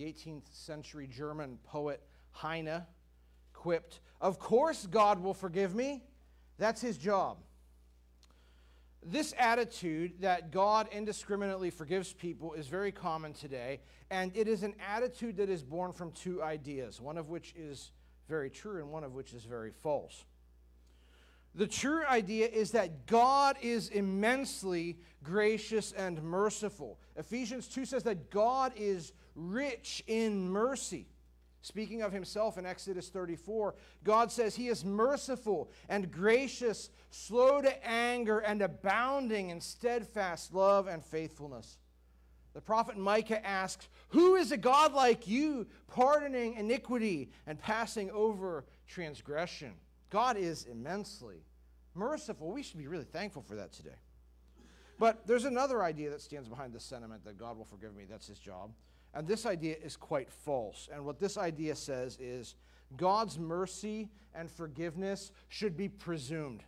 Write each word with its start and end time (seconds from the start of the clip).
the 0.00 0.06
18th 0.06 0.44
century 0.52 1.06
German 1.06 1.58
poet 1.62 2.00
Heine 2.30 2.82
quipped, 3.52 4.00
Of 4.20 4.38
course, 4.38 4.86
God 4.86 5.22
will 5.22 5.34
forgive 5.34 5.74
me. 5.74 6.02
That's 6.58 6.80
his 6.80 6.96
job. 6.96 7.38
This 9.02 9.34
attitude 9.38 10.20
that 10.20 10.52
God 10.52 10.88
indiscriminately 10.90 11.70
forgives 11.70 12.14
people 12.14 12.54
is 12.54 12.66
very 12.66 12.92
common 12.92 13.34
today, 13.34 13.80
and 14.10 14.34
it 14.34 14.48
is 14.48 14.62
an 14.62 14.74
attitude 14.86 15.36
that 15.36 15.50
is 15.50 15.62
born 15.62 15.92
from 15.92 16.12
two 16.12 16.42
ideas, 16.42 16.98
one 17.00 17.18
of 17.18 17.28
which 17.28 17.52
is 17.54 17.92
very 18.28 18.48
true 18.48 18.78
and 18.78 18.90
one 18.90 19.04
of 19.04 19.12
which 19.12 19.34
is 19.34 19.44
very 19.44 19.70
false. 19.70 20.24
The 21.54 21.66
true 21.66 22.04
idea 22.06 22.46
is 22.46 22.70
that 22.72 23.06
God 23.06 23.56
is 23.60 23.88
immensely 23.88 24.98
gracious 25.22 25.92
and 25.92 26.22
merciful. 26.22 26.98
Ephesians 27.16 27.66
2 27.66 27.84
says 27.84 28.04
that 28.04 28.30
God 28.30 28.72
is 28.76 29.12
rich 29.48 30.02
in 30.06 30.50
mercy. 30.50 31.06
Speaking 31.62 32.00
of 32.02 32.12
himself 32.12 32.56
in 32.56 32.64
Exodus 32.64 33.08
34, 33.10 33.74
God 34.02 34.32
says 34.32 34.56
he 34.56 34.68
is 34.68 34.84
merciful 34.84 35.70
and 35.88 36.10
gracious, 36.10 36.88
slow 37.10 37.60
to 37.60 37.86
anger, 37.86 38.38
and 38.38 38.62
abounding 38.62 39.50
in 39.50 39.60
steadfast 39.60 40.54
love 40.54 40.86
and 40.86 41.04
faithfulness. 41.04 41.78
The 42.54 42.62
prophet 42.62 42.96
Micah 42.96 43.46
asks, 43.46 43.88
Who 44.08 44.36
is 44.36 44.52
a 44.52 44.56
God 44.56 44.94
like 44.94 45.28
you, 45.28 45.66
pardoning 45.86 46.54
iniquity 46.54 47.30
and 47.46 47.60
passing 47.60 48.10
over 48.10 48.64
transgression? 48.88 49.74
God 50.08 50.36
is 50.36 50.64
immensely 50.64 51.44
merciful. 51.94 52.50
We 52.50 52.62
should 52.62 52.78
be 52.78 52.88
really 52.88 53.04
thankful 53.04 53.42
for 53.42 53.56
that 53.56 53.72
today. 53.72 53.98
But 54.98 55.26
there's 55.26 55.44
another 55.44 55.82
idea 55.82 56.10
that 56.10 56.20
stands 56.20 56.48
behind 56.48 56.72
this 56.72 56.84
sentiment 56.84 57.24
that 57.24 57.38
God 57.38 57.56
will 57.56 57.64
forgive 57.64 57.94
me. 57.94 58.04
That's 58.08 58.26
his 58.26 58.38
job. 58.38 58.72
And 59.14 59.26
this 59.26 59.46
idea 59.46 59.76
is 59.82 59.96
quite 59.96 60.30
false. 60.30 60.88
And 60.92 61.04
what 61.04 61.18
this 61.18 61.36
idea 61.36 61.74
says 61.74 62.16
is 62.20 62.54
God's 62.96 63.38
mercy 63.38 64.08
and 64.34 64.50
forgiveness 64.50 65.32
should 65.48 65.76
be 65.76 65.88
presumed. 65.88 66.62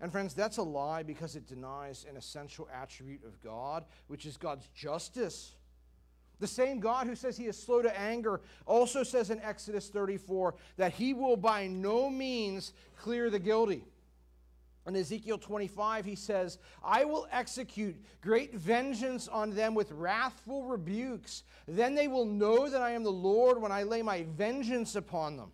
And 0.00 0.10
friends, 0.10 0.34
that's 0.34 0.56
a 0.56 0.62
lie 0.62 1.02
because 1.04 1.36
it 1.36 1.46
denies 1.46 2.04
an 2.10 2.16
essential 2.16 2.68
attribute 2.74 3.24
of 3.24 3.40
God, 3.40 3.84
which 4.08 4.26
is 4.26 4.36
God's 4.36 4.66
justice. 4.74 5.54
The 6.40 6.48
same 6.48 6.80
God 6.80 7.06
who 7.06 7.14
says 7.14 7.36
he 7.36 7.46
is 7.46 7.56
slow 7.56 7.82
to 7.82 7.98
anger 7.98 8.40
also 8.66 9.04
says 9.04 9.30
in 9.30 9.40
Exodus 9.40 9.88
34 9.88 10.56
that 10.76 10.92
he 10.92 11.14
will 11.14 11.36
by 11.36 11.68
no 11.68 12.10
means 12.10 12.72
clear 12.96 13.30
the 13.30 13.38
guilty. 13.38 13.84
In 14.86 14.96
Ezekiel 14.96 15.38
25, 15.38 16.04
he 16.04 16.16
says, 16.16 16.58
I 16.82 17.04
will 17.04 17.28
execute 17.30 17.96
great 18.20 18.54
vengeance 18.54 19.28
on 19.28 19.54
them 19.54 19.74
with 19.74 19.92
wrathful 19.92 20.64
rebukes. 20.64 21.44
Then 21.68 21.94
they 21.94 22.08
will 22.08 22.26
know 22.26 22.68
that 22.68 22.82
I 22.82 22.90
am 22.90 23.04
the 23.04 23.12
Lord 23.12 23.62
when 23.62 23.70
I 23.70 23.84
lay 23.84 24.02
my 24.02 24.24
vengeance 24.24 24.96
upon 24.96 25.36
them. 25.36 25.52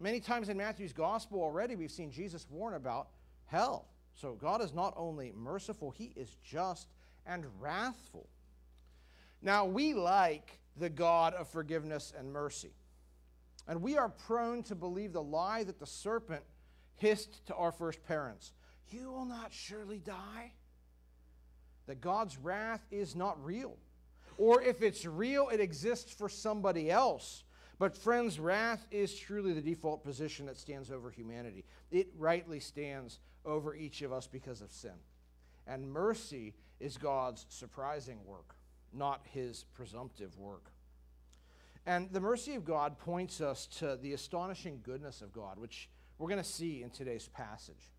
Many 0.00 0.18
times 0.18 0.48
in 0.48 0.56
Matthew's 0.56 0.92
gospel 0.92 1.40
already, 1.40 1.76
we've 1.76 1.92
seen 1.92 2.10
Jesus 2.10 2.44
warn 2.50 2.74
about 2.74 3.08
hell. 3.46 3.86
So 4.14 4.34
God 4.34 4.60
is 4.60 4.74
not 4.74 4.94
only 4.96 5.32
merciful, 5.36 5.92
he 5.92 6.12
is 6.16 6.36
just 6.42 6.88
and 7.24 7.46
wrathful. 7.60 8.28
Now, 9.40 9.64
we 9.64 9.94
like 9.94 10.58
the 10.76 10.90
God 10.90 11.34
of 11.34 11.48
forgiveness 11.48 12.12
and 12.16 12.32
mercy. 12.32 12.72
And 13.68 13.80
we 13.80 13.96
are 13.96 14.08
prone 14.08 14.64
to 14.64 14.74
believe 14.74 15.12
the 15.12 15.22
lie 15.22 15.62
that 15.64 15.78
the 15.78 15.86
serpent 15.86 16.42
hissed 16.96 17.44
to 17.46 17.54
our 17.54 17.72
first 17.72 18.02
parents 18.04 18.52
You 18.90 19.10
will 19.10 19.24
not 19.24 19.52
surely 19.52 19.98
die. 19.98 20.52
That 21.86 22.00
God's 22.00 22.38
wrath 22.38 22.86
is 22.90 23.16
not 23.16 23.44
real. 23.44 23.76
Or 24.38 24.62
if 24.62 24.82
it's 24.82 25.04
real, 25.04 25.48
it 25.48 25.60
exists 25.60 26.12
for 26.12 26.28
somebody 26.28 26.90
else. 26.90 27.42
But, 27.78 27.96
friends, 27.96 28.38
wrath 28.38 28.86
is 28.90 29.18
truly 29.18 29.52
the 29.52 29.60
default 29.60 30.04
position 30.04 30.46
that 30.46 30.56
stands 30.56 30.90
over 30.90 31.10
humanity. 31.10 31.64
It 31.90 32.08
rightly 32.16 32.60
stands 32.60 33.18
over 33.44 33.74
each 33.74 34.02
of 34.02 34.12
us 34.12 34.28
because 34.28 34.60
of 34.60 34.70
sin. 34.70 34.92
And 35.66 35.90
mercy 35.90 36.54
is 36.78 36.96
God's 36.96 37.46
surprising 37.48 38.24
work 38.24 38.54
not 38.92 39.22
his 39.32 39.64
presumptive 39.74 40.38
work. 40.38 40.70
And 41.86 42.12
the 42.12 42.20
mercy 42.20 42.54
of 42.54 42.64
God 42.64 42.98
points 42.98 43.40
us 43.40 43.66
to 43.78 43.98
the 44.00 44.12
astonishing 44.12 44.80
goodness 44.82 45.22
of 45.22 45.32
God, 45.32 45.58
which 45.58 45.88
we're 46.22 46.28
going 46.28 46.42
to 46.42 46.48
see 46.48 46.84
in 46.84 46.90
today's 46.90 47.26
passage. 47.26 47.90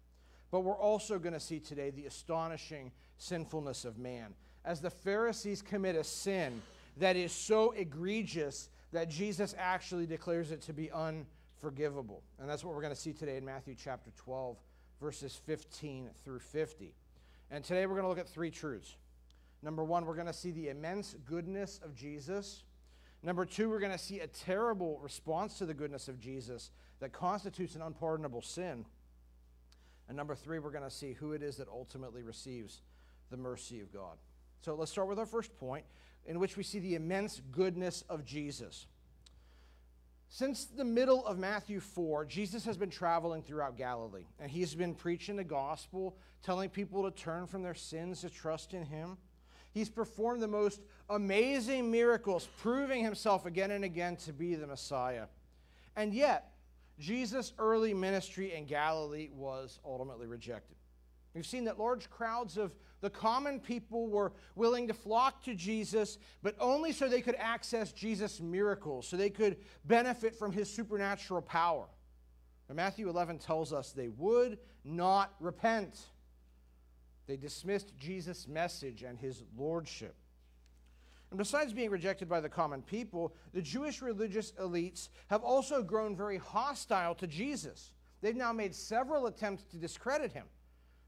But 0.49 0.61
we're 0.61 0.77
also 0.77 1.19
going 1.19 1.33
to 1.33 1.41
see 1.41 1.59
today 1.59 1.89
the 1.89 2.05
astonishing 2.05 2.93
sinfulness 3.17 3.83
of 3.83 3.97
man. 3.97 4.33
As 4.63 4.79
the 4.79 4.89
Pharisees 4.89 5.61
commit 5.61 5.97
a 5.97 6.05
sin 6.05 6.61
that 6.97 7.17
is 7.17 7.33
so 7.33 7.71
egregious 7.71 8.69
that 8.93 9.09
Jesus 9.09 9.53
actually 9.59 10.05
declares 10.05 10.51
it 10.51 10.61
to 10.61 10.73
be 10.73 10.89
unforgivable. 10.91 12.23
And 12.39 12.49
that's 12.49 12.63
what 12.63 12.73
we're 12.73 12.81
going 12.81 12.95
to 12.95 12.99
see 12.99 13.11
today 13.11 13.35
in 13.35 13.43
Matthew 13.43 13.75
chapter 13.77 14.11
12, 14.15 14.55
verses 15.01 15.35
15 15.45 16.09
through 16.23 16.39
50. 16.39 16.93
And 17.51 17.61
today 17.61 17.85
we're 17.87 17.95
going 17.95 18.03
to 18.03 18.09
look 18.09 18.19
at 18.19 18.29
three 18.29 18.51
truths. 18.51 18.95
Number 19.61 19.83
one, 19.83 20.05
we're 20.05 20.15
going 20.15 20.27
to 20.27 20.33
see 20.33 20.51
the 20.51 20.69
immense 20.69 21.13
goodness 21.25 21.81
of 21.83 21.93
Jesus. 21.93 22.63
Number 23.21 23.45
two, 23.45 23.69
we're 23.69 23.79
going 23.79 23.91
to 23.91 23.97
see 23.97 24.21
a 24.21 24.27
terrible 24.27 24.97
response 25.03 25.57
to 25.57 25.65
the 25.65 25.73
goodness 25.73 26.07
of 26.07 26.21
Jesus 26.21 26.71
that 27.03 27.11
constitutes 27.11 27.75
an 27.75 27.81
unpardonable 27.81 28.41
sin. 28.41 28.85
And 30.07 30.15
number 30.15 30.35
three, 30.35 30.59
we're 30.59 30.71
going 30.71 30.85
to 30.85 30.89
see 30.89 31.11
who 31.11 31.33
it 31.33 31.43
is 31.43 31.57
that 31.57 31.67
ultimately 31.67 32.23
receives 32.23 32.79
the 33.29 33.35
mercy 33.35 33.81
of 33.81 33.91
God. 33.91 34.17
So 34.61 34.75
let's 34.75 34.89
start 34.89 35.09
with 35.09 35.19
our 35.19 35.25
first 35.25 35.53
point, 35.57 35.83
in 36.25 36.39
which 36.39 36.55
we 36.55 36.63
see 36.63 36.79
the 36.79 36.95
immense 36.95 37.41
goodness 37.51 38.05
of 38.07 38.23
Jesus. 38.23 38.85
Since 40.29 40.63
the 40.63 40.85
middle 40.85 41.25
of 41.25 41.37
Matthew 41.37 41.81
4, 41.81 42.23
Jesus 42.23 42.63
has 42.63 42.77
been 42.77 42.89
traveling 42.89 43.43
throughout 43.43 43.77
Galilee, 43.77 44.27
and 44.39 44.49
he's 44.49 44.73
been 44.73 44.95
preaching 44.95 45.35
the 45.35 45.43
gospel, 45.43 46.15
telling 46.41 46.69
people 46.69 47.03
to 47.03 47.11
turn 47.11 47.47
from 47.47 47.63
their 47.63 47.75
sins 47.75 48.21
to 48.21 48.29
trust 48.29 48.73
in 48.73 48.85
him. 48.85 49.17
He's 49.73 49.89
performed 49.89 50.41
the 50.41 50.47
most 50.47 50.79
amazing 51.09 51.91
miracles, 51.91 52.47
proving 52.59 53.03
himself 53.03 53.45
again 53.45 53.71
and 53.71 53.83
again 53.83 54.15
to 54.17 54.31
be 54.31 54.55
the 54.55 54.67
Messiah. 54.67 55.25
And 55.97 56.13
yet, 56.13 56.52
Jesus' 56.99 57.53
early 57.57 57.93
ministry 57.93 58.53
in 58.53 58.65
Galilee 58.65 59.29
was 59.33 59.79
ultimately 59.85 60.27
rejected. 60.27 60.77
We've 61.33 61.45
seen 61.45 61.65
that 61.65 61.79
large 61.79 62.09
crowds 62.09 62.57
of 62.57 62.75
the 63.01 63.09
common 63.09 63.59
people 63.59 64.07
were 64.07 64.33
willing 64.55 64.87
to 64.87 64.93
flock 64.93 65.43
to 65.43 65.55
Jesus, 65.55 66.19
but 66.43 66.55
only 66.59 66.93
so 66.93 67.09
they 67.09 67.21
could 67.21 67.35
access 67.35 67.91
Jesus' 67.91 68.39
miracles, 68.39 69.07
so 69.07 69.17
they 69.17 69.31
could 69.31 69.57
benefit 69.85 70.35
from 70.35 70.51
his 70.51 70.71
supernatural 70.71 71.41
power. 71.41 71.87
And 72.69 72.77
Matthew 72.77 73.09
11 73.09 73.39
tells 73.39 73.73
us 73.73 73.91
they 73.91 74.09
would 74.09 74.59
not 74.85 75.33
repent. 75.39 75.99
They 77.27 77.35
dismissed 77.35 77.97
Jesus' 77.97 78.47
message 78.47 79.03
and 79.03 79.17
his 79.17 79.43
lordship. 79.57 80.15
And 81.33 81.39
besides 81.39 81.73
being 81.73 81.89
rejected 81.89 82.29
by 82.29 82.41
the 82.41 82.47
common 82.47 82.83
people, 82.83 83.33
the 83.55 83.61
Jewish 83.63 84.03
religious 84.03 84.51
elites 84.51 85.09
have 85.31 85.41
also 85.41 85.81
grown 85.81 86.15
very 86.15 86.37
hostile 86.37 87.15
to 87.15 87.25
Jesus. 87.25 87.89
They've 88.21 88.35
now 88.35 88.53
made 88.53 88.75
several 88.75 89.25
attempts 89.25 89.63
to 89.71 89.77
discredit 89.77 90.31
him, 90.31 90.45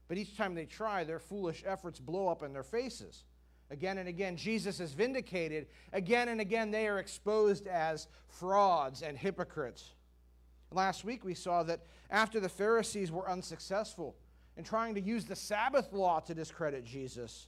but 0.08 0.18
each 0.18 0.36
time 0.36 0.56
they 0.56 0.64
try, 0.64 1.04
their 1.04 1.20
foolish 1.20 1.62
efforts 1.64 2.00
blow 2.00 2.26
up 2.26 2.42
in 2.42 2.52
their 2.52 2.64
faces. 2.64 3.22
Again 3.70 3.98
and 3.98 4.08
again, 4.08 4.36
Jesus 4.36 4.80
is 4.80 4.94
vindicated. 4.94 5.68
Again 5.92 6.28
and 6.28 6.40
again, 6.40 6.72
they 6.72 6.88
are 6.88 6.98
exposed 6.98 7.68
as 7.68 8.08
frauds 8.26 9.02
and 9.02 9.16
hypocrites. 9.16 9.92
Last 10.72 11.04
week, 11.04 11.24
we 11.24 11.34
saw 11.34 11.62
that 11.62 11.82
after 12.10 12.40
the 12.40 12.48
Pharisees 12.48 13.12
were 13.12 13.30
unsuccessful 13.30 14.16
in 14.56 14.64
trying 14.64 14.96
to 14.96 15.00
use 15.00 15.24
the 15.24 15.36
Sabbath 15.36 15.92
law 15.92 16.18
to 16.18 16.34
discredit 16.34 16.84
Jesus, 16.84 17.46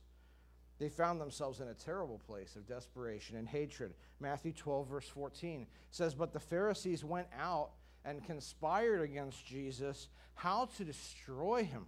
they 0.79 0.89
found 0.89 1.21
themselves 1.21 1.61
in 1.61 1.69
a 1.69 1.75
terrible 1.75 2.21
place 2.27 2.55
of 2.57 2.67
desperation 2.67 3.37
and 3.37 3.49
hatred. 3.49 3.95
Matthew 4.21 4.53
12, 4.53 4.89
verse 4.89 5.09
14 5.09 5.67
says, 5.91 6.15
But 6.15 6.33
the 6.33 6.41
Pharisees 6.41 7.05
went 7.05 7.27
out 7.39 7.71
and 8.05 8.25
conspired 8.25 9.01
against 9.01 9.45
Jesus 9.47 10.09
how 10.35 10.67
to 10.77 10.85
destroy 10.85 11.65
him. 11.65 11.87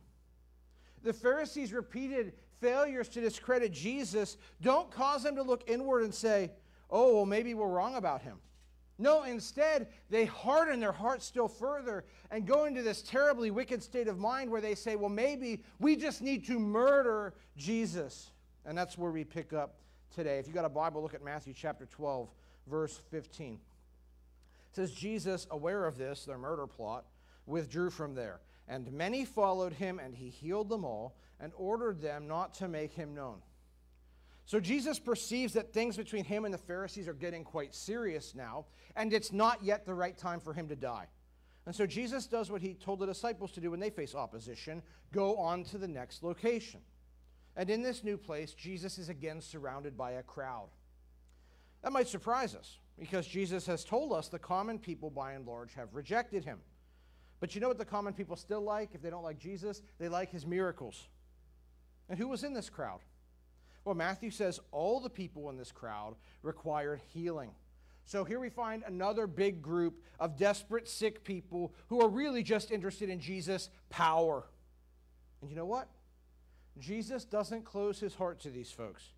The 1.03 1.13
Pharisees' 1.13 1.73
repeated 1.73 2.35
failures 2.61 3.09
to 3.11 3.21
discredit 3.21 3.73
Jesus 3.73 4.37
don't 4.61 4.91
cause 4.91 5.23
them 5.23 5.37
to 5.37 5.43
look 5.43 5.65
inward 5.69 6.03
and 6.03 6.15
say, 6.15 6.51
Oh, 6.91 7.15
well, 7.15 7.27
maybe 7.27 7.55
we're 7.55 7.69
wrong 7.69 7.95
about 7.95 8.23
him. 8.23 8.39
No, 9.01 9.23
instead, 9.23 9.89
they 10.11 10.27
harden 10.27 10.79
their 10.79 10.93
hearts 10.93 11.25
still 11.25 11.49
further 11.49 12.05
and 12.31 12.47
go 12.47 12.67
into 12.67 12.83
this 12.83 13.01
terribly 13.01 13.51
wicked 13.51 13.83
state 13.83 14.09
of 14.09 14.19
mind 14.19 14.51
where 14.51 14.61
they 14.61 14.75
say, 14.75 14.95
well, 14.95 15.09
maybe 15.09 15.63
we 15.79 15.97
just 15.97 16.21
need 16.21 16.47
to 16.49 16.59
murder 16.59 17.33
Jesus. 17.57 18.31
And 18.67 18.77
that's 18.77 18.99
where 18.99 19.11
we 19.11 19.25
pick 19.25 19.53
up 19.53 19.77
today. 20.15 20.39
If 20.39 20.47
you 20.47 20.53
got 20.53 20.65
a 20.65 20.71
Bible, 20.71 21.03
look 21.03 21.15
at 21.15 21.25
Matthew 21.25 21.55
chapter 21.55 21.87
12, 21.87 22.29
verse 22.67 23.01
15. 23.11 23.55
It 23.55 23.59
says, 24.77 24.93
Jesus, 24.93 25.47
aware 25.51 25.87
of 25.87 25.99
this, 25.99 26.25
their 26.25 26.39
murder 26.39 26.67
plot, 26.67 27.05
withdrew 27.47 27.91
from 27.91 28.15
there. 28.15 28.41
And 28.69 28.93
many 28.93 29.25
followed 29.25 29.73
him, 29.73 29.99
and 29.99 30.15
he 30.15 30.29
healed 30.29 30.69
them 30.69 30.85
all 30.85 31.17
and 31.41 31.53
ordered 31.57 32.01
them 32.01 32.29
not 32.29 32.55
to 32.55 32.69
make 32.69 32.93
him 32.93 33.15
known. 33.15 33.39
So 34.45 34.61
Jesus 34.61 34.99
perceives 34.99 35.53
that 35.55 35.73
things 35.73 35.97
between 35.97 36.25
him 36.25 36.45
and 36.45 36.53
the 36.53 36.59
Pharisees 36.59 37.09
are 37.09 37.15
getting 37.15 37.45
quite 37.45 37.75
serious 37.75 38.35
now, 38.35 38.67
and 38.97 39.13
it's 39.13 39.33
not 39.33 39.63
yet 39.63 39.87
the 39.87 39.95
right 39.95 40.17
time 40.17 40.41
for 40.41 40.53
him 40.53 40.69
to 40.69 40.77
die. 40.77 41.07
And 41.67 41.75
so 41.75 41.87
Jesus 41.87 42.27
does 42.27 42.51
what 42.51 42.63
he 42.63 42.75
told 42.75 42.99
the 42.99 43.07
disciples 43.07 43.53
to 43.53 43.61
do 43.61 43.71
when 43.71 43.81
they 43.81 43.91
face 43.91 44.15
opposition 44.15 44.83
go 45.13 45.37
on 45.37 45.65
to 45.65 45.79
the 45.79 45.87
next 45.87 46.23
location. 46.23 46.81
And 47.57 47.69
in 47.69 47.83
this 47.83 48.05
new 48.05 48.17
place, 48.17 48.53
Jesus 48.53 48.99
is 48.99 49.09
again 49.09 49.41
surrounded 49.41 49.97
by 49.97 50.13
a 50.13 50.23
crowd. 50.23 50.69
That 51.83 51.93
might 51.93 52.09
surprise 52.09 52.55
us 52.55 52.79
because 52.99 53.27
Jesus 53.27 53.67
has 53.67 53.85
told 53.85 54.13
us 54.13 54.29
the 54.29 54.39
common 54.39 54.79
people, 54.79 55.11
by 55.11 55.33
and 55.33 55.47
large, 55.47 55.75
have 55.75 55.95
rejected 55.95 56.45
him. 56.45 56.59
But 57.41 57.55
you 57.55 57.61
know 57.61 57.69
what 57.69 57.79
the 57.79 57.85
common 57.85 58.13
people 58.13 58.37
still 58.37 58.61
like 58.61 58.91
if 58.95 59.03
they 59.03 59.11
don't 59.11 59.25
like 59.25 59.39
Jesus? 59.39 59.83
They 59.99 60.09
like 60.09 60.31
his 60.31 60.47
miracles. 60.47 61.09
And 62.09 62.19
who 62.19 62.29
was 62.29 62.45
in 62.45 62.53
this 62.53 62.69
crowd? 62.69 63.01
Well, 63.85 63.95
Matthew 63.95 64.31
says 64.31 64.61
all 64.73 65.01
the 65.01 65.09
people 65.09 65.49
in 65.49 65.57
this 65.57 65.73
crowd 65.73 66.17
required 66.43 67.01
healing. 67.07 67.51
So 68.05 68.25
here 68.25 68.41
we 68.41 68.51
find 68.51 68.83
another 68.87 69.27
big 69.27 69.63
group 69.63 70.03
of 70.19 70.37
desperate, 70.37 70.89
sick 70.89 71.25
people 71.25 71.73
who 71.89 72.03
are 72.03 72.09
really 72.09 72.43
just 72.43 72.71
interested 72.71 73.09
in 73.09 73.21
Jesus' 73.21 73.71
power. 73.89 74.45
And 75.41 75.49
you 75.49 75.57
know 75.57 75.65
what? 75.65 75.89
Jesus 76.79 77.25
doesn't 77.25 77.65
close 77.65 77.99
his 78.01 78.15
heart 78.15 78.41
to 78.41 78.51
these 78.51 78.71
folks. 78.71 79.13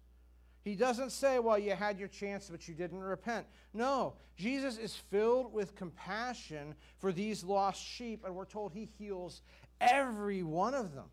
He 0.65 0.77
doesn't 0.77 1.11
say, 1.11 1.41
well, 1.41 1.59
you 1.59 1.73
had 1.73 1.99
your 1.99 2.09
chance, 2.09 2.49
but 2.49 2.69
you 2.69 2.75
didn't 2.75 3.01
repent. 3.01 3.47
No, 3.75 4.15
Jesus 4.37 4.79
is 4.79 4.95
filled 4.95 5.53
with 5.53 5.75
compassion 5.75 6.75
for 6.99 7.13
these 7.13 7.43
lost 7.43 7.85
sheep, 7.85 8.25
and 8.25 8.35
we're 8.35 8.45
told 8.45 8.73
he 8.73 8.89
heals 8.99 9.43
every 9.81 10.43
one 10.45 10.75
of 10.75 10.95
them. 10.95 11.11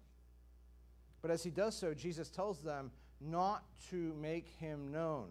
But 1.21 1.31
as 1.31 1.43
he 1.43 1.49
does 1.49 1.75
so, 1.75 1.93
Jesus 1.93 2.29
tells 2.29 2.61
them 2.61 2.91
not 3.19 3.63
to 3.89 4.13
make 4.21 4.47
him 4.59 4.91
known. 4.91 5.29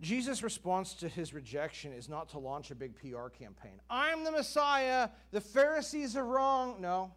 Jesus' 0.00 0.42
response 0.42 0.94
to 0.94 1.08
his 1.08 1.32
rejection 1.32 1.92
is 1.92 2.08
not 2.08 2.30
to 2.30 2.38
launch 2.38 2.70
a 2.70 2.74
big 2.74 2.96
PR 2.96 3.28
campaign. 3.28 3.80
I'm 3.88 4.24
the 4.24 4.32
Messiah. 4.32 5.10
The 5.30 5.40
Pharisees 5.40 6.16
are 6.16 6.24
wrong. 6.24 6.80
No, 6.80 7.12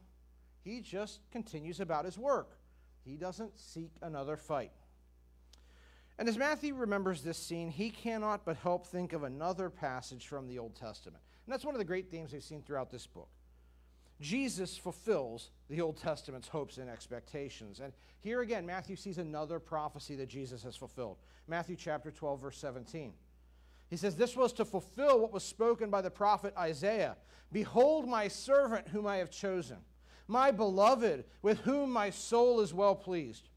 he 0.66 0.82
just 0.82 1.20
continues 1.32 1.80
about 1.80 2.06
his 2.06 2.18
work. 2.18 2.58
He 3.06 3.16
doesn't 3.16 3.58
seek 3.58 3.92
another 4.02 4.36
fight. 4.36 4.72
And 6.18 6.28
as 6.28 6.38
Matthew 6.38 6.74
remembers 6.74 7.22
this 7.22 7.38
scene, 7.38 7.70
he 7.70 7.92
cannot 7.92 8.46
but 8.46 8.58
help 8.58 8.88
think 8.88 9.14
of 9.14 9.24
another 9.24 9.70
passage 9.70 10.28
from 10.28 10.48
the 10.48 10.58
Old 10.58 10.76
Testament. 10.76 11.22
And 11.46 11.54
that's 11.54 11.64
one 11.64 11.76
of 11.76 11.80
the 11.80 11.86
great 11.86 12.10
themes 12.10 12.34
we've 12.34 12.44
seen 12.44 12.64
throughout 12.64 12.90
this 12.90 13.06
book. 13.06 13.30
Jesus 14.20 14.76
fulfills 14.76 15.52
the 15.70 15.82
Old 15.82 15.98
Testament's 15.98 16.48
hopes 16.48 16.78
and 16.78 16.90
expectations. 16.90 17.80
And 17.80 17.94
here 18.22 18.42
again, 18.42 18.66
Matthew 18.66 18.96
sees 18.96 19.20
another 19.20 19.60
prophecy 19.60 20.16
that 20.16 20.30
Jesus 20.30 20.64
has 20.64 20.76
fulfilled. 20.76 21.18
Matthew 21.48 21.76
chapter 21.76 22.10
12, 22.10 22.42
verse 22.42 22.58
17. 22.58 23.14
He 23.90 23.98
says, 23.98 24.16
This 24.16 24.36
was 24.36 24.52
to 24.54 24.66
fulfill 24.66 25.20
what 25.20 25.34
was 25.34 25.44
spoken 25.44 25.92
by 25.92 26.02
the 26.02 26.10
prophet 26.10 26.56
Isaiah 26.58 27.18
Behold, 27.52 28.08
my 28.08 28.28
servant 28.28 28.88
whom 28.88 29.06
I 29.06 29.18
have 29.18 29.30
chosen, 29.30 29.78
my 30.28 30.52
beloved, 30.52 31.26
with 31.42 31.60
whom 31.62 31.92
my 31.92 32.10
soul 32.10 32.60
is 32.62 32.74
well 32.74 32.96
pleased. 32.96 33.50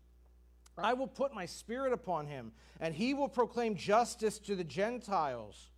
I 0.76 0.92
will 0.92 1.08
put 1.08 1.34
my 1.34 1.46
spirit 1.46 1.92
upon 1.92 2.26
him, 2.26 2.52
and 2.80 2.94
he 2.94 3.14
will 3.14 3.28
proclaim 3.28 3.74
justice 3.74 4.38
to 4.40 4.54
the 4.54 4.64
Gentiles. 4.64 5.70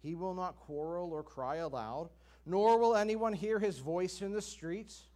He 0.00 0.14
will 0.14 0.34
not 0.34 0.56
quarrel 0.56 1.12
or 1.12 1.22
cry 1.22 1.56
aloud, 1.56 2.10
nor 2.44 2.78
will 2.78 2.96
anyone 2.96 3.32
hear 3.32 3.58
his 3.58 3.78
voice 3.78 4.20
in 4.20 4.32
the 4.32 4.42
streets. 4.42 5.08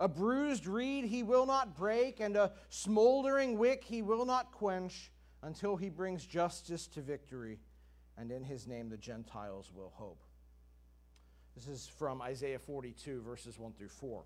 A 0.00 0.08
bruised 0.08 0.66
reed 0.66 1.04
he 1.04 1.22
will 1.22 1.46
not 1.46 1.76
break, 1.76 2.20
and 2.20 2.36
a 2.36 2.52
smoldering 2.68 3.56
wick 3.56 3.84
he 3.84 4.02
will 4.02 4.24
not 4.24 4.52
quench, 4.52 5.10
until 5.42 5.76
he 5.76 5.88
brings 5.88 6.24
justice 6.24 6.86
to 6.88 7.00
victory, 7.00 7.58
and 8.16 8.30
in 8.30 8.44
his 8.44 8.66
name 8.66 8.88
the 8.88 8.96
Gentiles 8.96 9.70
will 9.74 9.92
hope. 9.94 10.22
This 11.54 11.66
is 11.66 11.86
from 11.86 12.22
Isaiah 12.22 12.58
42, 12.58 13.22
verses 13.22 13.58
1 13.58 13.72
through 13.72 13.88
4. 13.88 14.24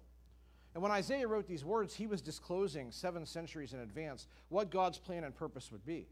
And 0.76 0.82
when 0.82 0.92
Isaiah 0.92 1.26
wrote 1.26 1.46
these 1.46 1.64
words, 1.64 1.94
he 1.94 2.06
was 2.06 2.20
disclosing 2.20 2.92
seven 2.92 3.24
centuries 3.24 3.72
in 3.72 3.80
advance 3.80 4.26
what 4.50 4.68
God's 4.68 4.98
plan 4.98 5.24
and 5.24 5.34
purpose 5.34 5.72
would 5.72 5.86
be. 5.86 6.06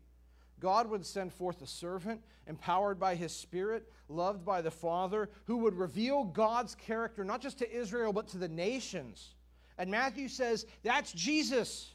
God 0.58 0.88
would 0.88 1.04
send 1.04 1.34
forth 1.34 1.60
a 1.60 1.66
servant, 1.66 2.22
empowered 2.46 2.98
by 2.98 3.14
his 3.14 3.30
Spirit, 3.30 3.92
loved 4.08 4.42
by 4.42 4.62
the 4.62 4.70
Father, 4.70 5.28
who 5.44 5.58
would 5.58 5.74
reveal 5.74 6.24
God's 6.24 6.74
character, 6.76 7.26
not 7.26 7.42
just 7.42 7.58
to 7.58 7.70
Israel, 7.70 8.14
but 8.14 8.28
to 8.28 8.38
the 8.38 8.48
nations. 8.48 9.34
And 9.76 9.90
Matthew 9.90 10.28
says, 10.28 10.64
that's 10.82 11.12
Jesus. 11.12 11.92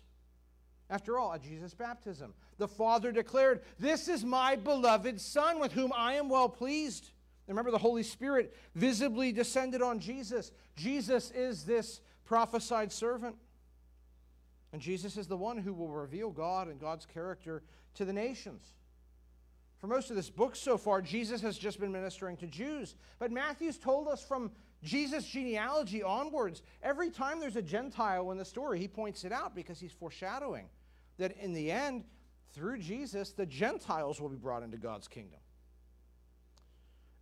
After 0.91 1.17
all, 1.17 1.33
at 1.33 1.41
Jesus' 1.41 1.73
baptism, 1.73 2.35
the 2.59 2.67
Father 2.67 3.11
declared, 3.11 3.61
This 3.79 4.07
is 4.07 4.23
my 4.23 4.55
beloved 4.55 5.19
Son, 5.19 5.59
with 5.59 5.71
whom 5.71 5.91
I 5.91 6.13
am 6.13 6.29
well 6.29 6.49
pleased. 6.49 7.09
Remember, 7.47 7.71
the 7.71 7.79
Holy 7.79 8.03
Spirit 8.03 8.55
visibly 8.75 9.31
descended 9.31 9.81
on 9.81 9.99
Jesus. 9.99 10.51
Jesus 10.75 11.31
is 11.31 11.63
this 11.63 12.01
prophesied 12.29 12.91
servant. 12.91 13.35
And 14.71 14.79
Jesus 14.79 15.17
is 15.17 15.25
the 15.25 15.35
one 15.35 15.57
who 15.57 15.73
will 15.73 15.89
reveal 15.89 16.29
God 16.29 16.67
and 16.67 16.79
God's 16.79 17.07
character 17.07 17.63
to 17.95 18.05
the 18.05 18.13
nations. 18.13 18.75
For 19.79 19.87
most 19.87 20.11
of 20.11 20.15
this 20.15 20.29
book 20.29 20.55
so 20.55 20.77
far, 20.77 21.01
Jesus 21.01 21.41
has 21.41 21.57
just 21.57 21.79
been 21.79 21.91
ministering 21.91 22.37
to 22.37 22.45
Jews. 22.45 22.93
But 23.17 23.31
Matthew's 23.31 23.79
told 23.79 24.07
us 24.07 24.23
from 24.23 24.51
Jesus' 24.83 25.25
genealogy 25.25 26.03
onwards, 26.03 26.61
every 26.83 27.09
time 27.09 27.39
there's 27.39 27.55
a 27.55 27.63
Gentile 27.63 28.29
in 28.29 28.37
the 28.37 28.45
story, 28.45 28.77
he 28.77 28.87
points 28.87 29.23
it 29.23 29.31
out 29.31 29.55
because 29.55 29.79
he's 29.79 29.91
foreshadowing 29.91 30.69
that 31.17 31.35
in 31.37 31.51
the 31.51 31.71
end, 31.71 32.03
through 32.53 32.77
Jesus, 32.77 33.31
the 33.31 33.47
Gentiles 33.47 34.21
will 34.21 34.29
be 34.29 34.37
brought 34.37 34.61
into 34.61 34.77
God's 34.77 35.07
kingdom. 35.07 35.39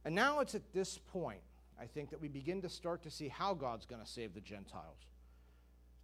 And 0.03 0.13
now 0.13 0.41
it's 0.41 0.53
at 0.53 0.73
this 0.73 0.97
point 0.97 1.39
I 1.79 1.85
think 1.85 2.09
that 2.09 2.21
we 2.21 2.27
begin 2.27 2.61
to 2.61 2.69
start 2.69 3.03
to 3.03 3.11
see 3.11 3.27
how 3.27 3.53
God's 3.53 3.85
going 3.85 4.01
to 4.01 4.07
save 4.07 4.33
the 4.33 4.41
Gentiles. 4.41 5.07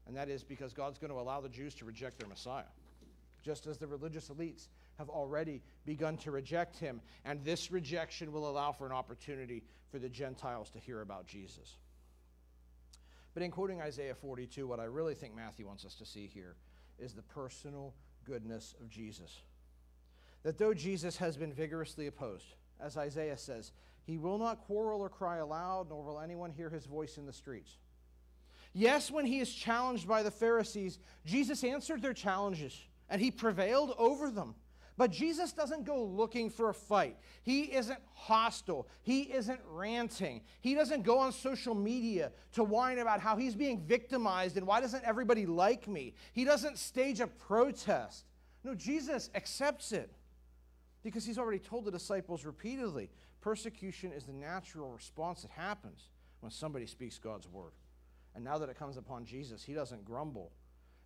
And 0.08 0.16
that 0.16 0.30
is 0.30 0.44
because 0.44 0.74
God's 0.74 1.00
going 1.00 1.12
to 1.12 1.20
allow 1.20 1.42
the 1.42 1.50
Jews 1.50 1.74
to 1.76 1.86
reject 1.86 2.20
their 2.20 2.28
Messiah, 2.28 2.72
just 3.44 3.68
as 3.68 3.78
the 3.78 3.88
religious 3.88 4.30
elites 4.30 4.68
have 4.98 5.10
already 5.10 5.62
begun 5.86 6.18
to 6.18 6.32
reject 6.32 6.78
him. 6.78 7.02
And 7.26 7.44
this 7.44 7.72
rejection 7.72 8.32
will 8.32 8.50
allow 8.50 8.72
for 8.72 8.86
an 8.86 8.92
opportunity 8.92 9.64
for 9.92 10.00
the 10.00 10.10
Gentiles 10.10 10.70
to 10.72 10.80
hear 10.80 11.02
about 11.02 11.26
Jesus. 11.26 11.78
But 13.34 13.44
in 13.44 13.50
quoting 13.50 13.82
Isaiah 13.82 14.14
42, 14.14 14.68
what 14.68 14.80
I 14.80 14.86
really 14.86 15.16
think 15.16 15.36
Matthew 15.36 15.66
wants 15.66 15.86
us 15.86 15.96
to 15.96 16.06
see 16.06 16.28
here 16.28 16.56
is 17.00 17.14
the 17.14 17.24
personal 17.24 17.94
goodness 18.26 18.76
of 18.80 18.90
Jesus. 18.90 19.42
That 20.44 20.58
though 20.58 20.74
Jesus 20.74 21.18
has 21.18 21.38
been 21.38 21.54
vigorously 21.54 22.08
opposed, 22.08 22.54
as 22.80 22.98
Isaiah 22.98 23.38
says, 23.38 23.72
he 24.06 24.18
will 24.18 24.38
not 24.38 24.62
quarrel 24.62 25.02
or 25.02 25.10
cry 25.10 25.38
aloud, 25.38 25.90
nor 25.90 26.04
will 26.04 26.20
anyone 26.20 26.52
hear 26.52 26.70
his 26.70 26.86
voice 26.86 27.18
in 27.18 27.26
the 27.26 27.34
streets. 27.34 27.78
Yes, 28.74 29.12
when 29.12 29.26
he 29.26 29.40
is 29.40 29.54
challenged 29.54 30.08
by 30.08 30.24
the 30.24 30.32
Pharisees, 30.32 31.00
Jesus 31.26 31.64
answered 31.64 32.02
their 32.02 32.14
challenges 32.14 32.78
and 33.10 33.22
he 33.22 33.32
prevailed 33.32 33.94
over 33.98 34.32
them. 34.32 34.56
But 34.96 35.12
Jesus 35.12 35.54
doesn't 35.54 35.86
go 35.86 36.04
looking 36.04 36.50
for 36.50 36.70
a 36.70 36.74
fight. 36.74 37.18
He 37.42 37.74
isn't 37.74 38.00
hostile. 38.14 38.88
He 39.02 39.22
isn't 39.22 39.60
ranting. 39.68 40.42
He 40.62 40.76
doesn't 40.76 41.04
go 41.04 41.18
on 41.18 41.32
social 41.32 41.74
media 41.74 42.32
to 42.54 42.64
whine 42.64 43.00
about 43.00 43.20
how 43.20 43.36
he's 43.36 43.56
being 43.56 43.82
victimized 43.82 44.56
and 44.56 44.68
why 44.68 44.82
doesn't 44.82 45.04
everybody 45.04 45.48
like 45.48 45.88
me. 45.88 46.14
He 46.34 46.44
doesn't 46.44 46.78
stage 46.78 47.22
a 47.22 47.28
protest. 47.28 48.26
No, 48.64 48.76
Jesus 48.76 49.32
accepts 49.34 49.92
it 49.92 50.12
because 51.04 51.26
he's 51.26 51.40
already 51.40 51.60
told 51.60 51.86
the 51.86 51.92
disciples 51.92 52.46
repeatedly 52.46 53.10
Persecution 53.44 54.14
is 54.14 54.24
the 54.24 54.32
natural 54.32 54.90
response 54.90 55.42
that 55.42 55.52
happens 55.52 56.08
when 56.40 56.50
somebody 56.50 56.86
speaks 56.86 57.20
God's 57.20 57.46
word. 57.46 57.74
And 58.36 58.44
now 58.44 58.58
that 58.58 58.70
it 58.70 58.80
comes 58.80 58.96
upon 58.96 59.26
Jesus, 59.26 59.66
he 59.66 59.74
doesn't 59.74 60.06
grumble 60.06 60.54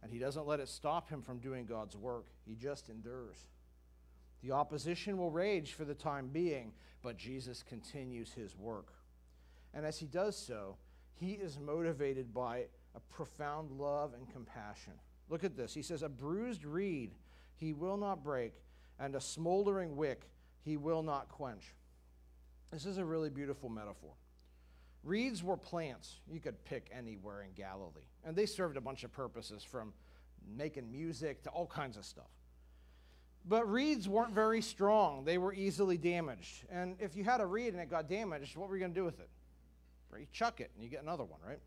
and 0.03 0.11
he 0.11 0.19
doesn't 0.19 0.45
let 0.45 0.59
it 0.59 0.67
stop 0.67 1.09
him 1.09 1.23
from 1.23 1.39
doing 1.39 1.65
God's 1.65 1.97
work. 1.97 2.27
He 2.45 2.53
just 2.53 2.89
endures. 2.89 3.47
The 4.43 4.51
opposition 4.51 5.17
will 5.17 5.31
rage 5.31 5.73
for 5.73 5.83
the 5.83 5.95
time 5.95 6.27
being, 6.27 6.73
but 7.01 7.17
Jesus 7.17 7.63
continues 7.63 8.31
his 8.31 8.55
work. 8.55 8.93
And 9.73 9.83
as 9.83 9.97
he 9.97 10.05
does 10.05 10.37
so, 10.37 10.77
he 11.15 11.31
is 11.31 11.57
motivated 11.57 12.35
by 12.35 12.65
a 12.93 12.99
profound 13.09 13.71
love 13.71 14.13
and 14.13 14.31
compassion. 14.31 14.93
Look 15.27 15.43
at 15.43 15.57
this. 15.57 15.73
He 15.73 15.81
says, 15.81 16.03
A 16.03 16.09
bruised 16.09 16.65
reed 16.65 17.15
he 17.55 17.73
will 17.73 17.97
not 17.97 18.23
break, 18.23 18.53
and 18.99 19.15
a 19.15 19.21
smoldering 19.21 19.95
wick 19.95 20.29
he 20.61 20.77
will 20.77 21.01
not 21.01 21.29
quench. 21.29 21.73
This 22.71 22.85
is 22.85 22.97
a 22.97 23.05
really 23.05 23.29
beautiful 23.29 23.69
metaphor. 23.69 24.13
Reeds 25.03 25.41
were 25.41 25.57
plants 25.57 26.19
you 26.29 26.39
could 26.39 26.63
pick 26.65 26.89
anywhere 26.91 27.41
in 27.41 27.51
Galilee, 27.53 28.07
and 28.25 28.35
they 28.35 28.45
served 28.45 28.77
a 28.77 28.81
bunch 28.81 29.03
of 29.03 29.11
purposes 29.11 29.63
from 29.63 29.93
making 30.55 30.91
music 30.91 31.43
to 31.43 31.49
all 31.49 31.65
kinds 31.65 31.97
of 31.97 32.05
stuff. 32.05 32.29
But 33.45 33.69
reeds 33.71 34.09
weren't 34.09 34.33
very 34.33 34.61
strong, 34.61 35.23
they 35.23 35.37
were 35.37 35.53
easily 35.53 35.97
damaged. 35.97 36.65
And 36.69 36.97
if 36.99 37.15
you 37.15 37.23
had 37.23 37.39
a 37.39 37.45
reed 37.45 37.73
and 37.73 37.81
it 37.81 37.89
got 37.89 38.09
damaged, 38.09 38.57
what 38.57 38.67
were 38.67 38.75
you 38.75 38.81
going 38.81 38.93
to 38.93 38.99
do 38.99 39.05
with 39.05 39.19
it? 39.19 39.29
You 40.17 40.25
chuck 40.31 40.61
it 40.61 40.71
and 40.73 40.83
you 40.83 40.89
get 40.89 41.03
another 41.03 41.23
one, 41.23 41.39
right? 41.47 41.59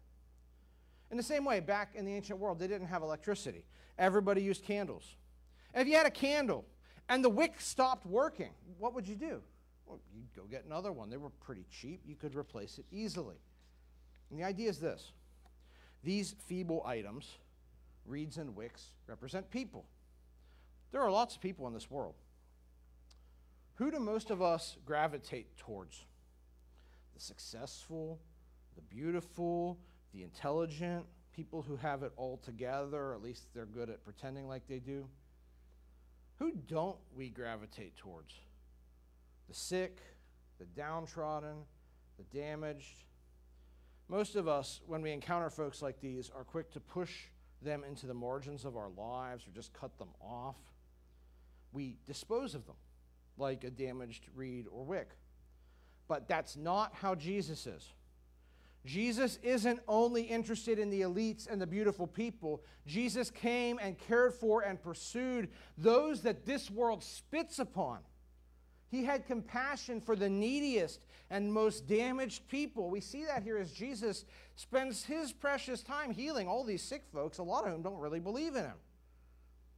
In 1.10 1.16
the 1.16 1.22
same 1.22 1.44
way, 1.44 1.60
back 1.60 1.94
in 1.94 2.04
the 2.04 2.14
ancient 2.14 2.38
world, 2.38 2.58
they 2.58 2.66
didn't 2.66 2.88
have 2.88 3.02
electricity. 3.02 3.64
Everybody 3.98 4.42
used 4.42 4.64
candles. 4.64 5.04
If 5.74 5.86
you 5.86 5.94
had 5.94 6.06
a 6.06 6.10
candle 6.10 6.64
and 7.08 7.24
the 7.24 7.28
wick 7.28 7.60
stopped 7.60 8.06
working, 8.06 8.50
what 8.78 8.94
would 8.94 9.06
you 9.06 9.14
do? 9.14 9.42
Well, 9.90 9.98
you'd 10.14 10.32
go 10.36 10.44
get 10.48 10.64
another 10.64 10.92
one. 10.92 11.10
They 11.10 11.16
were 11.16 11.30
pretty 11.30 11.66
cheap. 11.68 12.02
You 12.06 12.14
could 12.14 12.36
replace 12.36 12.78
it 12.78 12.84
easily. 12.92 13.34
And 14.30 14.38
the 14.38 14.44
idea 14.44 14.70
is 14.70 14.78
this 14.78 15.10
these 16.04 16.36
feeble 16.46 16.84
items, 16.86 17.38
reeds 18.06 18.38
and 18.38 18.54
wicks, 18.54 18.92
represent 19.08 19.50
people. 19.50 19.84
There 20.92 21.02
are 21.02 21.10
lots 21.10 21.34
of 21.34 21.40
people 21.40 21.66
in 21.66 21.74
this 21.74 21.90
world. 21.90 22.14
Who 23.74 23.90
do 23.90 23.98
most 23.98 24.30
of 24.30 24.40
us 24.40 24.76
gravitate 24.86 25.56
towards? 25.56 26.04
The 27.14 27.20
successful, 27.20 28.20
the 28.76 28.82
beautiful, 28.82 29.76
the 30.14 30.22
intelligent, 30.22 31.04
people 31.32 31.62
who 31.62 31.76
have 31.76 32.04
it 32.04 32.12
all 32.16 32.36
together, 32.36 33.12
at 33.12 33.22
least 33.22 33.48
they're 33.54 33.66
good 33.66 33.90
at 33.90 34.04
pretending 34.04 34.46
like 34.46 34.68
they 34.68 34.78
do. 34.78 35.04
Who 36.38 36.52
don't 36.68 36.98
we 37.16 37.28
gravitate 37.28 37.96
towards? 37.96 38.34
The 39.50 39.56
sick, 39.56 39.98
the 40.60 40.64
downtrodden, 40.64 41.56
the 42.18 42.38
damaged. 42.38 43.02
Most 44.06 44.36
of 44.36 44.46
us, 44.46 44.80
when 44.86 45.02
we 45.02 45.10
encounter 45.10 45.50
folks 45.50 45.82
like 45.82 46.00
these, 46.00 46.30
are 46.32 46.44
quick 46.44 46.70
to 46.70 46.78
push 46.78 47.24
them 47.60 47.82
into 47.82 48.06
the 48.06 48.14
margins 48.14 48.64
of 48.64 48.76
our 48.76 48.90
lives 48.96 49.44
or 49.48 49.50
just 49.50 49.72
cut 49.72 49.98
them 49.98 50.10
off. 50.20 50.54
We 51.72 51.96
dispose 52.06 52.54
of 52.54 52.64
them 52.64 52.76
like 53.38 53.64
a 53.64 53.70
damaged 53.70 54.28
reed 54.36 54.66
or 54.70 54.84
wick. 54.84 55.10
But 56.06 56.28
that's 56.28 56.56
not 56.56 56.94
how 56.94 57.16
Jesus 57.16 57.66
is. 57.66 57.92
Jesus 58.86 59.40
isn't 59.42 59.80
only 59.88 60.22
interested 60.22 60.78
in 60.78 60.90
the 60.90 61.00
elites 61.00 61.50
and 61.50 61.60
the 61.60 61.66
beautiful 61.66 62.06
people. 62.06 62.62
Jesus 62.86 63.32
came 63.32 63.80
and 63.82 63.98
cared 63.98 64.32
for 64.32 64.62
and 64.62 64.80
pursued 64.80 65.48
those 65.76 66.22
that 66.22 66.46
this 66.46 66.70
world 66.70 67.02
spits 67.02 67.58
upon. 67.58 67.98
He 68.90 69.04
had 69.04 69.26
compassion 69.26 70.00
for 70.00 70.16
the 70.16 70.28
neediest 70.28 71.00
and 71.30 71.52
most 71.52 71.86
damaged 71.86 72.48
people. 72.48 72.90
We 72.90 73.00
see 73.00 73.24
that 73.24 73.44
here 73.44 73.56
as 73.56 73.70
Jesus 73.72 74.24
spends 74.56 75.04
his 75.04 75.32
precious 75.32 75.82
time 75.82 76.12
healing 76.12 76.48
all 76.48 76.64
these 76.64 76.82
sick 76.82 77.04
folks, 77.12 77.38
a 77.38 77.42
lot 77.42 77.64
of 77.64 77.72
whom 77.72 77.82
don't 77.82 78.00
really 78.00 78.18
believe 78.18 78.56
in 78.56 78.64
him. 78.64 78.76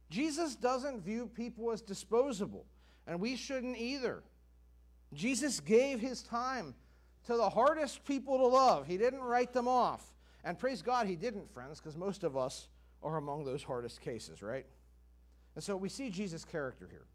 Jesus 0.09 0.55
doesn't 0.55 1.03
view 1.03 1.27
people 1.27 1.71
as 1.71 1.81
disposable, 1.81 2.65
and 3.05 3.19
we 3.19 3.35
shouldn't 3.35 3.77
either. 3.77 4.23
Jesus 5.13 5.59
gave 5.59 5.99
his 5.99 6.23
time 6.23 6.73
to 7.25 7.37
the 7.37 7.49
hardest 7.49 8.03
people 8.05 8.39
to 8.39 8.47
love. 8.47 8.87
He 8.87 8.97
didn't 8.97 9.21
write 9.21 9.53
them 9.53 9.67
off. 9.67 10.03
And 10.43 10.57
praise 10.57 10.81
God, 10.81 11.07
he 11.07 11.15
didn't, 11.15 11.53
friends, 11.53 11.79
because 11.79 11.95
most 11.95 12.23
of 12.23 12.35
us 12.35 12.67
are 13.03 13.17
among 13.17 13.45
those 13.45 13.63
hardest 13.63 14.01
cases, 14.01 14.41
right? 14.41 14.65
And 15.55 15.63
so 15.63 15.77
we 15.77 15.87
see 15.87 16.09
Jesus' 16.09 16.43
character 16.43 16.87
here 16.89 17.05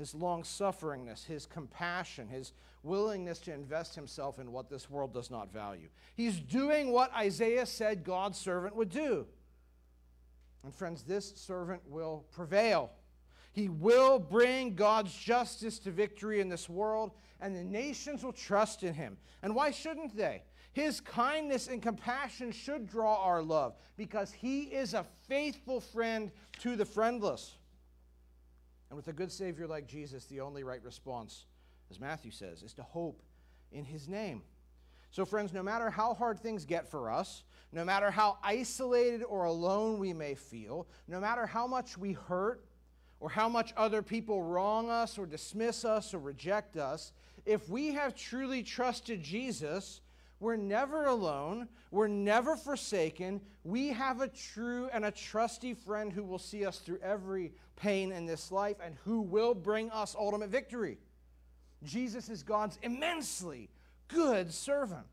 his 0.00 0.14
long 0.14 0.42
sufferingness, 0.42 1.26
his 1.26 1.44
compassion, 1.44 2.26
his 2.26 2.52
willingness 2.82 3.38
to 3.40 3.52
invest 3.52 3.94
himself 3.94 4.38
in 4.38 4.50
what 4.50 4.70
this 4.70 4.88
world 4.88 5.12
does 5.12 5.30
not 5.30 5.52
value. 5.52 5.88
He's 6.16 6.40
doing 6.40 6.90
what 6.90 7.14
Isaiah 7.14 7.66
said 7.66 8.02
God's 8.02 8.38
servant 8.38 8.74
would 8.74 8.88
do. 8.88 9.26
And 10.64 10.74
friends, 10.74 11.02
this 11.02 11.34
servant 11.36 11.82
will 11.86 12.24
prevail. 12.32 12.90
He 13.52 13.68
will 13.68 14.18
bring 14.18 14.74
God's 14.74 15.14
justice 15.14 15.78
to 15.80 15.90
victory 15.90 16.40
in 16.40 16.48
this 16.48 16.66
world, 16.66 17.10
and 17.38 17.54
the 17.54 17.62
nations 17.62 18.24
will 18.24 18.32
trust 18.32 18.82
in 18.82 18.94
him. 18.94 19.18
And 19.42 19.54
why 19.54 19.70
shouldn't 19.70 20.16
they? 20.16 20.44
His 20.72 21.00
kindness 21.00 21.68
and 21.68 21.82
compassion 21.82 22.52
should 22.52 22.86
draw 22.88 23.16
our 23.16 23.42
love 23.42 23.74
because 23.98 24.32
he 24.32 24.62
is 24.62 24.94
a 24.94 25.04
faithful 25.28 25.80
friend 25.80 26.30
to 26.60 26.74
the 26.74 26.86
friendless. 26.86 27.56
And 28.90 28.96
with 28.96 29.08
a 29.08 29.12
good 29.12 29.30
Savior 29.30 29.66
like 29.66 29.86
Jesus, 29.86 30.26
the 30.26 30.40
only 30.40 30.64
right 30.64 30.82
response, 30.82 31.46
as 31.90 32.00
Matthew 32.00 32.32
says, 32.32 32.62
is 32.62 32.74
to 32.74 32.82
hope 32.82 33.22
in 33.72 33.84
his 33.84 34.08
name. 34.08 34.42
So, 35.12 35.24
friends, 35.24 35.52
no 35.52 35.62
matter 35.62 35.90
how 35.90 36.14
hard 36.14 36.38
things 36.38 36.64
get 36.64 36.88
for 36.88 37.10
us, 37.10 37.44
no 37.72 37.84
matter 37.84 38.10
how 38.10 38.38
isolated 38.42 39.22
or 39.22 39.44
alone 39.44 39.98
we 39.98 40.12
may 40.12 40.34
feel, 40.34 40.88
no 41.08 41.20
matter 41.20 41.46
how 41.46 41.66
much 41.66 41.96
we 41.96 42.12
hurt 42.12 42.64
or 43.20 43.28
how 43.28 43.48
much 43.48 43.72
other 43.76 44.02
people 44.02 44.42
wrong 44.42 44.90
us 44.90 45.18
or 45.18 45.26
dismiss 45.26 45.84
us 45.84 46.12
or 46.12 46.18
reject 46.18 46.76
us, 46.76 47.12
if 47.46 47.68
we 47.68 47.92
have 47.92 48.14
truly 48.14 48.62
trusted 48.62 49.22
Jesus, 49.22 50.00
we're 50.40 50.56
never 50.56 51.04
alone. 51.04 51.68
We're 51.90 52.08
never 52.08 52.56
forsaken. 52.56 53.42
We 53.62 53.88
have 53.88 54.22
a 54.22 54.28
true 54.28 54.88
and 54.92 55.04
a 55.04 55.10
trusty 55.10 55.74
friend 55.74 56.10
who 56.10 56.24
will 56.24 56.38
see 56.38 56.64
us 56.64 56.78
through 56.78 56.98
every 57.02 57.52
pain 57.76 58.10
in 58.10 58.24
this 58.24 58.50
life 58.50 58.76
and 58.82 58.96
who 59.04 59.20
will 59.20 59.54
bring 59.54 59.90
us 59.90 60.16
ultimate 60.18 60.48
victory. 60.48 60.98
Jesus 61.82 62.30
is 62.30 62.42
God's 62.42 62.78
immensely 62.82 63.68
good 64.08 64.52
servant. 64.52 65.06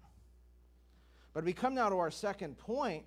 But 1.34 1.44
we 1.44 1.54
come 1.54 1.76
now 1.76 1.90
to 1.90 1.98
our 1.98 2.10
second 2.10 2.58
point, 2.58 3.04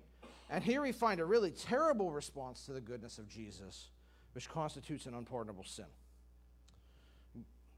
and 0.49 0.63
here 0.63 0.81
we 0.83 0.91
find 0.91 1.19
a 1.19 1.25
really 1.25 1.51
terrible 1.51 2.11
response 2.11 2.65
to 2.65 2.73
the 2.73 2.81
goodness 2.81 3.17
of 3.17 3.27
Jesus, 3.27 3.89
which 4.33 4.47
constitutes 4.47 5.07
an 5.07 5.15
unpardonable 5.15 5.65
sin. 5.65 5.85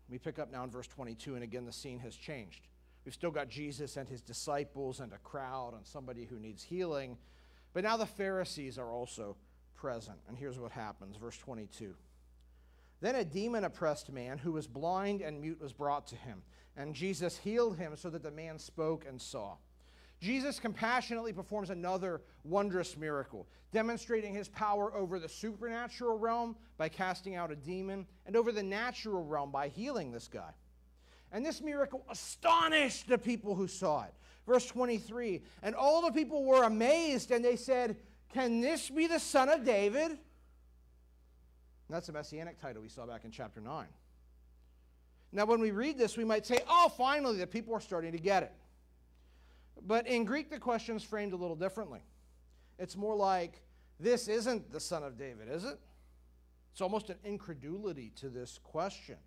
We 0.09 0.17
pick 0.19 0.37
up 0.37 0.51
now 0.51 0.63
in 0.63 0.69
verse 0.69 0.87
22, 0.87 1.35
and 1.35 1.43
again 1.43 1.65
the 1.65 1.71
scene 1.71 1.99
has 1.99 2.15
changed. 2.15 2.67
We've 3.05 3.13
still 3.13 3.31
got 3.31 3.49
Jesus 3.49 3.97
and 3.97 4.07
his 4.07 4.21
disciples 4.21 4.99
and 4.99 5.11
a 5.13 5.17
crowd 5.17 5.73
and 5.75 5.85
somebody 5.85 6.25
who 6.25 6.39
needs 6.39 6.63
healing. 6.63 7.17
But 7.73 7.83
now 7.83 7.97
the 7.97 8.05
Pharisees 8.05 8.77
are 8.77 8.91
also 8.91 9.35
present. 9.75 10.17
And 10.27 10.37
here's 10.37 10.59
what 10.59 10.71
happens 10.71 11.17
verse 11.17 11.37
22. 11.37 11.93
Then 13.01 13.15
a 13.15 13.25
demon 13.25 13.65
oppressed 13.65 14.11
man 14.11 14.37
who 14.37 14.53
was 14.53 14.65
blind 14.65 15.21
and 15.21 15.41
mute 15.41 15.59
was 15.59 15.73
brought 15.73 16.07
to 16.07 16.15
him. 16.15 16.41
And 16.77 16.95
Jesus 16.95 17.37
healed 17.37 17.77
him 17.77 17.97
so 17.97 18.09
that 18.09 18.23
the 18.23 18.31
man 18.31 18.57
spoke 18.57 19.05
and 19.05 19.21
saw. 19.21 19.57
Jesus 20.21 20.57
compassionately 20.57 21.33
performs 21.33 21.69
another 21.69 22.21
wondrous 22.45 22.95
miracle, 22.95 23.45
demonstrating 23.73 24.33
his 24.33 24.47
power 24.47 24.95
over 24.95 25.19
the 25.19 25.27
supernatural 25.27 26.17
realm 26.17 26.55
by 26.77 26.87
casting 26.87 27.35
out 27.35 27.51
a 27.51 27.57
demon 27.57 28.07
and 28.25 28.37
over 28.37 28.53
the 28.53 28.63
natural 28.63 29.25
realm 29.25 29.51
by 29.51 29.67
healing 29.67 30.13
this 30.13 30.29
guy. 30.29 30.51
And 31.33 31.43
this 31.43 31.61
miracle 31.61 32.05
astonished 32.09 33.07
the 33.09 33.17
people 33.17 33.55
who 33.55 33.67
saw 33.67 34.03
it. 34.03 34.13
Verse 34.45 34.67
23 34.67 35.41
And 35.63 35.73
all 35.75 36.03
the 36.03 36.11
people 36.11 36.45
were 36.45 36.63
amazed, 36.63 37.31
and 37.31 37.43
they 37.43 37.55
said, 37.55 37.97
Can 38.33 38.61
this 38.61 38.89
be 38.89 39.07
the 39.07 39.19
son 39.19 39.49
of 39.49 39.65
David? 39.65 40.11
And 40.11 40.19
that's 41.89 42.07
a 42.07 42.13
messianic 42.13 42.61
title 42.61 42.83
we 42.83 42.89
saw 42.89 43.07
back 43.07 43.25
in 43.25 43.31
chapter 43.31 43.59
9. 43.59 43.87
Now, 45.31 45.45
when 45.45 45.59
we 45.59 45.71
read 45.71 45.97
this, 45.97 46.15
we 46.15 46.23
might 46.23 46.45
say, 46.45 46.59
Oh, 46.69 46.89
finally, 46.95 47.37
the 47.37 47.47
people 47.47 47.73
are 47.73 47.81
starting 47.81 48.11
to 48.11 48.19
get 48.19 48.43
it. 48.43 48.53
But 49.81 50.05
in 50.05 50.25
Greek, 50.25 50.51
the 50.51 50.59
question 50.59 50.95
is 50.95 51.03
framed 51.03 51.33
a 51.33 51.37
little 51.37 51.55
differently. 51.55 52.01
It's 52.77 52.95
more 52.95 53.15
like, 53.15 53.59
This 53.99 54.27
isn't 54.27 54.71
the 54.71 54.79
son 54.79 55.01
of 55.01 55.17
David, 55.17 55.49
is 55.49 55.63
it? 55.65 55.79
It's 56.73 56.81
almost 56.81 57.09
an 57.09 57.17
incredulity 57.23 58.11
to 58.17 58.29
this 58.29 58.59
question. 58.63 59.17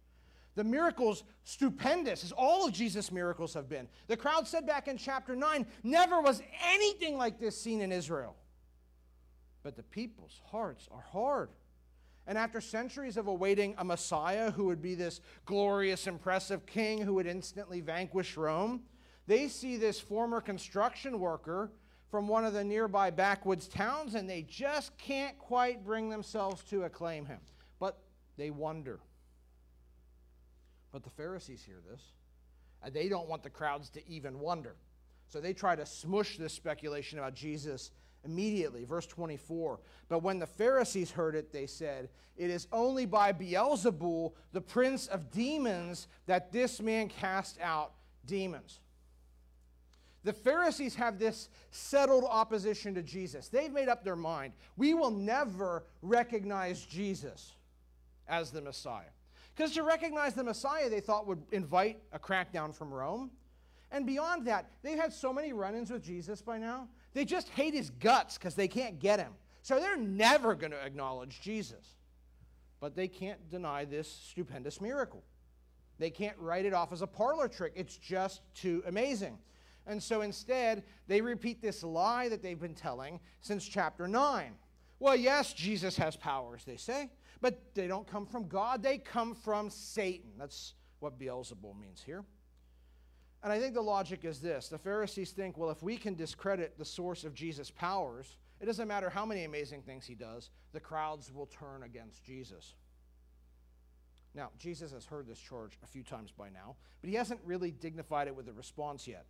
The 0.56 0.64
miracles, 0.64 1.22
stupendous, 1.44 2.24
as 2.24 2.32
all 2.32 2.66
of 2.66 2.72
Jesus' 2.72 3.12
miracles 3.12 3.52
have 3.54 3.68
been. 3.68 3.88
The 4.08 4.16
crowd 4.16 4.48
said 4.48 4.66
back 4.66 4.88
in 4.88 4.96
chapter 4.96 5.36
9, 5.36 5.66
never 5.82 6.20
was 6.20 6.42
anything 6.72 7.18
like 7.18 7.38
this 7.38 7.60
seen 7.60 7.82
in 7.82 7.92
Israel. 7.92 8.34
But 9.62 9.76
the 9.76 9.82
people's 9.82 10.40
hearts 10.50 10.88
are 10.90 11.04
hard. 11.12 11.50
And 12.26 12.38
after 12.38 12.60
centuries 12.60 13.18
of 13.18 13.28
awaiting 13.28 13.74
a 13.76 13.84
Messiah 13.84 14.50
who 14.50 14.64
would 14.64 14.80
be 14.80 14.94
this 14.94 15.20
glorious, 15.44 16.06
impressive 16.06 16.64
king 16.64 17.02
who 17.02 17.14
would 17.14 17.26
instantly 17.26 17.82
vanquish 17.82 18.36
Rome, 18.36 18.80
they 19.26 19.48
see 19.48 19.76
this 19.76 20.00
former 20.00 20.40
construction 20.40 21.20
worker 21.20 21.70
from 22.10 22.28
one 22.28 22.46
of 22.46 22.54
the 22.54 22.64
nearby 22.64 23.10
backwoods 23.10 23.68
towns 23.68 24.14
and 24.14 24.28
they 24.28 24.42
just 24.42 24.96
can't 24.96 25.38
quite 25.38 25.84
bring 25.84 26.08
themselves 26.08 26.62
to 26.64 26.84
acclaim 26.84 27.26
him. 27.26 27.40
But 27.78 27.98
they 28.38 28.50
wonder 28.50 29.00
but 30.96 31.04
the 31.04 31.10
Pharisees 31.10 31.62
hear 31.62 31.76
this, 31.90 32.00
and 32.82 32.94
they 32.94 33.10
don't 33.10 33.28
want 33.28 33.42
the 33.42 33.50
crowds 33.50 33.90
to 33.90 34.08
even 34.08 34.40
wonder. 34.40 34.76
So 35.28 35.42
they 35.42 35.52
try 35.52 35.76
to 35.76 35.84
smush 35.84 36.38
this 36.38 36.54
speculation 36.54 37.18
about 37.18 37.34
Jesus 37.34 37.90
immediately. 38.24 38.84
Verse 38.84 39.06
24. 39.06 39.78
But 40.08 40.22
when 40.22 40.38
the 40.38 40.46
Pharisees 40.46 41.10
heard 41.10 41.34
it, 41.34 41.52
they 41.52 41.66
said, 41.66 42.08
It 42.38 42.48
is 42.48 42.66
only 42.72 43.04
by 43.04 43.34
Beelzebul, 43.34 44.32
the 44.54 44.60
prince 44.62 45.06
of 45.06 45.30
demons, 45.30 46.08
that 46.24 46.50
this 46.50 46.80
man 46.80 47.10
cast 47.10 47.60
out 47.60 47.92
demons. 48.24 48.80
The 50.24 50.32
Pharisees 50.32 50.94
have 50.94 51.18
this 51.18 51.50
settled 51.70 52.24
opposition 52.24 52.94
to 52.94 53.02
Jesus. 53.02 53.48
They've 53.48 53.70
made 53.70 53.90
up 53.90 54.02
their 54.02 54.16
mind. 54.16 54.54
We 54.78 54.94
will 54.94 55.10
never 55.10 55.84
recognize 56.00 56.86
Jesus 56.86 57.52
as 58.26 58.50
the 58.50 58.62
Messiah. 58.62 59.10
Because 59.56 59.72
to 59.72 59.82
recognize 59.82 60.34
the 60.34 60.44
Messiah, 60.44 60.90
they 60.90 61.00
thought 61.00 61.26
would 61.26 61.42
invite 61.50 62.02
a 62.12 62.18
crackdown 62.18 62.74
from 62.74 62.92
Rome. 62.92 63.30
And 63.90 64.04
beyond 64.04 64.46
that, 64.46 64.70
they've 64.82 64.98
had 64.98 65.12
so 65.12 65.32
many 65.32 65.54
run 65.54 65.74
ins 65.74 65.90
with 65.90 66.02
Jesus 66.02 66.42
by 66.42 66.58
now, 66.58 66.88
they 67.14 67.24
just 67.24 67.48
hate 67.50 67.72
his 67.72 67.88
guts 67.88 68.36
because 68.36 68.54
they 68.54 68.68
can't 68.68 68.98
get 68.98 69.18
him. 69.18 69.32
So 69.62 69.80
they're 69.80 69.96
never 69.96 70.54
going 70.54 70.72
to 70.72 70.84
acknowledge 70.84 71.40
Jesus. 71.40 71.94
But 72.80 72.94
they 72.94 73.08
can't 73.08 73.48
deny 73.48 73.86
this 73.86 74.08
stupendous 74.28 74.80
miracle. 74.80 75.24
They 75.98 76.10
can't 76.10 76.36
write 76.38 76.66
it 76.66 76.74
off 76.74 76.92
as 76.92 77.00
a 77.00 77.06
parlor 77.06 77.48
trick. 77.48 77.72
It's 77.74 77.96
just 77.96 78.42
too 78.54 78.82
amazing. 78.86 79.38
And 79.86 80.02
so 80.02 80.20
instead, 80.20 80.82
they 81.06 81.22
repeat 81.22 81.62
this 81.62 81.82
lie 81.82 82.28
that 82.28 82.42
they've 82.42 82.60
been 82.60 82.74
telling 82.74 83.20
since 83.40 83.66
chapter 83.66 84.06
9. 84.06 84.52
Well, 84.98 85.16
yes, 85.16 85.54
Jesus 85.54 85.96
has 85.96 86.16
powers, 86.16 86.64
they 86.64 86.76
say, 86.76 87.10
but 87.40 87.74
they 87.74 87.86
don't 87.86 88.06
come 88.06 88.26
from 88.26 88.48
God, 88.48 88.82
they 88.82 88.98
come 88.98 89.34
from 89.34 89.70
Satan. 89.70 90.30
That's 90.38 90.74
what 91.00 91.18
Beelzebul 91.18 91.78
means 91.78 92.02
here. 92.04 92.24
And 93.42 93.52
I 93.52 93.60
think 93.60 93.74
the 93.74 93.82
logic 93.82 94.24
is 94.24 94.40
this 94.40 94.68
the 94.68 94.78
Pharisees 94.78 95.30
think, 95.30 95.56
well, 95.56 95.70
if 95.70 95.82
we 95.82 95.96
can 95.96 96.14
discredit 96.14 96.78
the 96.78 96.84
source 96.84 97.24
of 97.24 97.34
Jesus' 97.34 97.70
powers, 97.70 98.36
it 98.60 98.66
doesn't 98.66 98.88
matter 98.88 99.10
how 99.10 99.26
many 99.26 99.44
amazing 99.44 99.82
things 99.82 100.06
he 100.06 100.14
does, 100.14 100.50
the 100.72 100.80
crowds 100.80 101.32
will 101.32 101.46
turn 101.46 101.82
against 101.82 102.24
Jesus. 102.24 102.74
Now, 104.34 104.50
Jesus 104.58 104.92
has 104.92 105.06
heard 105.06 105.26
this 105.26 105.38
charge 105.38 105.78
a 105.82 105.86
few 105.86 106.02
times 106.02 106.30
by 106.30 106.48
now, 106.50 106.76
but 107.00 107.08
he 107.08 107.16
hasn't 107.16 107.40
really 107.44 107.70
dignified 107.70 108.26
it 108.26 108.36
with 108.36 108.48
a 108.48 108.52
response 108.52 109.06
yet. 109.06 109.26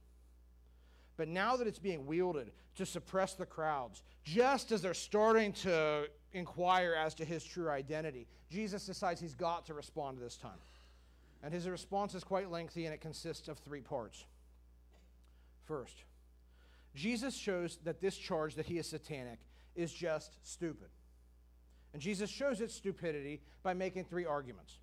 But 1.16 1.28
now 1.28 1.56
that 1.56 1.66
it's 1.66 1.78
being 1.78 2.06
wielded 2.06 2.52
to 2.76 2.85
suppress 2.85 3.35
the 3.35 3.46
crowds, 3.46 4.02
just 4.25 4.70
as 4.73 4.82
they're 4.82 4.94
starting 4.94 5.52
to 5.54 6.08
inquire 6.32 6.94
as 6.94 7.14
to 7.14 7.25
his 7.25 7.42
true 7.44 7.70
identity, 7.70 8.26
Jesus 8.50 8.85
decides 8.85 9.20
he's 9.20 9.35
got 9.35 9.66
to 9.66 9.75
respond 9.75 10.18
this 10.18 10.37
time. 10.37 10.58
And 11.42 11.54
his 11.54 11.68
response 11.68 12.14
is 12.14 12.25
quite 12.25 12.50
lengthy 12.50 12.85
and 12.85 12.94
it 12.94 13.00
consists 13.00 13.49
of 13.49 13.58
three 13.58 13.80
parts. 13.80 14.25
First, 15.64 16.04
Jesus 16.94 17.35
shows 17.35 17.78
that 17.85 18.00
this 18.00 18.16
charge 18.16 18.54
that 18.54 18.66
he 18.66 18.78
is 18.78 18.88
satanic 18.88 19.38
is 19.75 19.92
just 19.92 20.37
stupid. 20.42 20.88
And 21.92 22.02
Jesus 22.02 22.30
shows 22.30 22.61
its 22.61 22.75
stupidity 22.75 23.40
by 23.62 23.75
making 23.75 24.04
three 24.04 24.26
arguments. 24.26 24.78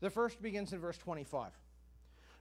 The 0.00 0.10
first 0.10 0.40
begins 0.40 0.72
in 0.72 0.78
verse 0.78 0.98
25. 0.98 1.50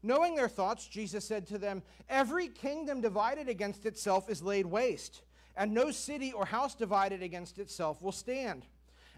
Knowing 0.06 0.36
their 0.36 0.48
thoughts, 0.48 0.88
Jesus 0.88 1.26
said 1.26 1.48
to 1.48 1.58
them, 1.58 1.82
Every 2.08 2.48
kingdom 2.48 3.02
divided 3.02 3.50
against 3.50 3.88
itself 3.88 4.30
is 4.30 4.44
laid 4.44 4.68
waste, 4.68 5.24
and 5.58 5.74
no 5.74 5.90
city 5.90 6.32
or 6.32 6.46
house 6.46 6.76
divided 6.76 7.24
against 7.24 7.58
itself 7.58 8.04
will 8.04 8.12
stand. 8.12 8.68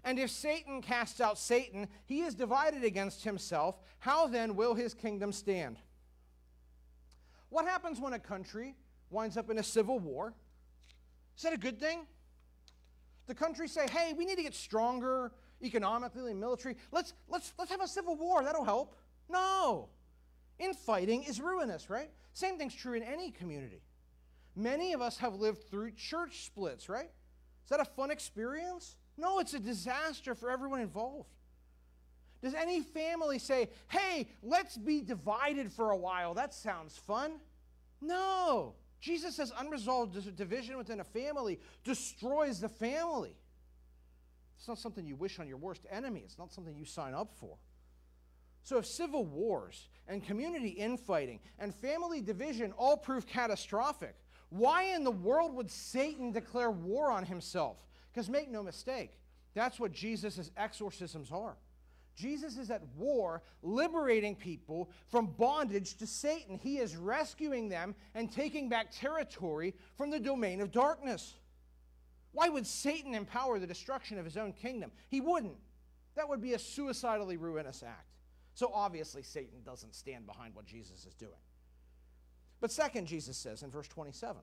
And 0.02 0.18
if 0.18 0.30
Satan 0.30 0.80
casts 0.80 1.20
out 1.20 1.38
Satan, 1.38 1.88
he 2.06 2.22
is 2.22 2.34
divided 2.34 2.84
against 2.84 3.22
himself. 3.22 3.78
How 3.98 4.28
then 4.28 4.56
will 4.56 4.72
his 4.72 4.94
kingdom 4.94 5.30
stand? 5.30 5.76
What 7.50 7.66
happens 7.66 8.00
when 8.00 8.14
a 8.14 8.18
country 8.18 8.74
winds 9.10 9.36
up 9.36 9.50
in 9.50 9.58
a 9.58 9.62
civil 9.62 9.98
war? 9.98 10.32
Is 11.36 11.42
that 11.42 11.52
a 11.52 11.58
good 11.58 11.78
thing? 11.78 12.06
The 13.26 13.34
country 13.34 13.68
say, 13.68 13.86
hey, 13.90 14.14
we 14.16 14.24
need 14.24 14.36
to 14.36 14.42
get 14.42 14.54
stronger 14.54 15.32
economically 15.62 16.30
and 16.30 16.40
military. 16.40 16.76
Let's, 16.92 17.12
let's, 17.28 17.52
let's 17.58 17.70
have 17.70 17.82
a 17.82 17.88
civil 17.88 18.16
war. 18.16 18.42
That'll 18.42 18.64
help. 18.64 18.96
No. 19.28 19.90
Infighting 20.58 21.22
is 21.24 21.40
ruinous, 21.40 21.88
right? 21.88 22.10
Same 22.32 22.58
thing's 22.58 22.74
true 22.74 22.94
in 22.94 23.02
any 23.02 23.30
community. 23.30 23.82
Many 24.56 24.92
of 24.92 25.00
us 25.00 25.18
have 25.18 25.34
lived 25.34 25.70
through 25.70 25.92
church 25.92 26.44
splits, 26.46 26.88
right? 26.88 27.10
Is 27.64 27.70
that 27.70 27.80
a 27.80 27.84
fun 27.84 28.10
experience? 28.10 28.96
No, 29.16 29.38
it's 29.38 29.54
a 29.54 29.60
disaster 29.60 30.34
for 30.34 30.50
everyone 30.50 30.80
involved. 30.80 31.28
Does 32.42 32.54
any 32.54 32.80
family 32.80 33.38
say, 33.38 33.68
hey, 33.88 34.28
let's 34.42 34.76
be 34.76 35.00
divided 35.00 35.72
for 35.72 35.90
a 35.90 35.96
while? 35.96 36.34
That 36.34 36.54
sounds 36.54 36.96
fun. 36.96 37.40
No. 38.00 38.74
Jesus 39.00 39.36
says 39.36 39.52
unresolved 39.58 40.36
division 40.36 40.76
within 40.76 41.00
a 41.00 41.04
family 41.04 41.60
destroys 41.84 42.60
the 42.60 42.68
family. 42.68 43.36
It's 44.56 44.66
not 44.66 44.78
something 44.78 45.06
you 45.06 45.14
wish 45.14 45.38
on 45.38 45.46
your 45.46 45.56
worst 45.56 45.86
enemy, 45.90 46.22
it's 46.24 46.38
not 46.38 46.52
something 46.52 46.76
you 46.76 46.84
sign 46.84 47.14
up 47.14 47.32
for. 47.38 47.56
So, 48.68 48.76
if 48.76 48.84
civil 48.84 49.24
wars 49.24 49.88
and 50.08 50.22
community 50.22 50.68
infighting 50.68 51.40
and 51.58 51.74
family 51.74 52.20
division 52.20 52.72
all 52.72 52.98
prove 52.98 53.26
catastrophic, 53.26 54.14
why 54.50 54.94
in 54.94 55.04
the 55.04 55.10
world 55.10 55.54
would 55.54 55.70
Satan 55.70 56.32
declare 56.32 56.70
war 56.70 57.10
on 57.10 57.24
himself? 57.24 57.78
Because 58.12 58.28
make 58.28 58.50
no 58.50 58.62
mistake, 58.62 59.12
that's 59.54 59.80
what 59.80 59.92
Jesus' 59.92 60.50
exorcisms 60.54 61.32
are. 61.32 61.56
Jesus 62.14 62.58
is 62.58 62.70
at 62.70 62.82
war, 62.94 63.42
liberating 63.62 64.36
people 64.36 64.90
from 65.06 65.28
bondage 65.38 65.96
to 65.96 66.06
Satan. 66.06 66.58
He 66.62 66.76
is 66.76 66.94
rescuing 66.94 67.70
them 67.70 67.94
and 68.14 68.30
taking 68.30 68.68
back 68.68 68.88
territory 68.92 69.74
from 69.96 70.10
the 70.10 70.20
domain 70.20 70.60
of 70.60 70.72
darkness. 70.72 71.36
Why 72.32 72.50
would 72.50 72.66
Satan 72.66 73.14
empower 73.14 73.58
the 73.58 73.66
destruction 73.66 74.18
of 74.18 74.26
his 74.26 74.36
own 74.36 74.52
kingdom? 74.52 74.92
He 75.08 75.22
wouldn't. 75.22 75.56
That 76.16 76.28
would 76.28 76.42
be 76.42 76.52
a 76.52 76.58
suicidally 76.58 77.38
ruinous 77.38 77.82
act. 77.82 78.07
So 78.58 78.72
obviously, 78.74 79.22
Satan 79.22 79.60
doesn't 79.64 79.94
stand 79.94 80.26
behind 80.26 80.52
what 80.52 80.66
Jesus 80.66 81.06
is 81.06 81.14
doing. 81.14 81.30
But 82.60 82.72
second, 82.72 83.06
Jesus 83.06 83.36
says 83.36 83.62
in 83.62 83.70
verse 83.70 83.86
27 83.86 84.42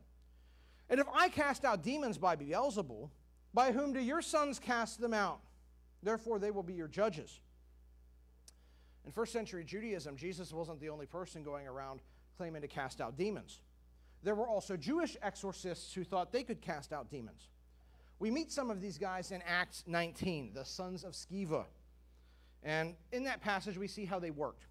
And 0.90 1.02
if 1.02 1.08
I 1.14 1.28
cast 1.28 1.66
out 1.66 1.84
demons 1.84 2.18
by 2.18 2.38
Beelzebul, 2.38 3.10
by 3.54 3.74
whom 3.74 3.92
do 3.92 4.00
your 4.00 4.22
sons 4.22 4.58
cast 4.58 5.02
them 5.02 5.14
out? 5.14 5.42
Therefore, 6.02 6.40
they 6.40 6.50
will 6.50 6.64
be 6.64 6.76
your 6.76 6.88
judges. 6.88 7.42
In 9.06 9.12
first 9.12 9.34
century 9.34 9.66
Judaism, 9.66 10.16
Jesus 10.16 10.54
wasn't 10.54 10.80
the 10.80 10.88
only 10.88 11.08
person 11.08 11.44
going 11.44 11.68
around 11.68 12.00
claiming 12.38 12.62
to 12.62 12.70
cast 12.70 13.02
out 13.02 13.18
demons. 13.18 13.60
There 14.24 14.34
were 14.34 14.48
also 14.48 14.78
Jewish 14.78 15.18
exorcists 15.22 15.94
who 15.94 16.06
thought 16.06 16.32
they 16.32 16.44
could 16.44 16.62
cast 16.62 16.94
out 16.94 17.12
demons. 17.12 17.50
We 18.20 18.32
meet 18.32 18.50
some 18.50 18.72
of 18.72 18.80
these 18.80 18.98
guys 18.98 19.32
in 19.32 19.42
Acts 19.46 19.84
19, 19.88 20.52
the 20.54 20.64
sons 20.64 21.04
of 21.04 21.12
Sceva. 21.12 21.66
And 22.66 22.96
in 23.12 23.24
that 23.26 23.42
passage, 23.42 23.78
we 23.78 23.88
see 23.88 24.06
how 24.06 24.20
they 24.20 24.32
worked. 24.32 24.66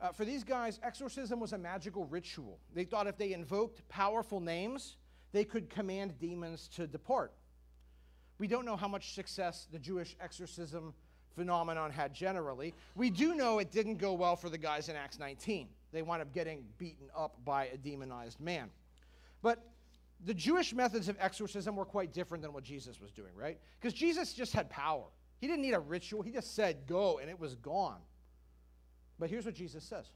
Uh, 0.00 0.12
for 0.12 0.24
these 0.24 0.44
guys, 0.44 0.78
exorcism 0.82 1.40
was 1.40 1.52
a 1.52 1.58
magical 1.58 2.06
ritual. 2.06 2.58
They 2.72 2.84
thought 2.84 3.06
if 3.06 3.18
they 3.18 3.34
invoked 3.34 3.86
powerful 3.88 4.40
names, 4.40 4.96
they 5.32 5.44
could 5.44 5.68
command 5.68 6.18
demons 6.18 6.68
to 6.76 6.86
depart. 6.86 7.32
We 8.38 8.46
don't 8.46 8.64
know 8.64 8.76
how 8.76 8.88
much 8.88 9.12
success 9.12 9.66
the 9.70 9.78
Jewish 9.78 10.16
exorcism 10.20 10.94
phenomenon 11.34 11.90
had 11.90 12.14
generally. 12.14 12.74
We 12.94 13.10
do 13.10 13.34
know 13.34 13.58
it 13.58 13.70
didn't 13.70 13.96
go 13.96 14.14
well 14.14 14.36
for 14.36 14.48
the 14.48 14.56
guys 14.56 14.88
in 14.88 14.96
Acts 14.96 15.18
19. 15.18 15.68
They 15.92 16.02
wound 16.02 16.22
up 16.22 16.32
getting 16.32 16.64
beaten 16.78 17.08
up 17.14 17.36
by 17.44 17.66
a 17.66 17.76
demonized 17.76 18.40
man. 18.40 18.70
But 19.42 19.62
the 20.24 20.34
Jewish 20.34 20.72
methods 20.72 21.08
of 21.08 21.16
exorcism 21.20 21.76
were 21.76 21.84
quite 21.84 22.12
different 22.12 22.42
than 22.42 22.52
what 22.52 22.62
Jesus 22.62 23.00
was 23.00 23.10
doing, 23.10 23.34
right? 23.34 23.58
Because 23.80 23.92
Jesus 23.92 24.32
just 24.32 24.52
had 24.52 24.70
power. 24.70 25.04
He 25.40 25.46
didn't 25.46 25.62
need 25.62 25.74
a 25.74 25.80
ritual, 25.80 26.22
he 26.22 26.30
just 26.30 26.54
said, 26.54 26.86
go, 26.86 27.18
and 27.18 27.30
it 27.30 27.40
was 27.40 27.54
gone. 27.54 28.00
But 29.18 29.30
here's 29.30 29.44
what 29.46 29.54
Jesus 29.54 29.84
says 29.84 30.06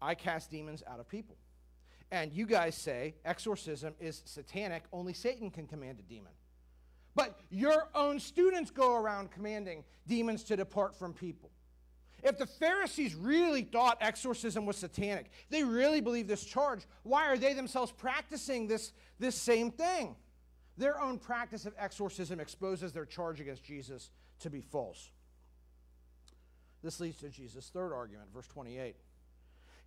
I 0.00 0.14
cast 0.14 0.50
demons 0.50 0.82
out 0.86 1.00
of 1.00 1.08
people. 1.08 1.36
And 2.10 2.32
you 2.32 2.46
guys 2.46 2.74
say 2.74 3.16
exorcism 3.24 3.94
is 4.00 4.22
satanic, 4.24 4.84
only 4.92 5.12
Satan 5.12 5.50
can 5.50 5.66
command 5.66 5.98
a 5.98 6.02
demon. 6.02 6.32
But 7.14 7.38
your 7.50 7.88
own 7.94 8.20
students 8.20 8.70
go 8.70 8.94
around 8.94 9.30
commanding 9.30 9.84
demons 10.06 10.44
to 10.44 10.56
depart 10.56 10.94
from 10.94 11.12
people. 11.12 11.50
If 12.22 12.38
the 12.38 12.46
Pharisees 12.46 13.14
really 13.14 13.62
thought 13.62 13.98
exorcism 14.00 14.66
was 14.66 14.76
satanic, 14.76 15.30
they 15.50 15.62
really 15.62 16.00
believe 16.00 16.26
this 16.26 16.44
charge, 16.44 16.86
why 17.02 17.26
are 17.26 17.36
they 17.36 17.54
themselves 17.54 17.92
practicing 17.92 18.66
this, 18.66 18.92
this 19.18 19.36
same 19.36 19.70
thing? 19.70 20.16
Their 20.78 21.00
own 21.00 21.18
practice 21.18 21.66
of 21.66 21.74
exorcism 21.76 22.38
exposes 22.38 22.92
their 22.92 23.04
charge 23.04 23.40
against 23.40 23.64
Jesus 23.64 24.10
to 24.40 24.48
be 24.48 24.60
false. 24.60 25.10
This 26.82 27.00
leads 27.00 27.18
to 27.18 27.28
Jesus' 27.28 27.68
third 27.72 27.92
argument, 27.92 28.32
verse 28.32 28.46
28. 28.46 28.94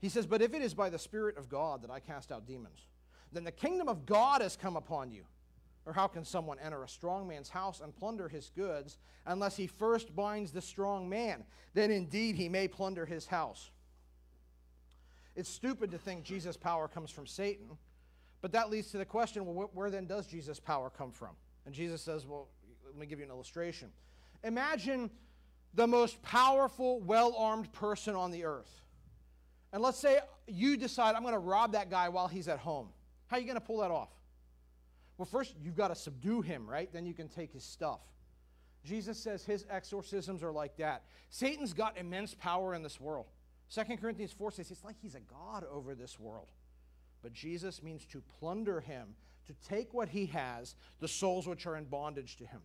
He 0.02 0.10
says, 0.10 0.28
But 0.28 0.42
if 0.42 0.54
it 0.54 0.62
is 0.62 0.74
by 0.74 0.90
the 0.90 1.00
Spirit 1.00 1.38
of 1.38 1.48
God 1.48 1.82
that 1.84 1.90
I 1.90 2.02
cast 2.02 2.30
out 2.32 2.46
demons, 2.46 2.88
then 3.32 3.46
the 3.46 3.52
kingdom 3.52 3.88
of 3.88 4.06
God 4.06 4.42
has 4.42 4.58
come 4.58 4.76
upon 4.76 5.12
you. 5.12 5.24
Or 5.86 5.94
how 5.94 6.08
can 6.08 6.26
someone 6.26 6.60
enter 6.60 6.84
a 6.84 6.90
strong 6.90 7.28
man's 7.28 7.50
house 7.50 7.80
and 7.80 7.96
plunder 7.96 8.28
his 8.28 8.52
goods 8.56 8.98
unless 9.26 9.56
he 9.56 9.68
first 9.68 10.14
binds 10.14 10.52
the 10.52 10.62
strong 10.62 11.08
man? 11.08 11.46
Then 11.74 11.90
indeed 11.90 12.36
he 12.36 12.50
may 12.50 12.68
plunder 12.68 13.06
his 13.06 13.26
house. 13.26 13.72
It's 15.36 15.50
stupid 15.50 15.92
to 15.92 15.98
think 15.98 16.26
Jesus' 16.26 16.58
power 16.58 16.90
comes 16.90 17.10
from 17.10 17.26
Satan, 17.26 17.78
but 18.42 18.52
that 18.54 18.70
leads 18.70 18.92
to 18.92 18.98
the 18.98 19.06
question 19.06 19.46
well, 19.46 19.70
where 19.74 19.90
then 19.90 20.06
does 20.06 20.28
Jesus' 20.28 20.60
power 20.60 20.90
come 20.90 21.12
from? 21.12 21.36
And 21.66 21.74
Jesus 21.74 22.02
says, 22.02 22.26
well, 22.26 22.50
let 22.86 22.98
me 22.98 23.06
give 23.06 23.20
you 23.20 23.26
an 23.26 23.32
illustration. 23.32 23.90
Imagine 24.44 25.10
the 25.74 25.88
most 25.88 26.22
powerful, 26.22 27.00
well 27.02 27.36
armed 27.38 27.72
person 27.72 28.16
on 28.16 28.32
the 28.32 28.44
earth. 28.46 28.82
And 29.72 29.82
let's 29.82 30.00
say 30.00 30.20
you 30.48 30.76
decide, 30.76 31.16
I'm 31.16 31.22
going 31.22 31.34
to 31.34 31.40
rob 31.40 31.74
that 31.74 31.90
guy 31.90 32.10
while 32.10 32.28
he's 32.28 32.48
at 32.48 32.60
home. 32.60 32.90
How 33.28 33.38
are 33.38 33.40
you 33.40 33.46
going 33.46 33.60
to 33.60 33.66
pull 33.66 33.78
that 33.78 33.92
off? 33.92 34.10
Well, 35.18 35.26
first, 35.26 35.56
you've 35.62 35.78
got 35.78 35.90
to 35.90 35.96
subdue 35.96 36.42
him, 36.42 36.70
right? 36.70 36.92
Then 36.92 37.06
you 37.06 37.14
can 37.14 37.30
take 37.30 37.54
his 37.54 37.64
stuff. 37.64 38.02
Jesus 38.84 39.20
says 39.20 39.46
his 39.46 39.66
exorcisms 39.70 40.44
are 40.44 40.52
like 40.52 40.76
that. 40.78 41.04
Satan's 41.30 41.74
got 41.74 41.98
immense 41.98 42.34
power 42.34 42.74
in 42.74 42.82
this 42.82 43.00
world. 43.00 43.28
2 43.74 43.98
Corinthians 43.98 44.32
4 44.34 44.52
says 44.52 44.72
it's 44.72 44.84
like 44.84 44.96
he's 45.02 45.16
a 45.16 45.20
god 45.20 45.64
over 45.72 45.96
this 45.96 46.20
world. 46.20 46.48
But 47.22 47.34
Jesus 47.34 47.84
means 47.84 48.06
to 48.08 48.22
plunder 48.40 48.80
him, 48.80 49.16
to 49.48 49.54
take 49.68 49.94
what 49.94 50.10
he 50.10 50.28
has, 50.28 50.76
the 51.00 51.08
souls 51.08 51.48
which 51.48 51.66
are 51.66 51.78
in 51.78 51.86
bondage 51.86 52.38
to 52.38 52.46
him. 52.46 52.62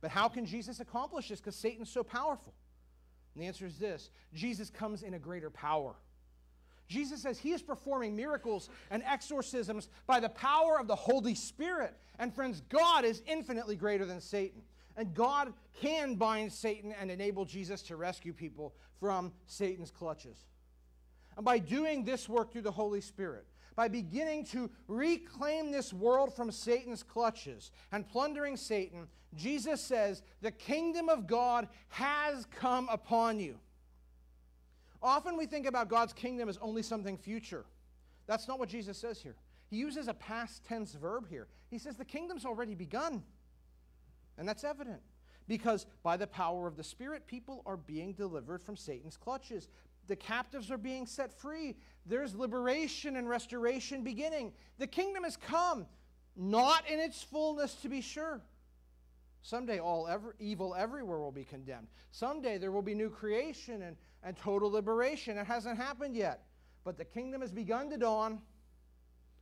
But 0.00 0.10
how 0.10 0.28
can 0.28 0.46
Jesus 0.46 0.80
accomplish 0.80 1.28
this? 1.28 1.40
Because 1.40 1.56
Satan's 1.56 1.90
so 1.90 2.02
powerful. 2.02 2.54
And 3.34 3.42
the 3.42 3.46
answer 3.46 3.66
is 3.66 3.78
this 3.78 4.10
Jesus 4.34 4.70
comes 4.70 5.02
in 5.02 5.14
a 5.14 5.18
greater 5.18 5.50
power. 5.50 5.94
Jesus 6.88 7.22
says 7.22 7.38
he 7.38 7.52
is 7.52 7.62
performing 7.62 8.16
miracles 8.16 8.68
and 8.90 9.02
exorcisms 9.06 9.88
by 10.08 10.18
the 10.18 10.28
power 10.28 10.78
of 10.80 10.88
the 10.88 10.96
Holy 10.96 11.36
Spirit. 11.36 11.94
And 12.18 12.34
friends, 12.34 12.62
God 12.68 13.04
is 13.04 13.22
infinitely 13.26 13.76
greater 13.76 14.04
than 14.04 14.20
Satan. 14.20 14.62
And 14.96 15.14
God 15.14 15.52
can 15.80 16.16
bind 16.16 16.52
Satan 16.52 16.92
and 17.00 17.10
enable 17.10 17.44
Jesus 17.44 17.82
to 17.82 17.96
rescue 17.96 18.32
people 18.32 18.74
from 18.98 19.32
Satan's 19.46 19.92
clutches. 19.92 20.36
And 21.36 21.44
by 21.44 21.58
doing 21.58 22.04
this 22.04 22.28
work 22.28 22.52
through 22.52 22.62
the 22.62 22.72
Holy 22.72 23.00
Spirit, 23.00 23.46
by 23.80 23.88
beginning 23.88 24.44
to 24.44 24.68
reclaim 24.88 25.72
this 25.72 25.90
world 25.90 26.36
from 26.36 26.52
Satan's 26.52 27.02
clutches 27.02 27.70
and 27.92 28.06
plundering 28.06 28.58
Satan, 28.58 29.08
Jesus 29.34 29.80
says, 29.80 30.22
The 30.42 30.50
kingdom 30.50 31.08
of 31.08 31.26
God 31.26 31.66
has 31.88 32.44
come 32.44 32.90
upon 32.90 33.40
you. 33.40 33.58
Often 35.02 35.38
we 35.38 35.46
think 35.46 35.66
about 35.66 35.88
God's 35.88 36.12
kingdom 36.12 36.50
as 36.50 36.58
only 36.58 36.82
something 36.82 37.16
future. 37.16 37.64
That's 38.26 38.46
not 38.46 38.58
what 38.58 38.68
Jesus 38.68 38.98
says 38.98 39.22
here. 39.22 39.36
He 39.70 39.78
uses 39.78 40.08
a 40.08 40.14
past 40.14 40.62
tense 40.66 40.92
verb 40.92 41.26
here. 41.30 41.46
He 41.70 41.78
says 41.78 41.96
the 41.96 42.04
kingdom's 42.04 42.44
already 42.44 42.74
begun. 42.74 43.22
And 44.36 44.46
that's 44.46 44.62
evident 44.62 45.00
because 45.48 45.86
by 46.02 46.18
the 46.18 46.26
power 46.26 46.66
of 46.66 46.76
the 46.76 46.84
Spirit, 46.84 47.26
people 47.26 47.62
are 47.64 47.78
being 47.78 48.12
delivered 48.12 48.62
from 48.62 48.76
Satan's 48.76 49.16
clutches. 49.16 49.68
The 50.10 50.16
captives 50.16 50.72
are 50.72 50.76
being 50.76 51.06
set 51.06 51.32
free. 51.32 51.76
There's 52.04 52.34
liberation 52.34 53.14
and 53.14 53.28
restoration 53.28 54.02
beginning. 54.02 54.52
The 54.78 54.88
kingdom 54.88 55.22
has 55.22 55.36
come, 55.36 55.86
not 56.34 56.82
in 56.90 56.98
its 56.98 57.22
fullness 57.22 57.74
to 57.76 57.88
be 57.88 58.00
sure. 58.00 58.40
Someday, 59.42 59.78
all 59.78 60.08
ever, 60.08 60.34
evil 60.40 60.74
everywhere 60.74 61.20
will 61.20 61.30
be 61.30 61.44
condemned. 61.44 61.86
Someday, 62.10 62.58
there 62.58 62.72
will 62.72 62.82
be 62.82 62.92
new 62.92 63.08
creation 63.08 63.82
and, 63.82 63.96
and 64.24 64.36
total 64.36 64.68
liberation. 64.68 65.38
It 65.38 65.46
hasn't 65.46 65.76
happened 65.76 66.16
yet. 66.16 66.42
But 66.82 66.98
the 66.98 67.04
kingdom 67.04 67.40
has 67.40 67.52
begun 67.52 67.88
to 67.90 67.96
dawn. 67.96 68.40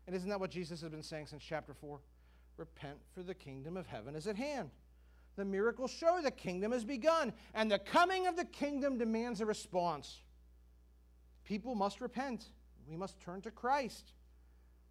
And 0.06 0.14
isn't 0.14 0.28
that 0.28 0.38
what 0.38 0.50
Jesus 0.50 0.82
has 0.82 0.90
been 0.90 1.02
saying 1.02 1.28
since 1.28 1.42
chapter 1.42 1.72
4? 1.72 1.98
Repent, 2.58 2.98
for 3.14 3.22
the 3.22 3.34
kingdom 3.34 3.78
of 3.78 3.86
heaven 3.86 4.14
is 4.14 4.26
at 4.26 4.36
hand. 4.36 4.68
The 5.36 5.46
miracles 5.46 5.90
show 5.90 6.20
the 6.22 6.30
kingdom 6.30 6.72
has 6.72 6.84
begun, 6.84 7.32
and 7.54 7.70
the 7.70 7.78
coming 7.78 8.26
of 8.26 8.36
the 8.36 8.44
kingdom 8.44 8.98
demands 8.98 9.40
a 9.40 9.46
response. 9.46 10.20
People 11.48 11.74
must 11.74 12.02
repent. 12.02 12.50
We 12.86 12.96
must 12.96 13.18
turn 13.20 13.40
to 13.40 13.50
Christ. 13.50 14.12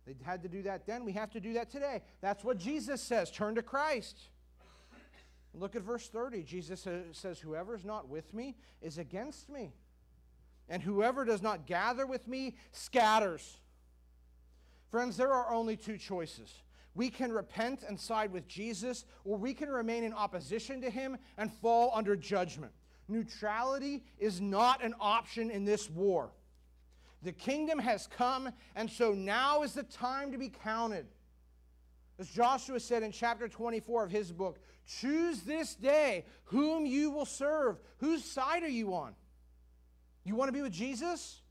They 0.08 0.16
had 0.24 0.42
to 0.42 0.50
do 0.50 0.64
that 0.64 0.88
then. 0.88 1.06
We 1.06 1.12
have 1.12 1.30
to 1.32 1.40
do 1.40 1.54
that 1.54 1.70
today. 1.70 2.02
That's 2.20 2.44
what 2.44 2.58
Jesus 2.58 3.00
says 3.00 3.30
turn 3.30 3.54
to 3.56 3.62
Christ. 3.62 4.18
Look 5.54 5.76
at 5.76 5.84
verse 5.84 6.08
30. 6.08 6.42
Jesus 6.44 6.88
says, 7.12 7.40
Whoever 7.40 7.76
is 7.76 7.86
not 7.86 8.10
with 8.10 8.34
me 8.34 8.56
is 8.82 8.98
against 8.98 9.50
me. 9.50 9.72
And 10.68 10.82
whoever 10.82 11.26
does 11.26 11.44
not 11.44 11.68
gather 11.68 12.08
with 12.08 12.28
me 12.28 12.56
scatters. 12.72 13.60
Friends, 14.90 15.16
there 15.16 15.32
are 15.32 15.54
only 15.54 15.78
two 15.78 15.98
choices. 15.98 16.64
We 16.96 17.10
can 17.12 17.32
repent 17.32 17.84
and 17.88 18.00
side 18.00 18.32
with 18.32 18.48
Jesus, 18.48 19.06
or 19.26 19.38
we 19.38 19.54
can 19.54 19.70
remain 19.70 20.04
in 20.04 20.14
opposition 20.14 20.82
to 20.82 20.90
him 20.90 21.18
and 21.38 21.54
fall 21.54 21.92
under 21.94 22.16
judgment. 22.16 22.72
Neutrality 23.08 24.04
is 24.18 24.42
not 24.42 24.84
an 24.84 24.96
option 25.00 25.52
in 25.52 25.64
this 25.64 25.90
war. 25.90 26.32
The 27.24 27.32
kingdom 27.32 27.80
has 27.80 28.08
come, 28.08 28.50
and 28.76 28.90
so 28.90 29.14
now 29.14 29.64
is 29.64 29.74
the 29.74 29.84
time 29.84 30.32
to 30.32 30.38
be 30.38 30.50
counted. 30.50 31.08
As 32.20 32.28
Joshua 32.30 32.80
said 32.80 33.04
in 33.04 33.12
chapter 33.12 33.48
24 33.48 34.06
of 34.06 34.12
his 34.12 34.32
book, 34.32 34.60
choose 34.86 35.42
this 35.42 35.76
day 35.76 36.26
whom 36.46 36.86
you 36.86 37.12
will 37.12 37.26
serve. 37.26 37.80
Whose 37.98 38.24
side 38.24 38.64
are 38.64 38.70
you 38.70 38.94
on? 38.94 39.14
You 40.24 40.36
want 40.36 40.50
to 40.50 40.54
be 40.54 40.62
with 40.62 40.74
Jesus? 40.74 41.42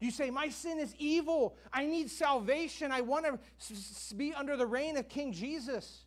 You 0.00 0.10
say, 0.10 0.30
My 0.30 0.48
sin 0.48 0.78
is 0.78 0.94
evil. 0.98 1.56
I 1.72 1.86
need 1.86 2.10
salvation. 2.10 2.92
I 2.92 3.00
want 3.00 3.26
to 3.26 4.14
be 4.16 4.34
under 4.34 4.56
the 4.56 4.66
reign 4.66 4.96
of 4.96 5.08
King 5.08 5.32
Jesus. 5.32 6.04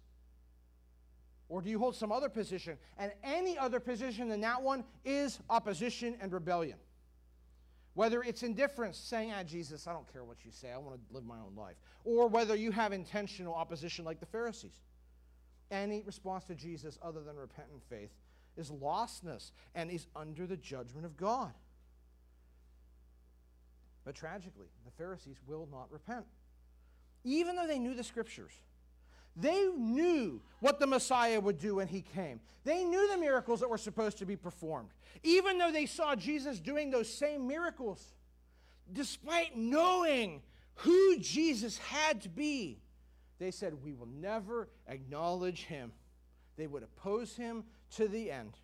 Or 1.48 1.62
do 1.62 1.70
you 1.70 1.80
hold 1.80 1.96
some 1.96 2.12
other 2.12 2.30
position? 2.30 2.78
And 2.98 3.12
any 3.24 3.58
other 3.58 3.80
position 3.80 4.30
than 4.30 4.42
that 4.42 4.62
one 4.62 4.84
is 5.04 5.40
opposition 5.50 6.16
and 6.22 6.32
rebellion. 6.32 6.78
Whether 7.94 8.22
it's 8.22 8.44
indifference, 8.44 8.98
saying, 8.98 9.32
Ah, 9.36 9.44
Jesus, 9.44 9.88
I 9.88 9.94
don't 9.94 10.12
care 10.12 10.24
what 10.24 10.46
you 10.46 10.52
say, 10.52 10.72
I 10.72 10.78
want 10.78 10.96
to 10.96 11.14
live 11.14 11.26
my 11.26 11.38
own 11.38 11.56
life. 11.56 11.76
Or 12.06 12.28
whether 12.28 12.56
you 12.56 12.72
have 12.72 12.94
intentional 12.94 13.54
opposition 13.54 14.06
like 14.06 14.20
the 14.20 14.26
Pharisees. 14.26 14.80
Any 15.72 16.02
response 16.02 16.46
to 16.46 16.56
Jesus 16.56 16.98
other 17.02 17.22
than 17.22 17.36
repentant 17.36 17.82
faith 17.90 18.12
is 18.58 18.72
lostness 18.72 19.52
and 19.76 19.92
is 19.92 20.08
under 20.16 20.48
the 20.48 20.58
judgment 20.58 21.06
of 21.06 21.16
God. 21.18 21.54
But 24.06 24.16
tragically, 24.16 24.68
the 24.86 24.92
Pharisees 24.92 25.38
will 25.46 25.68
not 25.72 25.92
repent. 25.92 26.26
Even 27.24 27.56
though 27.56 27.68
they 27.68 27.80
knew 27.80 27.94
the 27.94 28.04
scriptures, 28.04 28.54
they 29.36 29.68
knew 29.68 30.42
what 30.60 30.80
the 30.80 30.88
Messiah 30.88 31.40
would 31.40 31.58
do 31.58 31.76
when 31.76 31.88
he 31.88 32.02
came. 32.02 32.40
They 32.64 32.84
knew 32.84 33.08
the 33.10 33.18
miracles 33.18 33.62
that 33.62 33.70
were 33.70 33.78
supposed 33.78 34.18
to 34.20 34.26
be 34.26 34.36
performed. 34.36 34.90
Even 35.24 35.58
though 35.58 35.72
they 35.72 35.86
saw 35.86 36.16
Jesus 36.16 36.60
doing 36.60 36.92
those 36.92 37.12
same 37.12 37.48
miracles, 37.48 38.14
despite 38.92 39.58
knowing 39.58 40.42
who 40.76 41.18
Jesus 41.20 41.78
had 41.78 42.22
to 42.22 42.30
be, 42.30 42.80
they 43.40 43.52
said, 43.52 43.74
We 43.84 43.94
will 43.94 44.08
never 44.08 44.70
acknowledge 44.88 45.64
him. 45.64 45.92
They 46.58 46.68
would 46.68 46.84
oppose 46.84 47.36
him 47.36 47.64
to 47.96 48.08
the 48.08 48.32
end. 48.32 48.58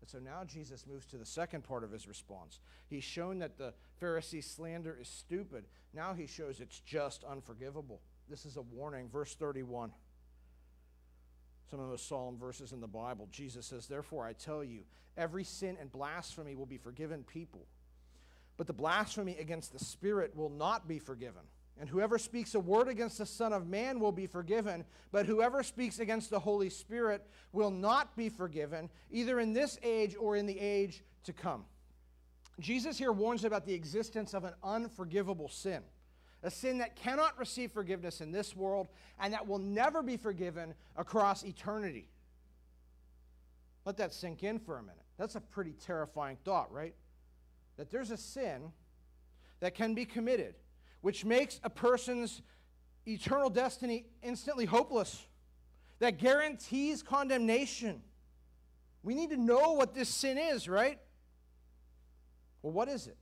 And 0.00 0.08
so 0.08 0.18
now 0.18 0.44
Jesus 0.44 0.86
moves 0.86 1.06
to 1.06 1.16
the 1.16 1.24
second 1.24 1.64
part 1.64 1.82
of 1.82 1.90
his 1.90 2.06
response. 2.06 2.60
He's 2.88 3.04
shown 3.04 3.38
that 3.38 3.58
the 3.58 3.72
Pharisee 4.00 4.44
slander 4.44 4.96
is 5.00 5.08
stupid. 5.08 5.64
Now 5.94 6.14
he 6.14 6.26
shows 6.26 6.60
it's 6.60 6.80
just 6.80 7.24
unforgivable. 7.24 8.00
This 8.28 8.44
is 8.44 8.56
a 8.56 8.62
warning. 8.62 9.08
Verse 9.08 9.34
31 9.34 9.90
some 11.70 11.80
of 11.80 11.86
the 11.86 11.90
most 11.90 12.08
solemn 12.08 12.38
verses 12.38 12.72
in 12.72 12.80
the 12.80 12.86
Bible. 12.86 13.28
Jesus 13.30 13.66
says, 13.66 13.86
Therefore, 13.86 14.26
I 14.26 14.32
tell 14.32 14.64
you, 14.64 14.80
every 15.16 15.44
sin 15.44 15.76
and 15.80 15.92
blasphemy 15.92 16.54
will 16.54 16.66
be 16.66 16.78
forgiven 16.78 17.24
people, 17.24 17.66
but 18.56 18.66
the 18.66 18.72
blasphemy 18.72 19.36
against 19.38 19.72
the 19.72 19.78
Spirit 19.78 20.34
will 20.34 20.50
not 20.50 20.88
be 20.88 20.98
forgiven. 20.98 21.42
And 21.80 21.88
whoever 21.88 22.18
speaks 22.18 22.54
a 22.54 22.60
word 22.60 22.88
against 22.88 23.18
the 23.18 23.26
Son 23.26 23.52
of 23.52 23.68
Man 23.68 24.00
will 24.00 24.12
be 24.12 24.26
forgiven, 24.26 24.84
but 25.12 25.26
whoever 25.26 25.62
speaks 25.62 26.00
against 26.00 26.30
the 26.30 26.40
Holy 26.40 26.70
Spirit 26.70 27.24
will 27.52 27.70
not 27.70 28.16
be 28.16 28.28
forgiven, 28.28 28.90
either 29.10 29.38
in 29.38 29.52
this 29.52 29.78
age 29.82 30.16
or 30.18 30.34
in 30.36 30.46
the 30.46 30.58
age 30.58 31.04
to 31.24 31.32
come. 31.32 31.64
Jesus 32.58 32.98
here 32.98 33.12
warns 33.12 33.44
about 33.44 33.64
the 33.64 33.74
existence 33.74 34.34
of 34.34 34.42
an 34.42 34.54
unforgivable 34.64 35.48
sin 35.48 35.82
a 36.42 36.50
sin 36.50 36.78
that 36.78 36.96
cannot 36.96 37.38
receive 37.38 37.72
forgiveness 37.72 38.20
in 38.20 38.30
this 38.30 38.54
world 38.54 38.88
and 39.18 39.32
that 39.32 39.46
will 39.46 39.58
never 39.58 40.02
be 40.02 40.16
forgiven 40.16 40.74
across 40.96 41.44
eternity. 41.44 42.08
Let 43.84 43.96
that 43.96 44.12
sink 44.12 44.42
in 44.44 44.58
for 44.58 44.78
a 44.78 44.82
minute. 44.82 44.96
That's 45.16 45.34
a 45.34 45.40
pretty 45.40 45.72
terrifying 45.72 46.36
thought, 46.44 46.72
right? 46.72 46.94
That 47.76 47.90
there's 47.90 48.10
a 48.10 48.16
sin 48.16 48.72
that 49.60 49.74
can 49.74 49.94
be 49.94 50.04
committed, 50.04 50.54
which 51.00 51.24
makes 51.24 51.60
a 51.64 51.70
person's 51.70 52.42
eternal 53.06 53.50
destiny 53.50 54.06
instantly 54.22 54.66
hopeless, 54.66 55.26
that 55.98 56.18
guarantees 56.18 57.02
condemnation. 57.02 58.02
We 59.02 59.14
need 59.14 59.30
to 59.30 59.36
know 59.36 59.72
what 59.72 59.94
this 59.94 60.08
sin 60.08 60.38
is, 60.38 60.68
right? 60.68 61.00
Well, 62.62 62.72
what 62.72 62.88
is 62.88 63.06
it? 63.06 63.16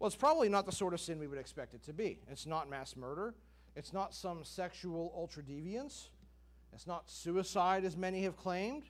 Well, 0.00 0.06
it's 0.06 0.16
probably 0.16 0.48
not 0.48 0.64
the 0.64 0.72
sort 0.72 0.94
of 0.94 1.00
sin 1.00 1.18
we 1.18 1.28
would 1.28 1.38
expect 1.38 1.74
it 1.74 1.84
to 1.84 1.92
be. 1.92 2.20
It's 2.30 2.46
not 2.46 2.70
mass 2.70 2.96
murder. 2.96 3.34
It's 3.76 3.92
not 3.92 4.14
some 4.14 4.42
sexual 4.44 5.12
ultra 5.14 5.42
deviance. 5.42 6.08
It's 6.72 6.86
not 6.86 7.10
suicide, 7.10 7.84
as 7.84 7.96
many 7.96 8.22
have 8.22 8.36
claimed, 8.36 8.84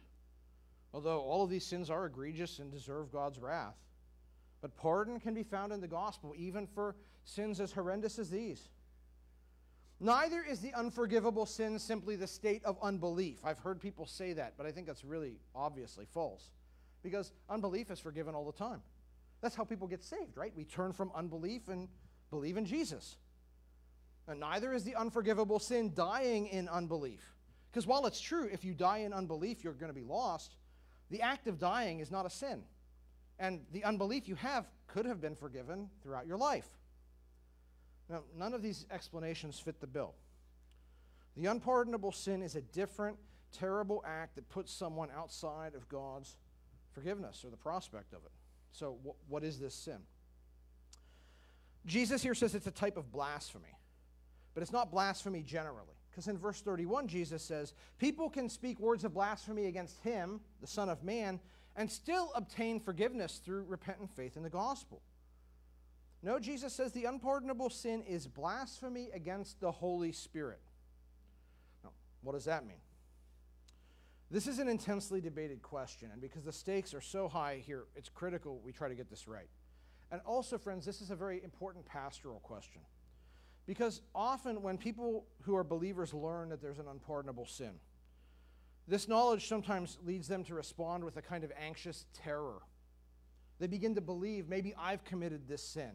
although 0.94 1.20
all 1.20 1.42
of 1.42 1.50
these 1.50 1.66
sins 1.66 1.90
are 1.90 2.06
egregious 2.06 2.60
and 2.60 2.70
deserve 2.70 3.10
God's 3.10 3.38
wrath. 3.38 3.76
But 4.60 4.76
pardon 4.76 5.18
can 5.18 5.34
be 5.34 5.42
found 5.42 5.72
in 5.72 5.80
the 5.80 5.88
gospel, 5.88 6.32
even 6.36 6.66
for 6.66 6.94
sins 7.24 7.60
as 7.60 7.72
horrendous 7.72 8.18
as 8.18 8.30
these. 8.30 8.68
Neither 9.98 10.42
is 10.42 10.60
the 10.60 10.72
unforgivable 10.74 11.44
sin 11.44 11.78
simply 11.78 12.16
the 12.16 12.26
state 12.26 12.64
of 12.64 12.78
unbelief. 12.82 13.38
I've 13.44 13.58
heard 13.58 13.80
people 13.80 14.06
say 14.06 14.34
that, 14.34 14.54
but 14.56 14.64
I 14.64 14.70
think 14.70 14.86
that's 14.86 15.04
really 15.04 15.40
obviously 15.54 16.06
false. 16.06 16.50
Because 17.02 17.32
unbelief 17.48 17.90
is 17.90 17.98
forgiven 17.98 18.34
all 18.34 18.44
the 18.44 18.56
time. 18.56 18.80
That's 19.40 19.54
how 19.54 19.64
people 19.64 19.86
get 19.86 20.02
saved, 20.02 20.36
right? 20.36 20.52
We 20.54 20.64
turn 20.64 20.92
from 20.92 21.10
unbelief 21.14 21.68
and 21.68 21.88
believe 22.30 22.56
in 22.56 22.66
Jesus. 22.66 23.16
And 24.28 24.40
neither 24.40 24.72
is 24.72 24.84
the 24.84 24.94
unforgivable 24.94 25.58
sin 25.58 25.92
dying 25.94 26.46
in 26.48 26.68
unbelief. 26.68 27.34
Because 27.70 27.86
while 27.86 28.06
it's 28.06 28.20
true, 28.20 28.48
if 28.52 28.64
you 28.64 28.74
die 28.74 28.98
in 28.98 29.12
unbelief, 29.12 29.64
you're 29.64 29.72
going 29.72 29.92
to 29.92 29.98
be 29.98 30.04
lost, 30.04 30.56
the 31.10 31.22
act 31.22 31.46
of 31.46 31.58
dying 31.58 32.00
is 32.00 32.10
not 32.10 32.26
a 32.26 32.30
sin. 32.30 32.62
And 33.38 33.62
the 33.72 33.84
unbelief 33.84 34.28
you 34.28 34.34
have 34.36 34.66
could 34.86 35.06
have 35.06 35.20
been 35.20 35.34
forgiven 35.34 35.88
throughout 36.02 36.26
your 36.26 36.36
life. 36.36 36.68
Now, 38.08 38.22
none 38.36 38.54
of 38.54 38.62
these 38.62 38.86
explanations 38.90 39.58
fit 39.58 39.80
the 39.80 39.86
bill. 39.86 40.14
The 41.36 41.46
unpardonable 41.46 42.12
sin 42.12 42.42
is 42.42 42.56
a 42.56 42.60
different 42.60 43.16
terrible 43.52 44.02
act 44.06 44.34
that 44.34 44.48
puts 44.48 44.72
someone 44.72 45.08
outside 45.16 45.74
of 45.74 45.88
God's 45.88 46.36
forgiveness 46.92 47.42
or 47.44 47.50
the 47.50 47.56
prospect 47.56 48.12
of 48.12 48.20
it. 48.24 48.32
So, 48.72 48.98
wh- 49.04 49.30
what 49.30 49.44
is 49.44 49.58
this 49.58 49.74
sin? 49.74 49.98
Jesus 51.86 52.22
here 52.22 52.34
says 52.34 52.54
it's 52.54 52.66
a 52.66 52.72
type 52.72 52.96
of 52.96 53.10
blasphemy, 53.10 53.76
but 54.54 54.62
it's 54.62 54.72
not 54.72 54.90
blasphemy 54.90 55.42
generally. 55.42 55.94
Because 56.10 56.26
in 56.26 56.38
verse 56.38 56.60
31, 56.60 57.06
Jesus 57.06 57.42
says, 57.42 57.72
People 57.98 58.28
can 58.28 58.48
speak 58.48 58.80
words 58.80 59.04
of 59.04 59.14
blasphemy 59.14 59.66
against 59.66 60.00
him, 60.00 60.40
the 60.60 60.66
Son 60.66 60.88
of 60.88 61.04
Man, 61.04 61.40
and 61.76 61.90
still 61.90 62.32
obtain 62.34 62.80
forgiveness 62.80 63.40
through 63.44 63.64
repentant 63.68 64.10
faith 64.10 64.36
in 64.36 64.42
the 64.42 64.50
gospel. 64.50 65.02
No, 66.22 66.38
Jesus 66.38 66.74
says 66.74 66.92
the 66.92 67.06
unpardonable 67.06 67.70
sin 67.70 68.02
is 68.02 68.26
blasphemy 68.26 69.08
against 69.14 69.60
the 69.60 69.70
Holy 69.70 70.12
Spirit. 70.12 70.60
Now, 71.82 71.92
what 72.22 72.32
does 72.32 72.44
that 72.44 72.66
mean? 72.66 72.76
This 74.30 74.46
is 74.46 74.60
an 74.60 74.68
intensely 74.68 75.20
debated 75.20 75.60
question, 75.60 76.10
and 76.12 76.20
because 76.20 76.44
the 76.44 76.52
stakes 76.52 76.94
are 76.94 77.00
so 77.00 77.28
high 77.28 77.62
here, 77.66 77.84
it's 77.96 78.08
critical 78.08 78.60
we 78.64 78.70
try 78.70 78.88
to 78.88 78.94
get 78.94 79.10
this 79.10 79.26
right. 79.26 79.48
And 80.12 80.20
also, 80.24 80.56
friends, 80.56 80.84
this 80.84 81.00
is 81.00 81.10
a 81.10 81.16
very 81.16 81.42
important 81.42 81.84
pastoral 81.84 82.38
question. 82.40 82.80
Because 83.66 84.02
often 84.14 84.62
when 84.62 84.78
people 84.78 85.26
who 85.42 85.56
are 85.56 85.64
believers 85.64 86.14
learn 86.14 86.48
that 86.50 86.62
there's 86.62 86.78
an 86.78 86.86
unpardonable 86.88 87.46
sin, 87.46 87.72
this 88.88 89.08
knowledge 89.08 89.46
sometimes 89.46 89.98
leads 90.04 90.26
them 90.26 90.42
to 90.44 90.54
respond 90.54 91.04
with 91.04 91.16
a 91.16 91.22
kind 91.22 91.44
of 91.44 91.52
anxious 91.60 92.06
terror. 92.12 92.62
They 93.58 93.66
begin 93.66 93.94
to 93.96 94.00
believe 94.00 94.48
maybe 94.48 94.74
I've 94.76 95.04
committed 95.04 95.46
this 95.46 95.62
sin. 95.62 95.92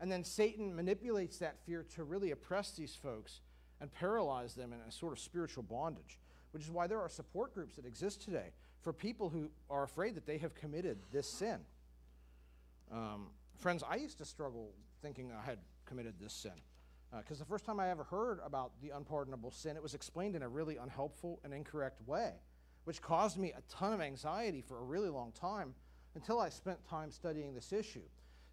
And 0.00 0.10
then 0.10 0.24
Satan 0.24 0.74
manipulates 0.74 1.38
that 1.38 1.60
fear 1.64 1.84
to 1.94 2.02
really 2.02 2.32
oppress 2.32 2.72
these 2.72 2.96
folks 2.96 3.40
and 3.80 3.92
paralyze 3.92 4.54
them 4.54 4.72
in 4.72 4.80
a 4.80 4.90
sort 4.90 5.12
of 5.12 5.20
spiritual 5.20 5.62
bondage, 5.62 6.18
which 6.52 6.62
is 6.62 6.70
why 6.70 6.86
there 6.86 7.00
are 7.00 7.08
support 7.08 7.52
groups 7.54 7.76
that 7.76 7.84
exist 7.84 8.22
today 8.22 8.50
for 8.80 8.92
people 8.92 9.28
who 9.28 9.50
are 9.68 9.82
afraid 9.82 10.14
that 10.14 10.26
they 10.26 10.38
have 10.38 10.54
committed 10.54 10.98
this 11.12 11.28
sin. 11.28 11.58
Um, 12.92 13.28
friends, 13.58 13.82
I 13.88 13.96
used 13.96 14.18
to 14.18 14.24
struggle 14.24 14.72
thinking 15.00 15.32
I 15.32 15.44
had 15.44 15.58
committed 15.86 16.14
this 16.20 16.32
sin. 16.32 16.52
Because 17.16 17.40
uh, 17.40 17.44
the 17.44 17.48
first 17.48 17.64
time 17.64 17.78
I 17.78 17.90
ever 17.90 18.04
heard 18.04 18.40
about 18.44 18.72
the 18.82 18.90
unpardonable 18.90 19.50
sin, 19.50 19.76
it 19.76 19.82
was 19.82 19.94
explained 19.94 20.34
in 20.34 20.42
a 20.42 20.48
really 20.48 20.78
unhelpful 20.78 21.40
and 21.44 21.52
incorrect 21.52 22.00
way, 22.06 22.32
which 22.84 23.02
caused 23.02 23.38
me 23.38 23.52
a 23.52 23.60
ton 23.70 23.92
of 23.92 24.00
anxiety 24.00 24.62
for 24.62 24.78
a 24.78 24.82
really 24.82 25.10
long 25.10 25.32
time 25.32 25.74
until 26.14 26.40
I 26.40 26.48
spent 26.48 26.82
time 26.88 27.10
studying 27.10 27.54
this 27.54 27.72
issue. 27.72 28.04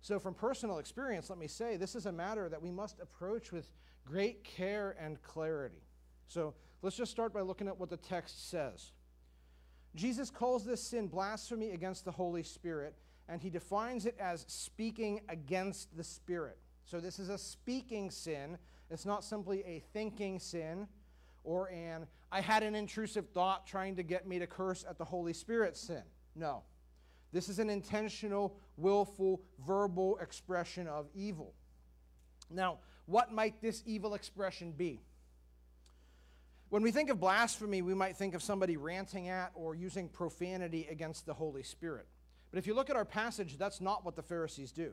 So, 0.02 0.20
from 0.20 0.34
personal 0.34 0.78
experience, 0.78 1.30
let 1.30 1.40
me 1.40 1.48
say 1.48 1.76
this 1.76 1.96
is 1.96 2.06
a 2.06 2.12
matter 2.12 2.48
that 2.50 2.62
we 2.62 2.72
must 2.72 3.00
approach 3.00 3.52
with 3.52 3.70
great 4.06 4.44
care 4.44 4.96
and 5.00 5.22
clarity. 5.22 5.84
So, 6.28 6.54
let's 6.82 6.96
just 6.96 7.12
start 7.12 7.34
by 7.34 7.42
looking 7.42 7.68
at 7.68 7.78
what 7.78 7.90
the 7.90 7.98
text 7.98 8.50
says. 8.50 8.92
Jesus 9.96 10.30
calls 10.30 10.66
this 10.66 10.82
sin 10.82 11.08
blasphemy 11.08 11.72
against 11.72 12.06
the 12.06 12.12
Holy 12.12 12.44
Spirit, 12.44 12.96
and 13.28 13.42
he 13.42 13.50
defines 13.50 14.06
it 14.06 14.16
as 14.20 14.46
speaking 14.48 15.22
against 15.30 15.96
the 15.98 16.04
Spirit. 16.04 16.58
So 16.86 17.00
this 17.00 17.20
is 17.20 17.30
a 17.30 17.38
speaking 17.38 18.12
sin. 18.12 18.58
It's 18.90 19.06
not 19.06 19.24
simply 19.24 19.64
a 19.66 19.84
thinking 19.94 20.40
sin 20.40 20.88
or 21.44 21.70
an 21.70 22.08
I 22.32 22.42
had 22.42 22.64
an 22.64 22.76
intrusive 22.76 23.30
thought 23.30 23.66
trying 23.66 23.96
to 23.96 24.04
get 24.04 24.28
me 24.28 24.38
to 24.40 24.48
curse 24.48 24.86
at 24.88 24.98
the 24.98 25.06
Holy 25.06 25.34
Spirit 25.34 25.76
sin. 25.76 26.04
No. 26.36 26.64
This 27.32 27.50
is 27.50 27.60
an 27.60 27.70
intentional, 27.70 28.56
willful, 28.78 29.42
verbal 29.66 30.18
expression 30.20 30.88
of 30.88 31.08
evil. 31.16 31.54
Now, 32.50 32.80
what 33.06 33.32
might 33.32 33.62
this 33.62 33.84
evil 33.86 34.14
expression 34.14 34.72
be? 34.72 35.02
When 36.70 36.84
we 36.84 36.92
think 36.92 37.10
of 37.10 37.20
blasphemy, 37.20 37.82
we 37.82 37.96
might 37.96 38.16
think 38.16 38.36
of 38.36 38.44
somebody 38.44 38.78
ranting 38.78 39.28
at 39.28 39.52
or 39.56 39.74
using 39.74 40.08
profanity 40.08 40.88
against 40.90 41.26
the 41.26 41.34
Holy 41.34 41.64
Spirit. 41.64 42.06
But 42.52 42.60
if 42.60 42.68
you 42.68 42.76
look 42.76 42.90
at 42.90 42.96
our 42.96 43.06
passage, 43.06 43.58
that's 43.58 43.82
not 43.82 44.06
what 44.06 44.16
the 44.16 44.22
Pharisees 44.22 44.72
do. 44.72 44.92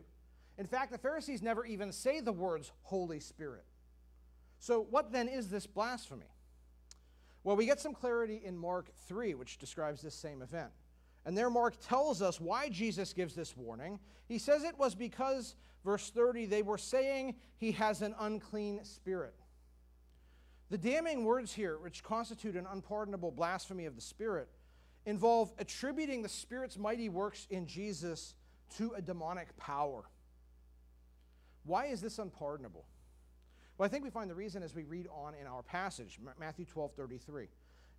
In 0.58 0.66
fact, 0.66 0.90
the 0.90 0.98
Pharisees 0.98 1.42
never 1.42 1.66
even 1.66 1.92
say 1.92 2.20
the 2.20 2.32
words 2.32 2.72
Holy 2.82 3.20
Spirit. 3.20 3.64
So, 4.58 4.86
what 4.90 5.12
then 5.12 5.28
is 5.28 5.50
this 5.50 5.66
blasphemy? 5.66 6.26
Well, 7.44 7.56
we 7.56 7.66
get 7.66 7.78
some 7.78 7.92
clarity 7.92 8.40
in 8.42 8.56
Mark 8.56 8.90
3, 9.06 9.34
which 9.34 9.58
describes 9.58 10.00
this 10.00 10.14
same 10.14 10.40
event. 10.40 10.70
And 11.26 11.36
there, 11.36 11.50
Mark 11.50 11.74
tells 11.86 12.22
us 12.22 12.40
why 12.40 12.70
Jesus 12.70 13.12
gives 13.12 13.34
this 13.34 13.56
warning. 13.56 13.98
He 14.26 14.38
says 14.38 14.64
it 14.64 14.78
was 14.78 14.94
because, 14.94 15.56
verse 15.84 16.10
30, 16.10 16.46
they 16.46 16.62
were 16.62 16.78
saying 16.78 17.34
he 17.58 17.72
has 17.72 18.00
an 18.00 18.14
unclean 18.18 18.82
spirit. 18.84 19.34
The 20.70 20.78
damning 20.78 21.24
words 21.24 21.52
here, 21.52 21.78
which 21.78 22.02
constitute 22.02 22.56
an 22.56 22.66
unpardonable 22.70 23.30
blasphemy 23.30 23.86
of 23.86 23.94
the 23.94 24.00
Spirit, 24.00 24.48
involve 25.04 25.52
attributing 25.58 26.22
the 26.22 26.28
Spirit's 26.28 26.76
mighty 26.76 27.08
works 27.08 27.46
in 27.50 27.66
Jesus 27.66 28.34
to 28.76 28.92
a 28.96 29.02
demonic 29.02 29.56
power. 29.56 30.04
Why 31.64 31.86
is 31.86 32.00
this 32.00 32.18
unpardonable? 32.18 32.84
Well, 33.78 33.86
I 33.86 33.88
think 33.88 34.04
we 34.04 34.10
find 34.10 34.28
the 34.28 34.34
reason 34.34 34.62
as 34.62 34.74
we 34.74 34.84
read 34.84 35.06
on 35.08 35.34
in 35.34 35.46
our 35.46 35.62
passage, 35.62 36.18
Matthew 36.38 36.64
12 36.64 36.92
33. 36.94 37.48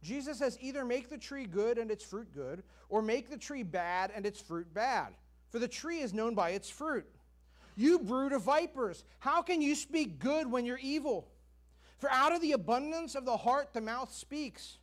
Jesus 0.04 0.38
says, 0.38 0.58
either 0.62 0.86
make 0.86 1.10
the 1.10 1.18
tree 1.18 1.46
good 1.46 1.78
and 1.78 1.90
its 1.90 2.04
fruit 2.04 2.28
good, 2.34 2.64
or 2.90 3.02
make 3.02 3.30
the 3.30 3.38
tree 3.38 3.64
bad 3.64 4.12
and 4.14 4.26
its 4.26 4.40
fruit 4.40 4.72
bad. 4.74 5.08
For 5.50 5.60
the 5.60 5.68
tree 5.68 6.00
is 6.00 6.14
known 6.14 6.36
by 6.36 6.52
its 6.52 6.70
fruit. 6.70 7.06
You 7.76 8.00
brood 8.00 8.32
of 8.32 8.44
vipers, 8.44 9.04
how 9.20 9.42
can 9.42 9.62
you 9.62 9.76
speak 9.76 10.20
good 10.20 10.52
when 10.52 10.66
you're 10.66 10.80
evil? 10.80 11.28
For 11.98 12.12
out 12.12 12.34
of 12.34 12.42
the 12.42 12.52
abundance 12.52 13.16
of 13.16 13.26
the 13.26 13.38
heart 13.38 13.74
the 13.74 13.82
mouth 13.82 14.14
speaks. 14.14 14.78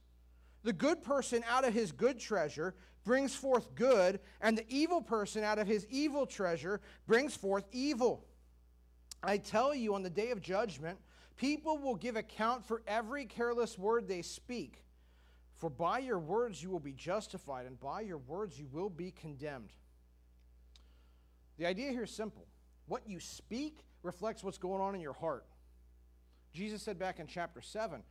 The 0.62 0.72
good 0.72 1.02
person 1.02 1.44
out 1.48 1.64
of 1.64 1.74
his 1.74 1.92
good 1.92 2.18
treasure 2.18 2.74
brings 3.04 3.34
forth 3.34 3.74
good, 3.74 4.20
and 4.40 4.56
the 4.56 4.64
evil 4.68 5.02
person 5.02 5.44
out 5.44 5.58
of 5.58 5.66
his 5.66 5.86
evil 5.90 6.26
treasure 6.26 6.80
brings 7.06 7.36
forth 7.36 7.64
evil. 7.70 8.24
I 9.22 9.38
tell 9.38 9.74
you, 9.74 9.94
on 9.94 10.02
the 10.02 10.10
day 10.10 10.30
of 10.30 10.40
judgment, 10.40 10.98
people 11.36 11.78
will 11.78 11.96
give 11.96 12.16
account 12.16 12.64
for 12.64 12.82
every 12.86 13.26
careless 13.26 13.78
word 13.78 14.08
they 14.08 14.22
speak. 14.22 14.82
For 15.56 15.70
by 15.70 16.00
your 16.00 16.18
words 16.18 16.62
you 16.62 16.70
will 16.70 16.80
be 16.80 16.92
justified, 16.92 17.66
and 17.66 17.78
by 17.78 18.00
your 18.00 18.18
words 18.18 18.58
you 18.58 18.66
will 18.72 18.90
be 18.90 19.10
condemned. 19.12 19.70
The 21.58 21.66
idea 21.66 21.90
here 21.90 22.04
is 22.04 22.10
simple 22.10 22.46
what 22.86 23.08
you 23.08 23.20
speak 23.20 23.78
reflects 24.02 24.44
what's 24.44 24.58
going 24.58 24.82
on 24.82 24.94
in 24.94 25.00
your 25.00 25.14
heart. 25.14 25.46
Jesus 26.54 26.82
said 26.82 26.98
back 26.98 27.18
in 27.18 27.26
chapter 27.26 27.60
7, 27.60 28.02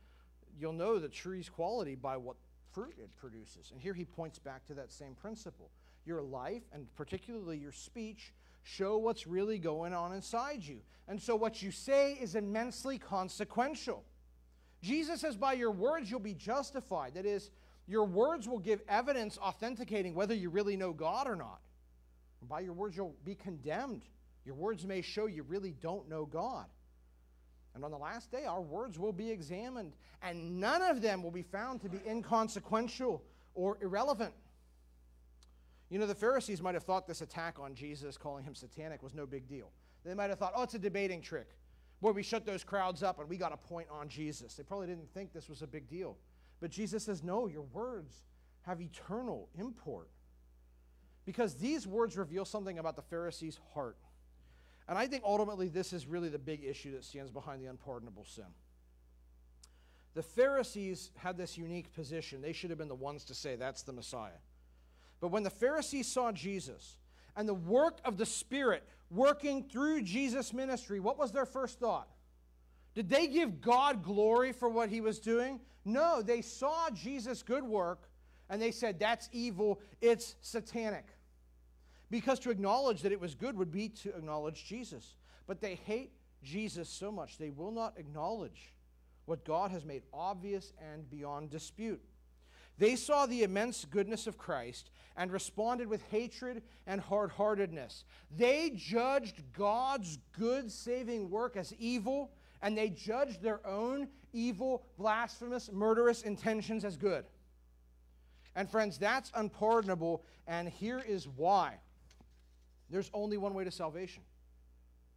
you'll 0.60 0.72
know 0.72 0.98
the 0.98 1.08
tree's 1.08 1.48
quality 1.48 1.94
by 1.94 2.16
what 2.16 2.36
fruit 2.72 2.94
it 2.98 3.10
produces. 3.16 3.70
And 3.72 3.80
here 3.80 3.94
he 3.94 4.04
points 4.04 4.38
back 4.38 4.66
to 4.66 4.74
that 4.74 4.92
same 4.92 5.14
principle. 5.14 5.70
Your 6.04 6.20
life, 6.22 6.62
and 6.72 6.86
particularly 6.94 7.56
your 7.56 7.72
speech, 7.72 8.32
show 8.62 8.98
what's 8.98 9.26
really 9.26 9.58
going 9.58 9.94
on 9.94 10.12
inside 10.12 10.62
you. 10.62 10.80
And 11.08 11.20
so 11.20 11.36
what 11.36 11.62
you 11.62 11.70
say 11.70 12.12
is 12.12 12.34
immensely 12.34 12.98
consequential. 12.98 14.04
Jesus 14.82 15.22
says, 15.22 15.36
by 15.36 15.54
your 15.54 15.70
words 15.70 16.10
you'll 16.10 16.20
be 16.20 16.34
justified. 16.34 17.14
That 17.14 17.24
is, 17.26 17.50
your 17.86 18.04
words 18.04 18.46
will 18.46 18.58
give 18.58 18.82
evidence 18.88 19.38
authenticating 19.38 20.14
whether 20.14 20.34
you 20.34 20.50
really 20.50 20.76
know 20.76 20.92
God 20.92 21.26
or 21.26 21.36
not. 21.36 21.60
by 22.48 22.60
your 22.60 22.74
words 22.74 22.96
you'll 22.96 23.16
be 23.24 23.34
condemned. 23.34 24.02
Your 24.44 24.54
words 24.54 24.84
may 24.84 25.00
show 25.00 25.26
you 25.26 25.42
really 25.42 25.74
don't 25.80 26.08
know 26.08 26.26
God. 26.26 26.66
And 27.74 27.84
on 27.84 27.90
the 27.90 27.98
last 27.98 28.30
day, 28.30 28.44
our 28.44 28.60
words 28.60 28.98
will 28.98 29.12
be 29.12 29.30
examined, 29.30 29.94
and 30.22 30.60
none 30.60 30.80
of 30.82 31.02
them 31.02 31.22
will 31.22 31.32
be 31.32 31.42
found 31.42 31.80
to 31.82 31.88
be 31.88 32.00
inconsequential 32.08 33.22
or 33.54 33.78
irrelevant. 33.82 34.32
You 35.90 35.98
know, 35.98 36.06
the 36.06 36.14
Pharisees 36.14 36.62
might 36.62 36.74
have 36.74 36.84
thought 36.84 37.06
this 37.06 37.20
attack 37.20 37.58
on 37.58 37.74
Jesus, 37.74 38.16
calling 38.16 38.44
him 38.44 38.54
satanic, 38.54 39.02
was 39.02 39.14
no 39.14 39.26
big 39.26 39.48
deal. 39.48 39.70
They 40.04 40.14
might 40.14 40.30
have 40.30 40.38
thought, 40.38 40.52
oh, 40.56 40.62
it's 40.62 40.74
a 40.74 40.78
debating 40.78 41.20
trick. 41.20 41.48
Boy, 42.00 42.12
we 42.12 42.22
shut 42.22 42.44
those 42.44 42.64
crowds 42.64 43.02
up 43.02 43.18
and 43.18 43.28
we 43.28 43.36
got 43.36 43.52
a 43.52 43.56
point 43.56 43.88
on 43.90 44.08
Jesus. 44.08 44.54
They 44.54 44.62
probably 44.62 44.88
didn't 44.88 45.12
think 45.14 45.32
this 45.32 45.48
was 45.48 45.62
a 45.62 45.66
big 45.66 45.88
deal. 45.88 46.16
But 46.60 46.70
Jesus 46.70 47.04
says, 47.04 47.22
no, 47.22 47.46
your 47.46 47.62
words 47.62 48.24
have 48.62 48.80
eternal 48.80 49.48
import. 49.58 50.08
Because 51.24 51.54
these 51.54 51.86
words 51.86 52.16
reveal 52.16 52.44
something 52.44 52.78
about 52.78 52.96
the 52.96 53.02
Pharisees' 53.02 53.58
heart. 53.72 53.96
And 54.88 54.98
I 54.98 55.06
think 55.06 55.22
ultimately 55.24 55.68
this 55.68 55.92
is 55.92 56.06
really 56.06 56.28
the 56.28 56.38
big 56.38 56.64
issue 56.64 56.92
that 56.92 57.04
stands 57.04 57.30
behind 57.30 57.62
the 57.62 57.66
unpardonable 57.66 58.24
sin. 58.24 58.44
The 60.14 60.22
Pharisees 60.22 61.10
had 61.16 61.36
this 61.36 61.58
unique 61.58 61.92
position. 61.92 62.40
They 62.40 62.52
should 62.52 62.70
have 62.70 62.78
been 62.78 62.88
the 62.88 62.94
ones 62.94 63.24
to 63.24 63.34
say, 63.34 63.56
that's 63.56 63.82
the 63.82 63.92
Messiah. 63.92 64.40
But 65.20 65.28
when 65.28 65.42
the 65.42 65.50
Pharisees 65.50 66.06
saw 66.06 66.32
Jesus 66.32 66.98
and 67.36 67.48
the 67.48 67.54
work 67.54 67.98
of 68.04 68.16
the 68.16 68.26
Spirit 68.26 68.84
working 69.10 69.64
through 69.64 70.02
Jesus' 70.02 70.52
ministry, 70.52 71.00
what 71.00 71.18
was 71.18 71.32
their 71.32 71.46
first 71.46 71.80
thought? 71.80 72.08
Did 72.94 73.08
they 73.08 73.26
give 73.26 73.60
God 73.60 74.04
glory 74.04 74.52
for 74.52 74.68
what 74.68 74.88
he 74.88 75.00
was 75.00 75.18
doing? 75.18 75.60
No, 75.84 76.22
they 76.22 76.42
saw 76.42 76.90
Jesus' 76.90 77.42
good 77.42 77.64
work 77.64 78.08
and 78.48 78.62
they 78.62 78.70
said, 78.70 79.00
That's 79.00 79.28
evil, 79.32 79.80
it's 80.00 80.36
satanic. 80.40 81.06
Because 82.14 82.38
to 82.38 82.50
acknowledge 82.50 83.02
that 83.02 83.10
it 83.10 83.20
was 83.20 83.34
good 83.34 83.58
would 83.58 83.72
be 83.72 83.88
to 83.88 84.10
acknowledge 84.10 84.64
Jesus. 84.64 85.16
But 85.48 85.60
they 85.60 85.74
hate 85.84 86.12
Jesus 86.44 86.88
so 86.88 87.10
much, 87.10 87.38
they 87.38 87.50
will 87.50 87.72
not 87.72 87.94
acknowledge 87.96 88.72
what 89.24 89.44
God 89.44 89.72
has 89.72 89.84
made 89.84 90.04
obvious 90.12 90.72
and 90.92 91.10
beyond 91.10 91.50
dispute. 91.50 92.00
They 92.78 92.94
saw 92.94 93.26
the 93.26 93.42
immense 93.42 93.84
goodness 93.84 94.28
of 94.28 94.38
Christ 94.38 94.90
and 95.16 95.32
responded 95.32 95.88
with 95.88 96.08
hatred 96.08 96.62
and 96.86 97.00
hard 97.00 97.32
heartedness. 97.32 98.04
They 98.30 98.70
judged 98.76 99.42
God's 99.52 100.20
good 100.38 100.70
saving 100.70 101.30
work 101.30 101.56
as 101.56 101.74
evil, 101.80 102.30
and 102.62 102.78
they 102.78 102.90
judged 102.90 103.42
their 103.42 103.66
own 103.66 104.06
evil, 104.32 104.84
blasphemous, 104.96 105.68
murderous 105.72 106.22
intentions 106.22 106.84
as 106.84 106.96
good. 106.96 107.24
And 108.54 108.70
friends, 108.70 108.98
that's 108.98 109.32
unpardonable, 109.34 110.22
and 110.46 110.68
here 110.68 111.02
is 111.04 111.26
why. 111.26 111.78
There's 112.94 113.10
only 113.12 113.36
one 113.38 113.54
way 113.54 113.64
to 113.64 113.72
salvation. 113.72 114.22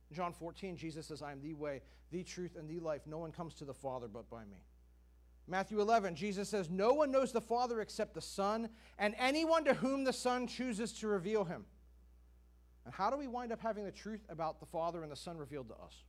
In 0.10 0.16
John 0.16 0.34
14, 0.34 0.78
Jesus 0.78 1.06
says, 1.06 1.22
I 1.22 1.32
am 1.32 1.44
the 1.44 1.54
way, 1.54 1.84
the 2.10 2.24
truth, 2.24 2.56
and 2.58 2.68
the 2.68 2.80
life. 2.80 3.02
No 3.06 3.20
one 3.20 3.32
comes 3.32 3.54
to 3.54 3.66
the 3.66 3.74
Father 3.74 4.08
but 4.08 4.28
by 4.32 4.46
me. 4.46 4.64
Matthew 5.48 5.80
11, 5.80 6.16
Jesus 6.16 6.50
says, 6.50 6.72
No 6.72 6.94
one 6.94 7.12
knows 7.12 7.32
the 7.32 7.40
Father 7.40 7.80
except 7.80 8.16
the 8.16 8.22
Son, 8.22 8.70
and 8.98 9.14
anyone 9.20 9.64
to 9.66 9.76
whom 9.76 10.06
the 10.06 10.12
Son 10.12 10.48
chooses 10.48 10.92
to 10.94 11.08
reveal 11.08 11.44
him. 11.44 11.66
And 12.84 12.96
how 12.96 13.12
do 13.12 13.18
we 13.18 13.28
wind 13.28 13.52
up 13.52 13.62
having 13.62 13.86
the 13.86 13.92
truth 13.92 14.26
about 14.28 14.60
the 14.60 14.66
Father 14.66 15.04
and 15.04 15.12
the 15.12 15.16
Son 15.16 15.38
revealed 15.38 15.68
to 15.68 15.76
us? 15.76 16.04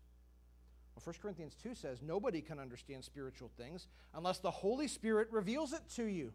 Well, 0.95 1.03
1 1.05 1.17
Corinthians 1.21 1.55
2 1.63 1.75
says, 1.75 2.01
Nobody 2.01 2.41
can 2.41 2.59
understand 2.59 3.05
spiritual 3.05 3.51
things 3.59 3.89
unless 4.15 4.39
the 4.39 4.51
Holy 4.51 4.89
Spirit 4.89 5.29
reveals 5.31 5.75
it 5.75 5.83
to 5.97 6.05
you. 6.05 6.33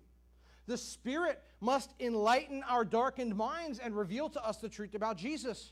The 0.66 0.78
Spirit 0.78 1.42
must 1.60 1.94
enlighten 2.00 2.64
our 2.70 2.86
darkened 2.86 3.36
minds 3.36 3.80
and 3.80 3.96
reveal 3.96 4.30
to 4.30 4.46
us 4.46 4.58
the 4.58 4.70
truth 4.70 4.96
about 4.96 5.18
Jesus. 5.18 5.72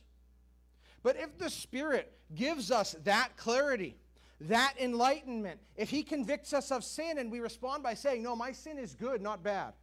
But 1.03 1.17
if 1.17 1.37
the 1.37 1.49
Spirit 1.49 2.11
gives 2.35 2.71
us 2.71 2.95
that 3.03 3.35
clarity, 3.37 3.95
that 4.41 4.73
enlightenment, 4.79 5.59
if 5.75 5.89
He 5.89 6.03
convicts 6.03 6.53
us 6.53 6.71
of 6.71 6.83
sin 6.83 7.17
and 7.17 7.31
we 7.31 7.39
respond 7.39 7.83
by 7.83 7.93
saying, 7.93 8.23
No, 8.23 8.35
my 8.35 8.51
sin 8.51 8.77
is 8.77 8.95
good, 8.95 9.21
not 9.21 9.43
bad. 9.43 9.73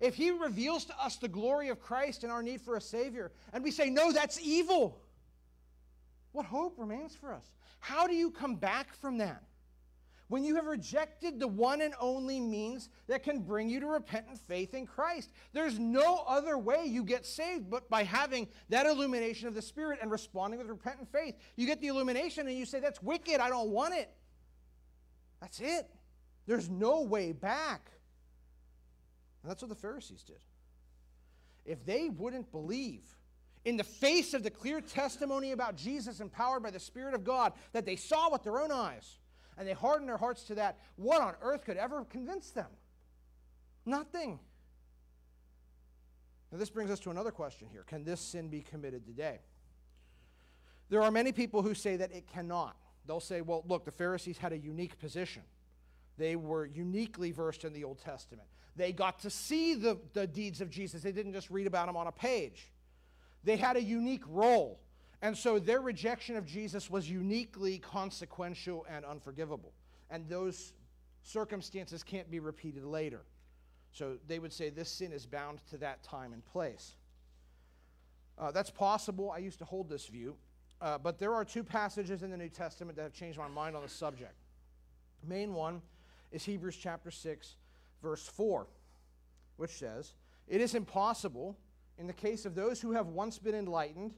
If 0.00 0.14
He 0.14 0.30
reveals 0.30 0.84
to 0.86 1.00
us 1.00 1.16
the 1.16 1.28
glory 1.28 1.68
of 1.68 1.80
Christ 1.80 2.24
and 2.24 2.32
our 2.32 2.42
need 2.42 2.60
for 2.60 2.76
a 2.76 2.80
Savior, 2.80 3.32
and 3.52 3.62
we 3.62 3.70
say, 3.70 3.90
No, 3.90 4.12
that's 4.12 4.40
evil, 4.40 5.00
what 6.32 6.46
hope 6.46 6.78
remains 6.78 7.14
for 7.14 7.32
us? 7.32 7.44
How 7.80 8.06
do 8.06 8.14
you 8.14 8.30
come 8.30 8.56
back 8.56 8.94
from 8.94 9.18
that? 9.18 9.42
When 10.30 10.44
you 10.44 10.54
have 10.54 10.66
rejected 10.66 11.40
the 11.40 11.48
one 11.48 11.80
and 11.80 11.92
only 12.00 12.38
means 12.38 12.88
that 13.08 13.24
can 13.24 13.40
bring 13.40 13.68
you 13.68 13.80
to 13.80 13.86
repentant 13.86 14.38
faith 14.38 14.74
in 14.74 14.86
Christ. 14.86 15.32
There's 15.52 15.76
no 15.80 16.24
other 16.26 16.56
way 16.56 16.84
you 16.86 17.02
get 17.02 17.26
saved 17.26 17.68
but 17.68 17.90
by 17.90 18.04
having 18.04 18.46
that 18.68 18.86
illumination 18.86 19.48
of 19.48 19.56
the 19.56 19.60
Spirit 19.60 19.98
and 20.00 20.08
responding 20.08 20.58
with 20.58 20.68
repentant 20.68 21.10
faith. 21.10 21.34
You 21.56 21.66
get 21.66 21.80
the 21.80 21.88
illumination 21.88 22.46
and 22.46 22.56
you 22.56 22.64
say, 22.64 22.78
That's 22.78 23.02
wicked, 23.02 23.40
I 23.40 23.48
don't 23.48 23.70
want 23.70 23.94
it. 23.94 24.08
That's 25.40 25.58
it. 25.58 25.90
There's 26.46 26.70
no 26.70 27.02
way 27.02 27.32
back. 27.32 27.90
And 29.42 29.50
that's 29.50 29.62
what 29.62 29.68
the 29.68 29.74
Pharisees 29.74 30.22
did. 30.22 30.38
If 31.64 31.84
they 31.84 32.08
wouldn't 32.08 32.52
believe, 32.52 33.02
in 33.64 33.76
the 33.76 33.84
face 33.84 34.32
of 34.32 34.44
the 34.44 34.50
clear 34.50 34.80
testimony 34.80 35.50
about 35.50 35.76
Jesus 35.76 36.20
empowered 36.20 36.62
by 36.62 36.70
the 36.70 36.78
Spirit 36.78 37.14
of 37.14 37.24
God 37.24 37.52
that 37.72 37.84
they 37.84 37.96
saw 37.96 38.30
with 38.30 38.44
their 38.44 38.60
own 38.60 38.70
eyes, 38.70 39.18
and 39.60 39.68
they 39.68 39.74
harden 39.74 40.06
their 40.06 40.16
hearts 40.16 40.44
to 40.44 40.54
that, 40.54 40.78
what 40.96 41.20
on 41.20 41.34
earth 41.42 41.66
could 41.66 41.76
ever 41.76 42.06
convince 42.06 42.48
them? 42.48 42.68
Nothing. 43.84 44.40
Now, 46.50 46.56
this 46.56 46.70
brings 46.70 46.90
us 46.90 46.98
to 47.00 47.10
another 47.10 47.30
question 47.30 47.68
here 47.70 47.84
Can 47.86 48.02
this 48.02 48.20
sin 48.20 48.48
be 48.48 48.62
committed 48.62 49.04
today? 49.04 49.40
There 50.88 51.02
are 51.02 51.10
many 51.10 51.30
people 51.30 51.60
who 51.60 51.74
say 51.74 51.96
that 51.96 52.10
it 52.10 52.26
cannot. 52.26 52.74
They'll 53.06 53.20
say, 53.20 53.42
well, 53.42 53.62
look, 53.68 53.84
the 53.84 53.90
Pharisees 53.90 54.38
had 54.38 54.54
a 54.54 54.58
unique 54.58 54.98
position. 54.98 55.42
They 56.16 56.36
were 56.36 56.64
uniquely 56.64 57.30
versed 57.30 57.64
in 57.64 57.74
the 57.74 57.84
Old 57.84 57.98
Testament. 57.98 58.48
They 58.76 58.92
got 58.92 59.18
to 59.20 59.30
see 59.30 59.74
the, 59.74 59.98
the 60.14 60.26
deeds 60.26 60.62
of 60.62 60.70
Jesus, 60.70 61.02
they 61.02 61.12
didn't 61.12 61.34
just 61.34 61.50
read 61.50 61.66
about 61.66 61.86
them 61.86 61.98
on 61.98 62.06
a 62.06 62.12
page. 62.12 62.72
They 63.44 63.56
had 63.56 63.76
a 63.76 63.82
unique 63.82 64.24
role. 64.26 64.80
And 65.22 65.36
so 65.36 65.58
their 65.58 65.80
rejection 65.80 66.36
of 66.36 66.46
Jesus 66.46 66.90
was 66.90 67.08
uniquely 67.08 67.78
consequential 67.78 68.86
and 68.88 69.04
unforgivable. 69.04 69.72
And 70.10 70.28
those 70.28 70.72
circumstances 71.22 72.02
can't 72.02 72.30
be 72.30 72.40
repeated 72.40 72.84
later. 72.84 73.20
So 73.92 74.16
they 74.26 74.38
would 74.38 74.52
say 74.52 74.70
this 74.70 74.88
sin 74.88 75.12
is 75.12 75.26
bound 75.26 75.60
to 75.70 75.78
that 75.78 76.02
time 76.02 76.32
and 76.32 76.44
place. 76.44 76.94
Uh, 78.38 78.50
that's 78.50 78.70
possible. 78.70 79.30
I 79.30 79.38
used 79.38 79.58
to 79.58 79.64
hold 79.64 79.90
this 79.90 80.06
view. 80.06 80.36
Uh, 80.80 80.96
but 80.96 81.18
there 81.18 81.34
are 81.34 81.44
two 81.44 81.62
passages 81.62 82.22
in 82.22 82.30
the 82.30 82.36
New 82.36 82.48
Testament 82.48 82.96
that 82.96 83.02
have 83.02 83.12
changed 83.12 83.38
my 83.38 83.48
mind 83.48 83.76
on 83.76 83.82
the 83.82 83.88
subject. 83.88 84.34
Main 85.26 85.52
one 85.52 85.82
is 86.32 86.44
Hebrews 86.44 86.76
chapter 86.76 87.10
6, 87.10 87.56
verse 88.02 88.26
4, 88.26 88.66
which 89.56 89.72
says, 89.72 90.14
It 90.48 90.62
is 90.62 90.74
impossible, 90.74 91.58
in 91.98 92.06
the 92.06 92.14
case 92.14 92.46
of 92.46 92.54
those 92.54 92.80
who 92.80 92.92
have 92.92 93.08
once 93.08 93.38
been 93.38 93.54
enlightened, 93.54 94.14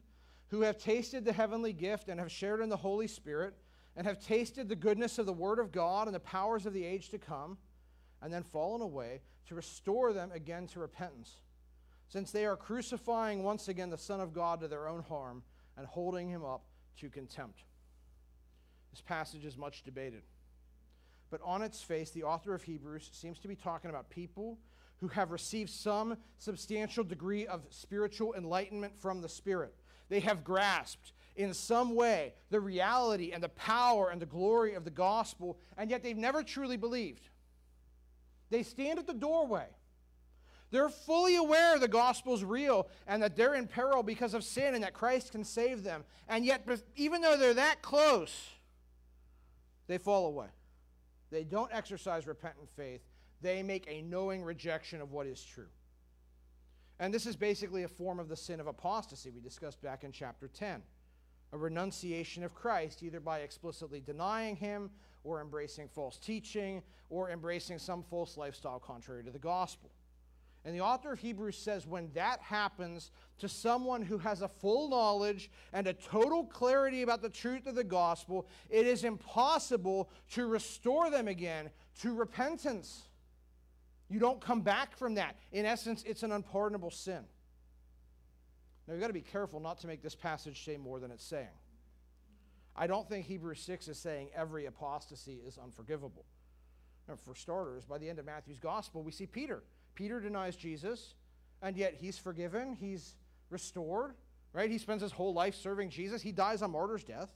who 0.52 0.60
have 0.60 0.76
tasted 0.76 1.24
the 1.24 1.32
heavenly 1.32 1.72
gift 1.72 2.10
and 2.10 2.20
have 2.20 2.30
shared 2.30 2.60
in 2.60 2.68
the 2.68 2.76
Holy 2.76 3.06
Spirit, 3.06 3.54
and 3.96 4.06
have 4.06 4.20
tasted 4.20 4.68
the 4.68 4.76
goodness 4.76 5.18
of 5.18 5.24
the 5.24 5.32
Word 5.32 5.58
of 5.58 5.72
God 5.72 6.06
and 6.06 6.14
the 6.14 6.20
powers 6.20 6.66
of 6.66 6.74
the 6.74 6.84
age 6.84 7.08
to 7.08 7.18
come, 7.18 7.56
and 8.20 8.30
then 8.30 8.42
fallen 8.42 8.82
away, 8.82 9.22
to 9.48 9.54
restore 9.54 10.12
them 10.12 10.30
again 10.30 10.66
to 10.66 10.78
repentance, 10.78 11.40
since 12.06 12.30
they 12.30 12.44
are 12.44 12.54
crucifying 12.54 13.42
once 13.42 13.68
again 13.68 13.88
the 13.88 13.96
Son 13.96 14.20
of 14.20 14.34
God 14.34 14.60
to 14.60 14.68
their 14.68 14.88
own 14.88 15.02
harm 15.02 15.42
and 15.78 15.86
holding 15.86 16.28
him 16.28 16.44
up 16.44 16.64
to 16.98 17.08
contempt. 17.08 17.60
This 18.90 19.00
passage 19.00 19.46
is 19.46 19.56
much 19.56 19.82
debated. 19.84 20.22
But 21.30 21.40
on 21.42 21.62
its 21.62 21.80
face, 21.80 22.10
the 22.10 22.24
author 22.24 22.54
of 22.54 22.62
Hebrews 22.62 23.08
seems 23.14 23.38
to 23.38 23.48
be 23.48 23.56
talking 23.56 23.88
about 23.88 24.10
people 24.10 24.58
who 25.00 25.08
have 25.08 25.30
received 25.30 25.70
some 25.70 26.18
substantial 26.36 27.04
degree 27.04 27.46
of 27.46 27.62
spiritual 27.70 28.34
enlightenment 28.34 29.00
from 29.00 29.22
the 29.22 29.30
Spirit. 29.30 29.74
They 30.12 30.20
have 30.20 30.44
grasped 30.44 31.14
in 31.36 31.54
some 31.54 31.94
way 31.94 32.34
the 32.50 32.60
reality 32.60 33.32
and 33.32 33.42
the 33.42 33.48
power 33.48 34.10
and 34.10 34.20
the 34.20 34.26
glory 34.26 34.74
of 34.74 34.84
the 34.84 34.90
gospel, 34.90 35.58
and 35.78 35.88
yet 35.88 36.02
they've 36.02 36.14
never 36.14 36.42
truly 36.42 36.76
believed. 36.76 37.30
They 38.50 38.62
stand 38.62 38.98
at 38.98 39.06
the 39.06 39.14
doorway. 39.14 39.68
They're 40.70 40.90
fully 40.90 41.36
aware 41.36 41.78
the 41.78 41.88
gospel 41.88 42.34
is 42.34 42.44
real 42.44 42.88
and 43.06 43.22
that 43.22 43.36
they're 43.36 43.54
in 43.54 43.66
peril 43.66 44.02
because 44.02 44.34
of 44.34 44.44
sin 44.44 44.74
and 44.74 44.84
that 44.84 44.92
Christ 44.92 45.32
can 45.32 45.44
save 45.44 45.82
them. 45.82 46.04
And 46.28 46.44
yet, 46.44 46.68
even 46.94 47.22
though 47.22 47.38
they're 47.38 47.54
that 47.54 47.80
close, 47.80 48.50
they 49.86 49.96
fall 49.96 50.26
away. 50.26 50.48
They 51.30 51.44
don't 51.44 51.72
exercise 51.72 52.26
repentant 52.26 52.68
faith. 52.76 53.00
They 53.40 53.62
make 53.62 53.86
a 53.88 54.02
knowing 54.02 54.42
rejection 54.42 55.00
of 55.00 55.10
what 55.10 55.26
is 55.26 55.42
true. 55.42 55.68
And 57.02 57.12
this 57.12 57.26
is 57.26 57.34
basically 57.34 57.82
a 57.82 57.88
form 57.88 58.20
of 58.20 58.28
the 58.28 58.36
sin 58.36 58.60
of 58.60 58.68
apostasy 58.68 59.28
we 59.30 59.40
discussed 59.40 59.82
back 59.82 60.04
in 60.04 60.12
chapter 60.12 60.46
10. 60.46 60.80
A 61.52 61.58
renunciation 61.58 62.44
of 62.44 62.54
Christ, 62.54 63.02
either 63.02 63.18
by 63.18 63.40
explicitly 63.40 64.00
denying 64.00 64.54
him, 64.54 64.88
or 65.24 65.40
embracing 65.40 65.88
false 65.88 66.16
teaching, 66.16 66.80
or 67.10 67.28
embracing 67.30 67.80
some 67.80 68.04
false 68.04 68.36
lifestyle 68.36 68.78
contrary 68.78 69.24
to 69.24 69.32
the 69.32 69.38
gospel. 69.40 69.90
And 70.64 70.76
the 70.76 70.80
author 70.80 71.10
of 71.10 71.18
Hebrews 71.18 71.58
says 71.58 71.88
when 71.88 72.08
that 72.14 72.40
happens 72.40 73.10
to 73.38 73.48
someone 73.48 74.02
who 74.02 74.18
has 74.18 74.42
a 74.42 74.48
full 74.48 74.88
knowledge 74.88 75.50
and 75.72 75.88
a 75.88 75.94
total 75.94 76.44
clarity 76.44 77.02
about 77.02 77.20
the 77.20 77.28
truth 77.28 77.66
of 77.66 77.74
the 77.74 77.82
gospel, 77.82 78.46
it 78.70 78.86
is 78.86 79.02
impossible 79.02 80.08
to 80.34 80.46
restore 80.46 81.10
them 81.10 81.26
again 81.26 81.68
to 82.02 82.14
repentance. 82.14 83.08
You 84.12 84.18
don't 84.18 84.42
come 84.42 84.60
back 84.60 84.94
from 84.94 85.14
that. 85.14 85.36
In 85.52 85.64
essence, 85.64 86.04
it's 86.06 86.22
an 86.22 86.32
unpardonable 86.32 86.90
sin. 86.90 87.24
Now, 88.86 88.92
you've 88.92 89.00
got 89.00 89.06
to 89.06 89.14
be 89.14 89.22
careful 89.22 89.58
not 89.58 89.78
to 89.78 89.86
make 89.86 90.02
this 90.02 90.14
passage 90.14 90.66
say 90.66 90.76
more 90.76 91.00
than 91.00 91.10
it's 91.10 91.24
saying. 91.24 91.48
I 92.76 92.86
don't 92.86 93.08
think 93.08 93.24
Hebrews 93.24 93.60
6 93.60 93.88
is 93.88 93.98
saying 93.98 94.28
every 94.36 94.66
apostasy 94.66 95.40
is 95.46 95.56
unforgivable. 95.56 96.26
Now, 97.08 97.14
for 97.16 97.34
starters, 97.34 97.86
by 97.86 97.96
the 97.96 98.06
end 98.06 98.18
of 98.18 98.26
Matthew's 98.26 98.58
gospel, 98.58 99.02
we 99.02 99.12
see 99.12 99.24
Peter. 99.24 99.62
Peter 99.94 100.20
denies 100.20 100.56
Jesus, 100.56 101.14
and 101.62 101.74
yet 101.74 101.94
he's 101.98 102.18
forgiven, 102.18 102.76
he's 102.78 103.14
restored, 103.48 104.12
right? 104.52 104.70
He 104.70 104.76
spends 104.76 105.00
his 105.00 105.12
whole 105.12 105.32
life 105.32 105.54
serving 105.54 105.88
Jesus, 105.88 106.20
he 106.20 106.32
dies 106.32 106.60
a 106.60 106.68
martyr's 106.68 107.02
death. 107.02 107.30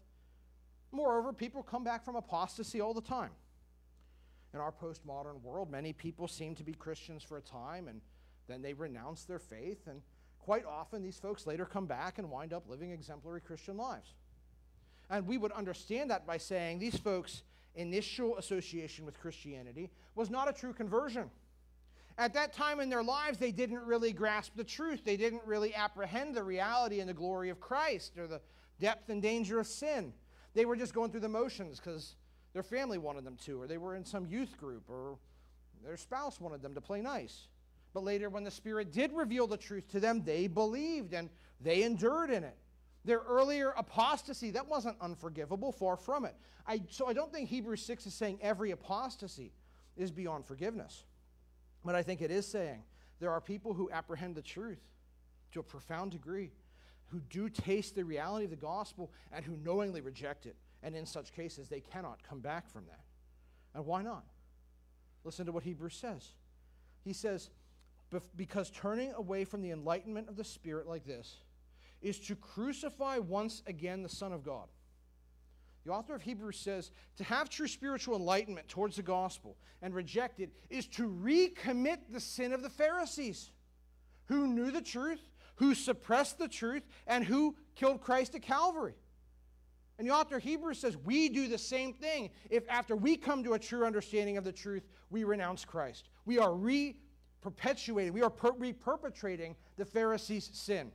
Moreover, 0.92 1.32
people 1.32 1.62
come 1.62 1.84
back 1.84 2.04
from 2.04 2.16
apostasy 2.16 2.82
all 2.82 2.92
the 2.92 3.00
time 3.00 3.30
in 4.56 4.62
our 4.62 4.72
postmodern 4.72 5.40
world, 5.42 5.70
many 5.70 5.92
people 5.92 6.26
seem 6.26 6.54
to 6.54 6.64
be 6.64 6.72
Christians 6.72 7.22
for 7.22 7.36
a 7.36 7.42
time 7.42 7.88
and 7.88 8.00
then 8.48 8.62
they 8.62 8.72
renounce 8.72 9.24
their 9.24 9.38
faith. 9.38 9.86
And 9.86 10.00
quite 10.40 10.64
often, 10.64 11.02
these 11.02 11.18
folks 11.18 11.46
later 11.46 11.66
come 11.66 11.86
back 11.86 12.18
and 12.18 12.30
wind 12.30 12.52
up 12.52 12.64
living 12.68 12.90
exemplary 12.90 13.42
Christian 13.42 13.76
lives. 13.76 14.14
And 15.10 15.26
we 15.26 15.36
would 15.36 15.52
understand 15.52 16.10
that 16.10 16.26
by 16.26 16.38
saying 16.38 16.78
these 16.78 16.96
folks' 16.96 17.42
initial 17.74 18.38
association 18.38 19.04
with 19.04 19.20
Christianity 19.20 19.90
was 20.14 20.30
not 20.30 20.48
a 20.48 20.52
true 20.52 20.72
conversion. 20.72 21.30
At 22.16 22.32
that 22.32 22.54
time 22.54 22.80
in 22.80 22.88
their 22.88 23.02
lives, 23.02 23.36
they 23.36 23.52
didn't 23.52 23.84
really 23.84 24.12
grasp 24.14 24.52
the 24.56 24.64
truth. 24.64 25.04
They 25.04 25.18
didn't 25.18 25.42
really 25.44 25.74
apprehend 25.74 26.34
the 26.34 26.42
reality 26.42 27.00
and 27.00 27.08
the 27.08 27.14
glory 27.14 27.50
of 27.50 27.60
Christ 27.60 28.16
or 28.16 28.26
the 28.26 28.40
depth 28.80 29.10
and 29.10 29.20
danger 29.20 29.60
of 29.60 29.66
sin. 29.66 30.14
They 30.54 30.64
were 30.64 30.76
just 30.76 30.94
going 30.94 31.10
through 31.10 31.20
the 31.20 31.28
motions 31.28 31.78
because 31.78 32.16
their 32.56 32.62
family 32.62 32.96
wanted 32.96 33.22
them 33.22 33.36
to, 33.44 33.60
or 33.60 33.66
they 33.66 33.76
were 33.76 33.96
in 33.96 34.02
some 34.02 34.24
youth 34.24 34.56
group, 34.56 34.84
or 34.88 35.18
Their 35.84 35.98
spouse 35.98 36.40
wanted 36.40 36.62
them 36.62 36.74
to 36.74 36.80
play 36.80 37.02
nice. 37.02 37.48
But 37.92 38.02
later, 38.02 38.30
when 38.30 38.44
the 38.44 38.50
Spirit 38.50 38.94
did 38.94 39.12
reveal 39.12 39.46
the 39.46 39.58
truth 39.58 39.86
to 39.88 40.00
them, 40.00 40.22
they 40.24 40.46
believed 40.46 41.12
and 41.12 41.28
they 41.60 41.82
endured 41.82 42.30
in 42.30 42.44
it. 42.44 42.56
Their 43.04 43.18
earlier 43.18 43.74
apostasy, 43.76 44.52
that 44.52 44.66
wasn't 44.66 44.96
unforgivable, 45.02 45.70
far 45.70 45.98
from 45.98 46.24
it. 46.24 46.34
I, 46.66 46.80
so 46.88 47.06
I 47.06 47.12
don't 47.12 47.30
think 47.30 47.50
Hebrews 47.50 47.82
6 47.82 48.06
is 48.06 48.14
saying 48.14 48.38
every 48.40 48.70
apostasy 48.70 49.52
is 49.94 50.10
beyond 50.10 50.46
forgiveness. 50.46 51.04
But 51.84 51.94
I 51.94 52.02
think 52.02 52.22
it 52.22 52.30
is 52.30 52.46
saying 52.46 52.84
there 53.20 53.32
are 53.32 53.40
people 53.42 53.74
who 53.74 53.90
apprehend 53.90 54.34
the 54.34 54.40
truth 54.40 54.80
to 55.52 55.60
a 55.60 55.62
profound 55.62 56.12
degree, 56.12 56.52
who 57.08 57.20
do 57.28 57.50
taste 57.50 57.96
the 57.96 58.04
reality 58.06 58.46
of 58.46 58.50
the 58.50 58.56
gospel, 58.56 59.12
and 59.30 59.44
who 59.44 59.58
knowingly 59.58 60.00
reject 60.00 60.46
it. 60.46 60.56
And 60.82 60.94
in 60.94 61.06
such 61.06 61.32
cases, 61.32 61.68
they 61.68 61.80
cannot 61.80 62.22
come 62.22 62.40
back 62.40 62.68
from 62.68 62.84
that. 62.86 63.04
And 63.74 63.86
why 63.86 64.02
not? 64.02 64.24
Listen 65.24 65.46
to 65.46 65.52
what 65.52 65.64
Hebrews 65.64 65.96
says. 65.96 66.28
He 67.02 67.12
says, 67.12 67.50
because 68.36 68.70
turning 68.70 69.12
away 69.14 69.44
from 69.44 69.62
the 69.62 69.70
enlightenment 69.70 70.28
of 70.28 70.36
the 70.36 70.44
Spirit 70.44 70.86
like 70.86 71.04
this 71.04 71.36
is 72.00 72.18
to 72.20 72.36
crucify 72.36 73.18
once 73.18 73.62
again 73.66 74.02
the 74.02 74.08
Son 74.08 74.32
of 74.32 74.44
God. 74.44 74.68
The 75.84 75.92
author 75.92 76.14
of 76.14 76.22
Hebrews 76.22 76.58
says 76.58 76.90
to 77.16 77.24
have 77.24 77.48
true 77.48 77.68
spiritual 77.68 78.16
enlightenment 78.16 78.68
towards 78.68 78.96
the 78.96 79.02
gospel 79.02 79.56
and 79.82 79.94
reject 79.94 80.40
it 80.40 80.50
is 80.68 80.86
to 80.88 81.08
recommit 81.08 81.98
the 82.10 82.20
sin 82.20 82.52
of 82.52 82.62
the 82.62 82.70
Pharisees 82.70 83.50
who 84.26 84.48
knew 84.48 84.70
the 84.70 84.80
truth, 84.80 85.20
who 85.56 85.74
suppressed 85.74 86.38
the 86.38 86.48
truth, 86.48 86.82
and 87.06 87.24
who 87.24 87.56
killed 87.76 88.00
Christ 88.00 88.34
at 88.34 88.42
Calvary. 88.42 88.94
And 89.98 90.06
the 90.06 90.12
author 90.12 90.36
of 90.36 90.42
Hebrews 90.42 90.78
says 90.78 90.96
we 90.96 91.28
do 91.28 91.48
the 91.48 91.58
same 91.58 91.92
thing 91.92 92.30
if 92.50 92.68
after 92.68 92.94
we 92.94 93.16
come 93.16 93.42
to 93.44 93.54
a 93.54 93.58
true 93.58 93.84
understanding 93.84 94.36
of 94.36 94.44
the 94.44 94.52
truth, 94.52 94.86
we 95.10 95.24
renounce 95.24 95.64
Christ. 95.64 96.10
We 96.26 96.38
are 96.38 96.54
re 96.54 96.96
perpetuating, 97.40 98.12
we 98.12 98.22
are 98.22 98.30
per- 98.30 98.52
re 98.52 98.72
perpetrating 98.72 99.54
the 99.76 99.84
Pharisees' 99.84 100.50
sin. 100.52 100.90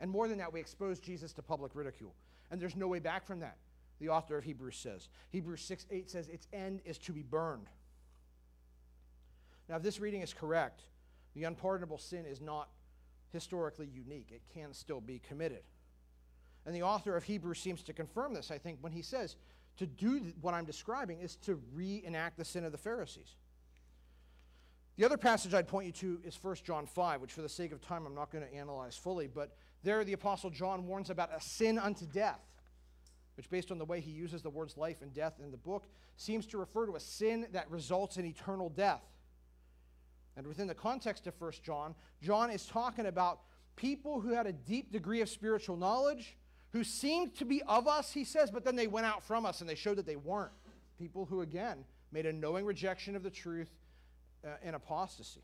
And 0.00 0.10
more 0.10 0.26
than 0.26 0.38
that, 0.38 0.52
we 0.52 0.60
expose 0.60 0.98
Jesus 0.98 1.32
to 1.34 1.42
public 1.42 1.72
ridicule. 1.74 2.14
And 2.50 2.60
there's 2.60 2.76
no 2.76 2.88
way 2.88 2.98
back 2.98 3.24
from 3.24 3.40
that, 3.40 3.56
the 4.00 4.08
author 4.08 4.36
of 4.36 4.44
Hebrews 4.44 4.76
says. 4.76 5.08
Hebrews 5.30 5.62
6 5.62 5.86
8 5.90 6.10
says, 6.10 6.28
its 6.28 6.48
end 6.52 6.80
is 6.84 6.98
to 6.98 7.12
be 7.12 7.22
burned. 7.22 7.68
Now, 9.68 9.76
if 9.76 9.82
this 9.82 10.00
reading 10.00 10.22
is 10.22 10.34
correct, 10.34 10.82
the 11.34 11.44
unpardonable 11.44 11.98
sin 11.98 12.26
is 12.26 12.40
not 12.40 12.68
historically 13.32 13.86
unique, 13.86 14.30
it 14.32 14.42
can 14.52 14.74
still 14.74 15.00
be 15.00 15.20
committed. 15.20 15.62
And 16.64 16.74
the 16.74 16.82
author 16.82 17.16
of 17.16 17.24
Hebrews 17.24 17.58
seems 17.58 17.82
to 17.84 17.92
confirm 17.92 18.34
this, 18.34 18.50
I 18.50 18.58
think, 18.58 18.78
when 18.80 18.92
he 18.92 19.02
says 19.02 19.36
to 19.78 19.86
do 19.86 20.32
what 20.40 20.54
I'm 20.54 20.64
describing 20.64 21.20
is 21.20 21.36
to 21.36 21.60
reenact 21.74 22.36
the 22.36 22.44
sin 22.44 22.64
of 22.64 22.72
the 22.72 22.78
Pharisees. 22.78 23.36
The 24.96 25.04
other 25.04 25.16
passage 25.16 25.54
I'd 25.54 25.66
point 25.66 25.86
you 25.86 25.92
to 25.92 26.20
is 26.24 26.38
1 26.40 26.56
John 26.64 26.86
5, 26.86 27.20
which 27.20 27.32
for 27.32 27.42
the 27.42 27.48
sake 27.48 27.72
of 27.72 27.80
time 27.80 28.06
I'm 28.06 28.14
not 28.14 28.30
going 28.30 28.44
to 28.46 28.54
analyze 28.54 28.96
fully, 28.96 29.26
but 29.26 29.56
there 29.82 30.04
the 30.04 30.12
Apostle 30.12 30.50
John 30.50 30.86
warns 30.86 31.10
about 31.10 31.30
a 31.34 31.40
sin 31.40 31.78
unto 31.78 32.04
death, 32.06 32.40
which, 33.36 33.48
based 33.48 33.70
on 33.70 33.78
the 33.78 33.84
way 33.84 34.00
he 34.00 34.10
uses 34.10 34.42
the 34.42 34.50
words 34.50 34.76
life 34.76 35.00
and 35.00 35.12
death 35.14 35.40
in 35.42 35.50
the 35.50 35.56
book, 35.56 35.86
seems 36.16 36.46
to 36.46 36.58
refer 36.58 36.86
to 36.86 36.96
a 36.96 37.00
sin 37.00 37.46
that 37.52 37.70
results 37.70 38.18
in 38.18 38.26
eternal 38.26 38.68
death. 38.68 39.02
And 40.36 40.46
within 40.46 40.66
the 40.66 40.74
context 40.74 41.26
of 41.26 41.40
1 41.40 41.52
John, 41.62 41.94
John 42.20 42.50
is 42.50 42.66
talking 42.66 43.06
about 43.06 43.40
people 43.76 44.20
who 44.20 44.34
had 44.34 44.46
a 44.46 44.52
deep 44.52 44.92
degree 44.92 45.22
of 45.22 45.28
spiritual 45.28 45.76
knowledge, 45.76 46.36
who 46.72 46.84
seemed 46.84 47.34
to 47.36 47.44
be 47.44 47.62
of 47.62 47.86
us, 47.86 48.12
he 48.12 48.24
says, 48.24 48.50
but 48.50 48.64
then 48.64 48.76
they 48.76 48.86
went 48.86 49.06
out 49.06 49.22
from 49.22 49.44
us 49.44 49.60
and 49.60 49.68
they 49.68 49.74
showed 49.74 49.98
that 49.98 50.06
they 50.06 50.16
weren't. 50.16 50.52
People 50.98 51.26
who, 51.26 51.42
again, 51.42 51.84
made 52.12 52.26
a 52.26 52.32
knowing 52.32 52.64
rejection 52.64 53.14
of 53.16 53.22
the 53.22 53.30
truth 53.30 53.70
uh, 54.44 54.50
and 54.62 54.74
apostasy. 54.74 55.42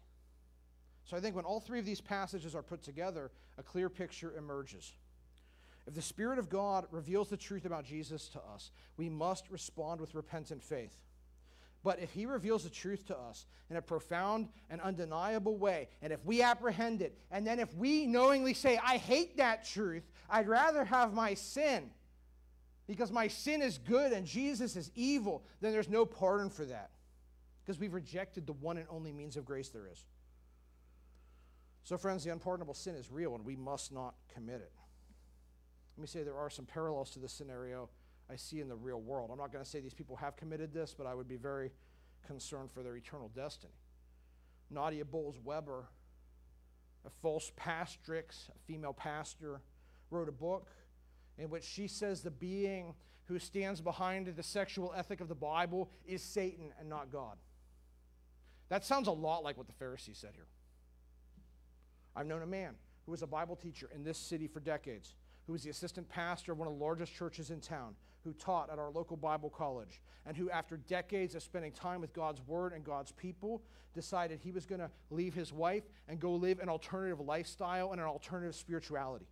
So 1.05 1.17
I 1.17 1.21
think 1.21 1.37
when 1.37 1.45
all 1.45 1.61
three 1.61 1.79
of 1.79 1.87
these 1.87 2.01
passages 2.01 2.55
are 2.55 2.63
put 2.63 2.83
together, 2.83 3.31
a 3.57 3.63
clear 3.63 3.89
picture 3.89 4.35
emerges. 4.37 4.93
If 5.87 5.95
the 5.95 6.03
Spirit 6.03 6.39
of 6.39 6.51
God 6.51 6.87
reveals 6.91 7.31
the 7.31 7.37
truth 7.37 7.65
about 7.65 7.85
Jesus 7.85 8.29
to 8.29 8.41
us, 8.55 8.71
we 8.99 9.09
must 9.09 9.51
respond 9.51 10.01
with 10.01 10.15
repentant 10.15 10.63
faith. 10.63 10.99
But 11.89 12.01
if 12.01 12.13
he 12.13 12.27
reveals 12.27 12.65
the 12.65 12.69
truth 12.69 13.07
to 13.07 13.19
us 13.19 13.47
in 13.71 13.77
a 13.77 13.81
profound 13.81 14.51
and 14.69 14.79
undeniable 14.79 15.57
way, 15.57 15.89
and 16.03 16.13
if 16.13 16.23
we 16.23 16.43
apprehend 16.43 17.01
it, 17.01 17.17
and 17.31 17.47
then 17.47 17.59
if 17.59 17.75
we 17.75 18.05
knowingly 18.05 18.53
say, 18.53 18.79
I 18.85 18.99
hate 18.99 19.39
that 19.39 19.65
truth, 19.65 20.03
I'd 20.29 20.49
rather 20.49 20.85
have 20.85 21.15
my 21.15 21.33
sin 21.33 21.89
because 22.87 23.11
my 23.11 23.27
sin 23.27 23.63
is 23.63 23.79
good 23.79 24.13
and 24.13 24.27
Jesus 24.27 24.77
is 24.77 24.91
evil, 24.95 25.45
then 25.63 25.73
there's 25.73 25.89
no 25.89 26.05
pardon 26.05 26.51
for 26.51 26.67
that 26.67 26.91
because 27.65 27.81
we've 27.81 27.95
rejected 27.95 28.47
the 28.47 28.53
one 28.53 28.77
and 28.77 28.87
only 28.91 29.11
means 29.11 29.39
of 29.39 29.47
grace 29.47 29.71
there 29.71 29.89
is. 29.91 30.05
So, 31.85 31.97
friends, 31.97 32.23
the 32.23 32.33
unpardonable 32.33 32.75
sin 32.75 32.97
is 32.97 33.11
real 33.11 33.35
and 33.35 33.47
we 33.47 33.57
must 33.57 33.93
not 33.93 34.15
commit 34.35 34.61
it. 34.61 34.73
Let 35.97 36.03
me 36.03 36.07
say 36.07 36.23
there 36.23 36.37
are 36.37 36.51
some 36.51 36.67
parallels 36.67 37.13
to 37.13 37.19
this 37.19 37.33
scenario 37.33 37.89
I 38.31 38.37
see 38.37 38.61
in 38.61 38.69
the 38.69 38.77
real 38.77 39.01
world. 39.01 39.31
I'm 39.33 39.39
not 39.39 39.53
going 39.53 39.65
to 39.65 39.69
say 39.69 39.81
these 39.81 39.95
people 39.95 40.17
have 40.17 40.37
committed 40.37 40.73
this, 40.73 40.95
but 40.97 41.07
I 41.07 41.15
would 41.15 41.29
be 41.29 41.37
very 41.37 41.71
concerned 42.27 42.71
for 42.71 42.83
their 42.83 42.97
eternal 42.97 43.31
destiny. 43.35 43.73
Nadia 44.71 45.05
Bolz 45.05 45.43
Weber, 45.43 45.89
a 47.07 47.11
false 47.23 47.51
pastrix, 47.59 48.49
a 48.51 48.59
female 48.67 48.93
pastor, 48.93 49.63
wrote 50.11 50.29
a 50.29 50.33
book 50.33 50.69
in 51.39 51.49
which 51.49 51.65
she 51.65 51.87
says 51.87 52.23
the 52.23 52.31
being 52.31 52.95
who 53.27 53.39
stands 53.39 53.81
behind 53.81 54.27
the 54.27 54.43
sexual 54.43 54.93
ethic 54.97 55.21
of 55.21 55.29
the 55.29 55.35
Bible 55.35 55.91
is 56.07 56.23
Satan 56.23 56.73
and 56.79 56.89
not 56.89 57.11
God. 57.13 57.37
That 58.69 58.85
sounds 58.85 59.09
a 59.09 59.13
lot 59.13 59.45
like 59.45 59.57
what 59.57 59.67
the 59.67 59.73
Pharisees 59.75 60.19
said 60.19 60.33
here. 60.35 60.47
I've 62.15 62.27
known 62.27 62.43
a 62.43 62.47
man 62.47 62.75
who 63.07 63.13
was 63.13 63.23
a 63.23 63.27
Bible 63.27 63.57
teacher 63.57 63.89
in 63.95 64.03
this 64.03 64.19
city 64.19 64.47
for 64.47 64.61
decades, 64.61 65.15
who 65.47 65.53
was 65.53 65.63
the 65.63 65.71
assistant 65.71 66.09
pastor 66.09 66.53
of 66.53 66.59
one 66.59 66.69
of 66.69 66.75
the 66.75 66.85
largest 66.85 67.15
churches 67.15 67.51
in 67.51 67.61
town, 67.61 67.95
who 68.25 68.33
taught 68.33 68.71
at 68.71 68.79
our 68.79 68.91
local 68.91 69.17
Bible 69.17 69.51
college, 69.51 70.01
and 70.27 70.37
who, 70.37 70.51
after 70.51 70.77
decades 70.77 71.35
of 71.35 71.43
spending 71.43 71.73
time 71.73 72.01
with 72.01 72.13
God's 72.13 72.41
Word 72.47 72.73
and 72.73 72.85
God's 72.85 73.13
people, 73.13 73.63
decided 73.95 74.41
he 74.41 74.53
was 74.53 74.67
going 74.67 74.81
to 74.81 74.91
leave 75.11 75.35
his 75.35 75.53
wife 75.53 75.85
and 76.09 76.21
go 76.21 76.33
live 76.35 76.59
an 76.61 76.69
alternative 76.69 77.21
lifestyle 77.21 77.93
and 77.93 78.01
an 78.01 78.07
alternative 78.07 78.55
spirituality. 78.55 79.27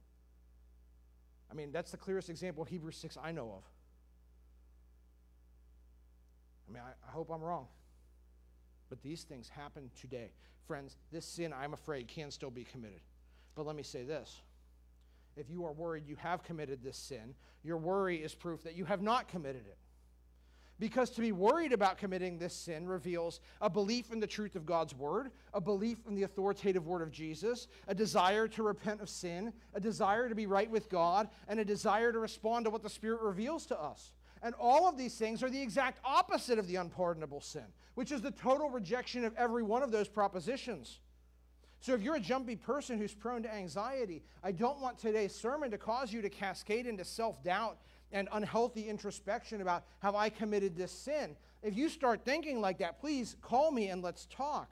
I 1.51 1.55
mean, 1.55 1.72
that's 1.72 1.91
the 1.91 1.97
clearest 1.97 2.30
example 2.30 2.62
of 2.62 2.68
Hebrews 2.68 2.97
6 2.97 3.16
I 3.22 3.32
know 3.32 3.53
of. 3.57 3.62
I 6.68 6.72
mean, 6.72 6.82
I, 6.84 7.09
I 7.09 7.12
hope 7.12 7.30
I'm 7.30 7.43
wrong. 7.43 7.68
But 8.89 9.03
these 9.03 9.22
things 9.22 9.49
happen 9.49 9.91
today. 10.01 10.30
Friends, 10.66 10.97
this 11.12 11.24
sin, 11.24 11.53
I'm 11.53 11.72
afraid, 11.72 12.09
can 12.09 12.30
still 12.30 12.51
be 12.51 12.64
committed. 12.64 13.01
But 13.55 13.66
let 13.66 13.76
me 13.76 13.82
say 13.82 14.03
this 14.03 14.41
if 15.37 15.51
you 15.51 15.64
are 15.64 15.72
worried 15.72 16.07
you 16.07 16.16
have 16.16 16.43
committed 16.43 16.82
this 16.82 16.97
sin, 16.97 17.34
your 17.62 17.76
worry 17.76 18.16
is 18.16 18.34
proof 18.34 18.62
that 18.64 18.76
you 18.76 18.84
have 18.84 19.03
not 19.03 19.28
committed 19.28 19.66
it. 19.66 19.78
Because 20.78 21.09
to 21.11 21.22
be 21.22 21.32
worried 21.32 21.72
about 21.72 21.97
committing 21.97 22.39
this 22.39 22.55
sin 22.55 22.87
reveals 22.87 23.41
a 23.62 23.70
belief 23.70 24.12
in 24.12 24.20
the 24.20 24.26
truth 24.26 24.57
of 24.57 24.66
God's 24.66 24.95
word, 24.95 25.30
a 25.55 25.61
belief 25.61 25.99
in 26.07 26.14
the 26.14 26.24
authoritative 26.24 26.87
word 26.87 27.01
of 27.01 27.11
Jesus, 27.11 27.68
a 27.89 27.95
desire 27.95 28.47
to 28.49 28.62
repent 28.62 29.01
of 29.01 29.09
sin, 29.09 29.55
a 29.72 29.80
desire 29.80 30.28
to 30.28 30.34
be 30.34 30.47
right 30.47 30.70
with 30.70 30.91
God, 30.91 31.28
and 31.49 31.59
a 31.59 31.64
desire 31.64 32.12
to 32.12 32.18
respond 32.18 32.66
to 32.66 32.70
what 32.70 32.82
the 32.82 32.91
Spirit 32.91 33.22
reveals 33.22 33.64
to 33.66 33.80
us. 33.80 34.12
And 34.43 34.55
all 34.61 34.87
of 34.87 34.99
these 34.99 35.14
things 35.14 35.43
are 35.43 35.49
the 35.49 35.62
exact 35.62 35.99
opposite 36.05 36.59
of 36.59 36.66
the 36.66 36.76
unpardonable 36.76 37.41
sin, 37.41 37.64
which 37.95 38.12
is 38.12 38.20
the 38.20 38.30
total 38.30 38.68
rejection 38.68 39.24
of 39.24 39.34
every 39.37 39.62
one 39.62 39.82
of 39.82 39.91
those 39.91 40.09
propositions. 40.09 41.01
So 41.81 41.95
if 41.95 42.03
you're 42.03 42.16
a 42.16 42.20
jumpy 42.20 42.57
person 42.57 42.99
who's 42.99 43.14
prone 43.14 43.43
to 43.43 43.53
anxiety, 43.53 44.22
I 44.43 44.53
don't 44.53 44.81
want 44.81 44.99
today's 44.99 45.35
sermon 45.35 45.70
to 45.70 45.79
cause 45.79 46.12
you 46.12 46.22
to 46.22 46.29
cascade 46.29 46.87
into 46.87 47.05
self 47.05 47.43
doubt 47.43 47.79
and 48.12 48.29
unhealthy 48.33 48.89
introspection 48.89 49.61
about 49.61 49.85
have 50.01 50.14
I 50.14 50.29
committed 50.29 50.77
this 50.77 50.93
sin. 50.93 51.37
If 51.62 51.77
you 51.77 51.89
start 51.89 52.24
thinking 52.24 52.61
like 52.61 52.79
that, 52.79 53.01
please 53.01 53.37
call 53.43 53.70
me 53.70 53.89
and 53.89 54.03
let's 54.03 54.27
talk. 54.27 54.70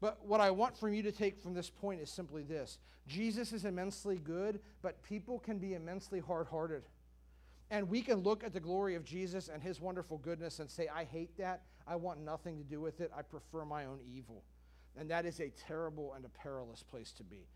But 0.00 0.24
what 0.26 0.40
I 0.40 0.50
want 0.50 0.76
from 0.76 0.92
you 0.92 1.02
to 1.02 1.12
take 1.12 1.38
from 1.38 1.54
this 1.54 1.70
point 1.70 2.00
is 2.00 2.10
simply 2.10 2.42
this 2.42 2.78
Jesus 3.06 3.52
is 3.52 3.64
immensely 3.64 4.16
good, 4.16 4.60
but 4.82 5.02
people 5.02 5.38
can 5.38 5.58
be 5.58 5.74
immensely 5.74 6.20
hard 6.20 6.46
hearted. 6.48 6.82
And 7.70 7.88
we 7.88 8.00
can 8.00 8.18
look 8.18 8.44
at 8.44 8.52
the 8.52 8.60
glory 8.60 8.94
of 8.94 9.04
Jesus 9.04 9.48
and 9.48 9.60
his 9.62 9.80
wonderful 9.80 10.18
goodness 10.18 10.60
and 10.60 10.70
say, 10.70 10.88
I 10.88 11.04
hate 11.04 11.36
that. 11.38 11.62
I 11.86 11.96
want 11.96 12.20
nothing 12.20 12.58
to 12.58 12.64
do 12.64 12.80
with 12.80 13.00
it. 13.00 13.10
I 13.16 13.22
prefer 13.22 13.64
my 13.64 13.86
own 13.86 13.98
evil. 14.14 14.44
And 14.98 15.10
that 15.10 15.26
is 15.26 15.40
a 15.40 15.50
terrible 15.50 16.14
and 16.14 16.24
a 16.24 16.28
perilous 16.28 16.82
place 16.82 17.12
to 17.12 17.24
be. 17.24 17.46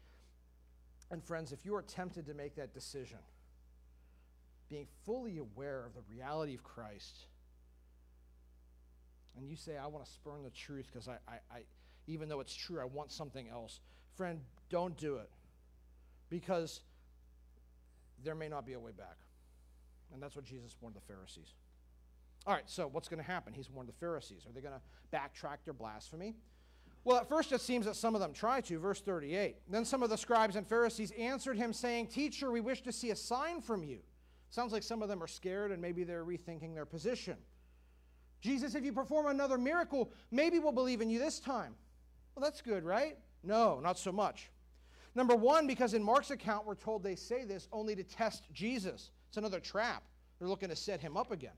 And 1.11 1.25
friends, 1.25 1.53
if 1.53 1.65
you 1.65 1.75
are 1.75 1.83
tempted 1.83 2.27
to 2.27 2.35
make 2.35 2.55
that 2.57 2.73
decision, 2.73 3.19
being 4.69 4.87
fully 5.05 5.39
aware 5.39 5.85
of 5.85 5.95
the 5.95 6.03
reality 6.09 6.55
of 6.55 6.63
Christ, 6.63 7.27
and 9.37 9.49
you 9.49 9.57
say, 9.57 9.77
I 9.77 9.87
want 9.87 10.05
to 10.05 10.11
spurn 10.11 10.43
the 10.43 10.51
truth 10.51 10.89
because 10.93 11.09
I, 11.09 11.17
I, 11.27 11.35
I, 11.51 11.61
even 12.07 12.29
though 12.29 12.41
it's 12.41 12.55
true, 12.55 12.81
I 12.81 12.85
want 12.85 13.11
something 13.11 13.49
else. 13.49 13.81
Friend, 14.17 14.41
don't 14.69 14.97
do 14.97 15.17
it 15.17 15.31
because 16.29 16.83
there 18.23 18.35
may 18.35 18.49
not 18.49 18.67
be 18.67 18.75
a 18.75 18.81
way 18.81 18.93
back. 18.93 19.17
And 20.13 20.23
that's 20.23 20.37
what 20.37 20.45
Jesus 20.45 20.77
warned 20.81 20.97
the 20.97 21.01
Pharisees. 21.01 21.55
All 22.47 22.55
right, 22.55 22.65
so 22.67 22.87
what's 22.87 23.09
going 23.09 23.23
to 23.23 23.31
happen? 23.31 23.53
He's 23.53 23.71
warned 23.71 23.89
the 23.89 23.95
Pharisees. 23.95 24.47
Are 24.47 24.53
they 24.53 24.61
going 24.61 24.75
to 24.75 25.17
backtrack 25.17 25.59
their 25.65 25.75
blasphemy? 25.75 26.37
Well, 27.05 27.17
at 27.17 27.29
first 27.29 27.53
it 27.53 27.61
seems 27.61 27.87
that 27.87 27.97
some 27.97 28.15
of 28.15 28.21
them 28.21 28.33
try 28.33 28.61
to. 28.63 28.79
Verse 28.79 29.01
38. 29.01 29.57
Then 29.69 29.85
some 29.85 30.03
of 30.03 30.11
the 30.11 30.19
scribes 30.19 30.57
and 30.57 30.67
Pharisees 30.67 31.13
answered 31.13 31.57
him, 31.57 31.73
saying, 31.73 32.09
Teacher, 32.09 32.51
we 32.51 32.61
wish 32.61 32.83
to 32.83 32.93
see 32.93 33.11
a 33.11 33.17
sign 33.17 33.61
from 33.61 33.83
you. 33.83 34.01
Sounds 34.51 34.73
like 34.73 34.83
some 34.83 35.03
of 35.03 35.09
them 35.09 35.23
are 35.23 35.29
scared 35.29 35.71
and 35.71 35.81
maybe 35.81 36.05
they're 36.05 36.25
rethinking 36.25 36.75
their 36.75 36.85
position. 36.85 37.37
Jesus, 38.41 38.75
if 38.75 38.85
you 38.85 38.93
perform 38.93 39.27
another 39.27 39.59
miracle, 39.59 40.13
maybe 40.31 40.59
we'll 40.59 40.73
believe 40.73 41.01
in 41.01 41.11
you 41.11 41.19
this 41.19 41.39
time. 41.41 41.75
Well, 42.35 42.43
that's 42.43 42.61
good, 42.61 42.85
right? 42.85 43.17
No, 43.43 43.81
not 43.81 43.99
so 43.99 44.13
much. 44.13 44.51
Number 45.15 45.35
one, 45.35 45.67
because 45.67 45.95
in 45.95 46.03
Mark's 46.03 46.31
account, 46.31 46.67
we're 46.67 46.75
told 46.75 47.03
they 47.03 47.17
say 47.17 47.45
this 47.45 47.69
only 47.73 47.97
to 47.97 48.05
test 48.05 48.45
Jesus. 48.53 49.11
It's 49.29 49.37
another 49.37 49.61
trap. 49.61 50.03
They're 50.39 50.49
looking 50.49 50.69
to 50.69 50.77
set 50.77 51.01
him 51.01 51.17
up 51.17 51.31
again. 51.31 51.57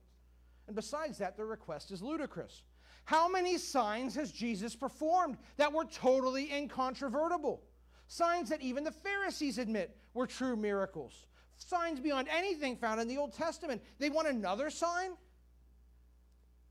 And 0.67 0.77
besides 0.77 1.19
that, 1.19 1.37
their 1.37 1.47
request 1.47 1.91
is 1.91 2.03
ludicrous. 2.03 2.63
How 3.05 3.29
many 3.29 3.59
signs 3.59 4.15
has 4.15 4.31
Jesus 4.31 4.77
performed 4.77 5.37
that 5.57 5.73
were 5.73 5.85
totally 5.85 6.53
incontrovertible? 6.53 7.63
Signs 8.07 8.49
that 8.51 8.61
even 8.61 8.85
the 8.85 8.93
Pharisees 8.93 9.59
admit 9.59 9.97
were 10.15 10.27
true 10.27 10.57
miracles. 10.57 11.27
Signs 11.57 12.01
beyond 12.01 12.29
anything 12.29 12.77
found 12.77 13.01
in 13.01 13.09
the 13.09 13.19
Old 13.19 13.33
Testament. 13.33 13.83
They 13.99 14.11
want 14.11 14.29
another 14.29 14.71
sign? 14.71 15.13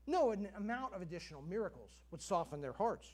No, 0.06 0.30
an 0.30 0.48
amount 0.56 0.94
of 0.94 1.02
additional 1.02 1.42
miracles 1.42 1.90
would 2.10 2.22
soften 2.22 2.60
their 2.60 2.72
hearts. 2.72 3.08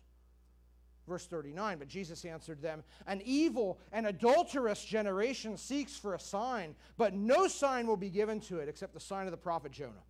Verse 1.07 1.27
39 1.27 1.79
But 1.79 1.89
Jesus 1.89 2.25
answered 2.25 2.63
them, 2.63 2.85
An 3.07 3.23
evil 3.25 3.79
and 3.93 4.07
adulterous 4.07 4.85
generation 4.85 5.57
seeks 5.57 5.97
for 5.97 6.15
a 6.15 6.21
sign, 6.21 6.75
but 6.97 7.15
no 7.15 7.49
sign 7.49 7.87
will 7.87 7.97
be 7.97 8.11
given 8.11 8.41
to 8.43 8.59
it 8.59 8.69
except 8.69 8.95
the 8.95 9.01
sign 9.01 9.27
of 9.27 9.33
the 9.33 9.37
prophet 9.37 9.73
Jonah. 9.73 10.05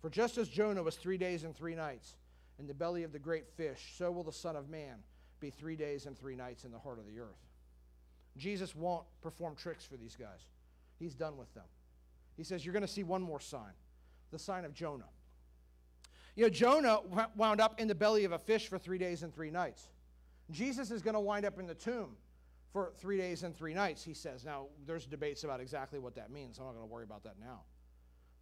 For 0.00 0.10
just 0.10 0.36
as 0.36 0.48
Jonah 0.48 0.82
was 0.82 0.96
three 0.96 1.16
days 1.16 1.44
and 1.44 1.56
three 1.56 1.74
nights 1.74 2.16
in 2.58 2.66
the 2.66 2.74
belly 2.74 3.02
of 3.02 3.12
the 3.12 3.18
great 3.18 3.48
fish, 3.48 3.94
so 3.96 4.10
will 4.10 4.22
the 4.22 4.32
Son 4.32 4.56
of 4.56 4.68
Man 4.68 4.98
be 5.40 5.50
three 5.50 5.76
days 5.76 6.06
and 6.06 6.16
three 6.16 6.36
nights 6.36 6.64
in 6.64 6.70
the 6.70 6.78
heart 6.78 6.98
of 6.98 7.06
the 7.06 7.20
earth. 7.20 7.44
Jesus 8.36 8.74
won't 8.74 9.04
perform 9.20 9.54
tricks 9.54 9.84
for 9.84 9.96
these 9.96 10.16
guys. 10.16 10.48
He's 10.98 11.14
done 11.14 11.36
with 11.36 11.52
them. 11.54 11.64
He 12.36 12.44
says, 12.44 12.64
You're 12.64 12.72
going 12.72 12.82
to 12.82 12.88
see 12.88 13.02
one 13.02 13.22
more 13.22 13.40
sign 13.40 13.72
the 14.30 14.38
sign 14.38 14.64
of 14.64 14.74
Jonah. 14.74 15.04
You 16.34 16.44
know, 16.44 16.50
Jonah 16.50 16.98
wound 17.36 17.60
up 17.60 17.80
in 17.80 17.86
the 17.86 17.94
belly 17.94 18.24
of 18.24 18.32
a 18.32 18.38
fish 18.38 18.66
for 18.66 18.78
three 18.78 18.98
days 18.98 19.22
and 19.22 19.32
three 19.32 19.50
nights. 19.50 19.86
Jesus 20.50 20.90
is 20.90 21.02
going 21.02 21.14
to 21.14 21.20
wind 21.20 21.46
up 21.46 21.60
in 21.60 21.68
the 21.68 21.74
tomb 21.74 22.16
for 22.72 22.92
three 22.98 23.16
days 23.16 23.44
and 23.44 23.56
three 23.56 23.72
nights, 23.72 24.02
he 24.02 24.12
says. 24.12 24.44
Now, 24.44 24.66
there's 24.84 25.06
debates 25.06 25.44
about 25.44 25.60
exactly 25.60 26.00
what 26.00 26.16
that 26.16 26.32
means. 26.32 26.58
I'm 26.58 26.64
not 26.64 26.72
going 26.72 26.84
to 26.84 26.92
worry 26.92 27.04
about 27.04 27.22
that 27.22 27.36
now. 27.40 27.60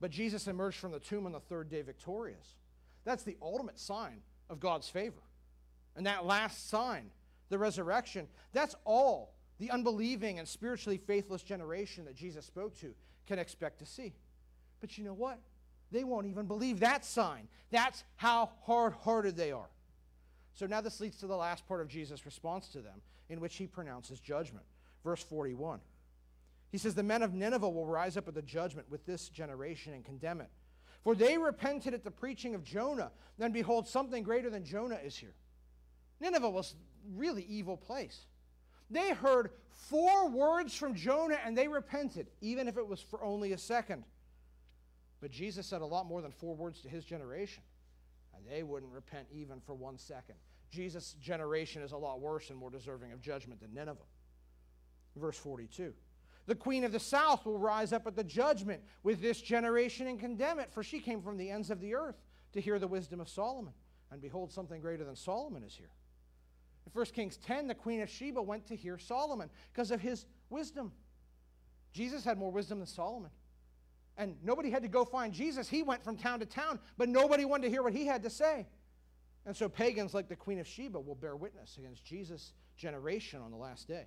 But 0.00 0.10
Jesus 0.10 0.48
emerged 0.48 0.78
from 0.78 0.90
the 0.90 0.98
tomb 0.98 1.26
on 1.26 1.32
the 1.32 1.40
third 1.40 1.68
day 1.68 1.82
victorious. 1.82 2.56
That's 3.04 3.22
the 3.22 3.36
ultimate 3.42 3.78
sign 3.78 4.20
of 4.48 4.60
God's 4.60 4.88
favor. 4.88 5.22
And 5.96 6.06
that 6.06 6.24
last 6.24 6.68
sign, 6.68 7.10
the 7.48 7.58
resurrection, 7.58 8.28
that's 8.52 8.74
all 8.84 9.34
the 9.58 9.70
unbelieving 9.70 10.38
and 10.38 10.48
spiritually 10.48 10.98
faithless 10.98 11.42
generation 11.42 12.04
that 12.06 12.16
Jesus 12.16 12.46
spoke 12.46 12.78
to 12.80 12.94
can 13.26 13.38
expect 13.38 13.78
to 13.80 13.86
see. 13.86 14.14
But 14.80 14.98
you 14.98 15.04
know 15.04 15.14
what? 15.14 15.38
They 15.90 16.04
won't 16.04 16.26
even 16.26 16.46
believe 16.46 16.80
that 16.80 17.04
sign. 17.04 17.48
That's 17.70 18.02
how 18.16 18.50
hard 18.62 18.94
hearted 18.94 19.36
they 19.36 19.52
are. 19.52 19.68
So 20.54 20.66
now 20.66 20.80
this 20.80 21.00
leads 21.00 21.18
to 21.18 21.26
the 21.26 21.36
last 21.36 21.66
part 21.66 21.80
of 21.80 21.88
Jesus' 21.88 22.24
response 22.26 22.68
to 22.68 22.80
them, 22.80 23.00
in 23.28 23.40
which 23.40 23.56
he 23.56 23.66
pronounces 23.66 24.20
judgment. 24.20 24.64
Verse 25.04 25.22
41. 25.22 25.80
He 26.70 26.78
says, 26.78 26.94
The 26.94 27.02
men 27.02 27.22
of 27.22 27.34
Nineveh 27.34 27.68
will 27.68 27.86
rise 27.86 28.16
up 28.16 28.28
at 28.28 28.34
the 28.34 28.42
judgment 28.42 28.90
with 28.90 29.04
this 29.06 29.28
generation 29.28 29.92
and 29.92 30.04
condemn 30.04 30.40
it. 30.40 30.48
For 31.02 31.14
they 31.14 31.36
repented 31.36 31.94
at 31.94 32.04
the 32.04 32.10
preaching 32.10 32.54
of 32.54 32.64
Jonah. 32.64 33.10
Then 33.38 33.52
behold, 33.52 33.88
something 33.88 34.22
greater 34.22 34.50
than 34.50 34.64
Jonah 34.64 34.98
is 35.04 35.16
here. 35.16 35.34
Nineveh 36.20 36.50
was 36.50 36.74
really 37.14 37.44
evil 37.44 37.76
place. 37.76 38.26
They 38.90 39.10
heard 39.10 39.50
four 39.70 40.28
words 40.28 40.74
from 40.74 40.94
Jonah 40.94 41.38
and 41.44 41.56
they 41.56 41.66
repented, 41.66 42.28
even 42.40 42.68
if 42.68 42.76
it 42.76 42.86
was 42.86 43.00
for 43.00 43.24
only 43.24 43.52
a 43.52 43.58
second. 43.58 44.04
But 45.20 45.30
Jesus 45.30 45.66
said 45.66 45.80
a 45.80 45.86
lot 45.86 46.06
more 46.06 46.20
than 46.20 46.30
four 46.30 46.54
words 46.54 46.80
to 46.82 46.88
his 46.88 47.04
generation, 47.04 47.62
and 48.34 48.44
they 48.46 48.62
wouldn't 48.62 48.92
repent 48.92 49.28
even 49.32 49.60
for 49.60 49.74
one 49.74 49.96
second. 49.96 50.34
Jesus' 50.70 51.14
generation 51.20 51.82
is 51.82 51.92
a 51.92 51.96
lot 51.96 52.20
worse 52.20 52.50
and 52.50 52.58
more 52.58 52.70
deserving 52.70 53.12
of 53.12 53.20
judgment 53.20 53.60
than 53.60 53.72
Nineveh. 53.72 54.00
Verse 55.16 55.36
42. 55.36 55.94
The 56.46 56.54
queen 56.54 56.84
of 56.84 56.92
the 56.92 57.00
south 57.00 57.46
will 57.46 57.58
rise 57.58 57.92
up 57.92 58.06
at 58.06 58.16
the 58.16 58.24
judgment 58.24 58.82
with 59.02 59.22
this 59.22 59.40
generation 59.40 60.08
and 60.08 60.18
condemn 60.18 60.58
it, 60.58 60.72
for 60.72 60.82
she 60.82 60.98
came 60.98 61.22
from 61.22 61.36
the 61.36 61.50
ends 61.50 61.70
of 61.70 61.80
the 61.80 61.94
earth 61.94 62.16
to 62.52 62.60
hear 62.60 62.78
the 62.78 62.88
wisdom 62.88 63.20
of 63.20 63.28
Solomon. 63.28 63.72
And 64.10 64.20
behold, 64.20 64.52
something 64.52 64.80
greater 64.80 65.04
than 65.04 65.16
Solomon 65.16 65.62
is 65.62 65.74
here. 65.74 65.92
In 66.86 66.92
1 66.92 67.06
Kings 67.06 67.36
10, 67.38 67.68
the 67.68 67.74
queen 67.74 68.02
of 68.02 68.10
Sheba 68.10 68.42
went 68.42 68.66
to 68.66 68.76
hear 68.76 68.98
Solomon 68.98 69.48
because 69.72 69.90
of 69.90 70.00
his 70.00 70.26
wisdom. 70.50 70.92
Jesus 71.92 72.24
had 72.24 72.38
more 72.38 72.50
wisdom 72.50 72.78
than 72.78 72.86
Solomon. 72.88 73.30
And 74.18 74.36
nobody 74.42 74.70
had 74.70 74.82
to 74.82 74.88
go 74.88 75.04
find 75.04 75.32
Jesus. 75.32 75.68
He 75.68 75.82
went 75.82 76.04
from 76.04 76.16
town 76.16 76.40
to 76.40 76.46
town, 76.46 76.78
but 76.98 77.08
nobody 77.08 77.44
wanted 77.44 77.64
to 77.64 77.70
hear 77.70 77.82
what 77.82 77.94
he 77.94 78.04
had 78.04 78.22
to 78.24 78.30
say. 78.30 78.66
And 79.46 79.56
so 79.56 79.68
pagans 79.68 80.12
like 80.12 80.28
the 80.28 80.36
queen 80.36 80.58
of 80.58 80.66
Sheba 80.66 81.00
will 81.00 81.14
bear 81.14 81.36
witness 81.36 81.76
against 81.78 82.04
Jesus' 82.04 82.52
generation 82.76 83.40
on 83.40 83.50
the 83.50 83.56
last 83.56 83.88
day. 83.88 84.06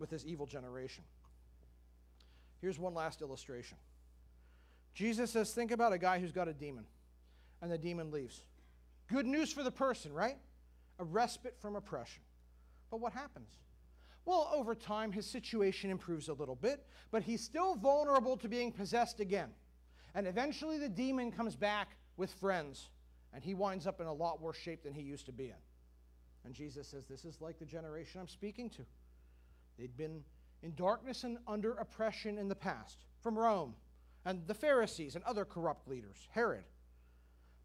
with 0.00 0.10
this 0.10 0.24
evil 0.26 0.46
generation. 0.46 1.04
Here's 2.60 2.78
one 2.78 2.94
last 2.94 3.22
illustration. 3.22 3.78
Jesus 4.94 5.30
says, 5.30 5.52
Think 5.52 5.70
about 5.70 5.92
a 5.92 5.98
guy 5.98 6.18
who's 6.18 6.32
got 6.32 6.48
a 6.48 6.52
demon, 6.52 6.84
and 7.62 7.70
the 7.70 7.78
demon 7.78 8.10
leaves. 8.10 8.42
Good 9.08 9.26
news 9.26 9.52
for 9.52 9.62
the 9.62 9.70
person, 9.70 10.12
right? 10.12 10.36
A 10.98 11.04
respite 11.04 11.56
from 11.60 11.76
oppression. 11.76 12.22
But 12.90 13.00
what 13.00 13.12
happens? 13.12 13.48
Well, 14.24 14.50
over 14.54 14.74
time, 14.74 15.12
his 15.12 15.24
situation 15.24 15.90
improves 15.90 16.28
a 16.28 16.34
little 16.34 16.56
bit, 16.56 16.84
but 17.10 17.22
he's 17.22 17.42
still 17.42 17.76
vulnerable 17.76 18.36
to 18.38 18.48
being 18.48 18.72
possessed 18.72 19.20
again. 19.20 19.50
And 20.14 20.26
eventually, 20.26 20.78
the 20.78 20.88
demon 20.88 21.30
comes 21.30 21.56
back 21.56 21.96
with 22.16 22.32
friends, 22.34 22.90
and 23.32 23.42
he 23.42 23.54
winds 23.54 23.86
up 23.86 24.00
in 24.00 24.06
a 24.06 24.12
lot 24.12 24.42
worse 24.42 24.58
shape 24.58 24.82
than 24.82 24.92
he 24.92 25.02
used 25.02 25.26
to 25.26 25.32
be 25.32 25.46
in. 25.46 25.62
And 26.44 26.54
Jesus 26.54 26.88
says, 26.88 27.06
This 27.06 27.24
is 27.24 27.40
like 27.40 27.58
the 27.58 27.64
generation 27.64 28.20
I'm 28.20 28.28
speaking 28.28 28.68
to. 28.70 28.82
They'd 29.78 29.96
been 29.96 30.22
in 30.62 30.74
darkness 30.74 31.24
and 31.24 31.38
under 31.46 31.74
oppression 31.74 32.38
in 32.38 32.48
the 32.48 32.54
past 32.54 32.98
from 33.20 33.38
Rome 33.38 33.74
and 34.24 34.46
the 34.46 34.54
Pharisees 34.54 35.14
and 35.14 35.24
other 35.24 35.44
corrupt 35.44 35.88
leaders, 35.88 36.28
Herod. 36.30 36.64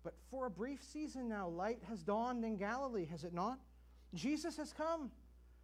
But 0.03 0.13
for 0.29 0.45
a 0.45 0.49
brief 0.49 0.83
season 0.83 1.27
now, 1.27 1.47
light 1.47 1.79
has 1.89 2.03
dawned 2.03 2.43
in 2.45 2.57
Galilee, 2.57 3.05
has 3.05 3.23
it 3.23 3.33
not? 3.33 3.59
Jesus 4.13 4.57
has 4.57 4.73
come, 4.73 5.11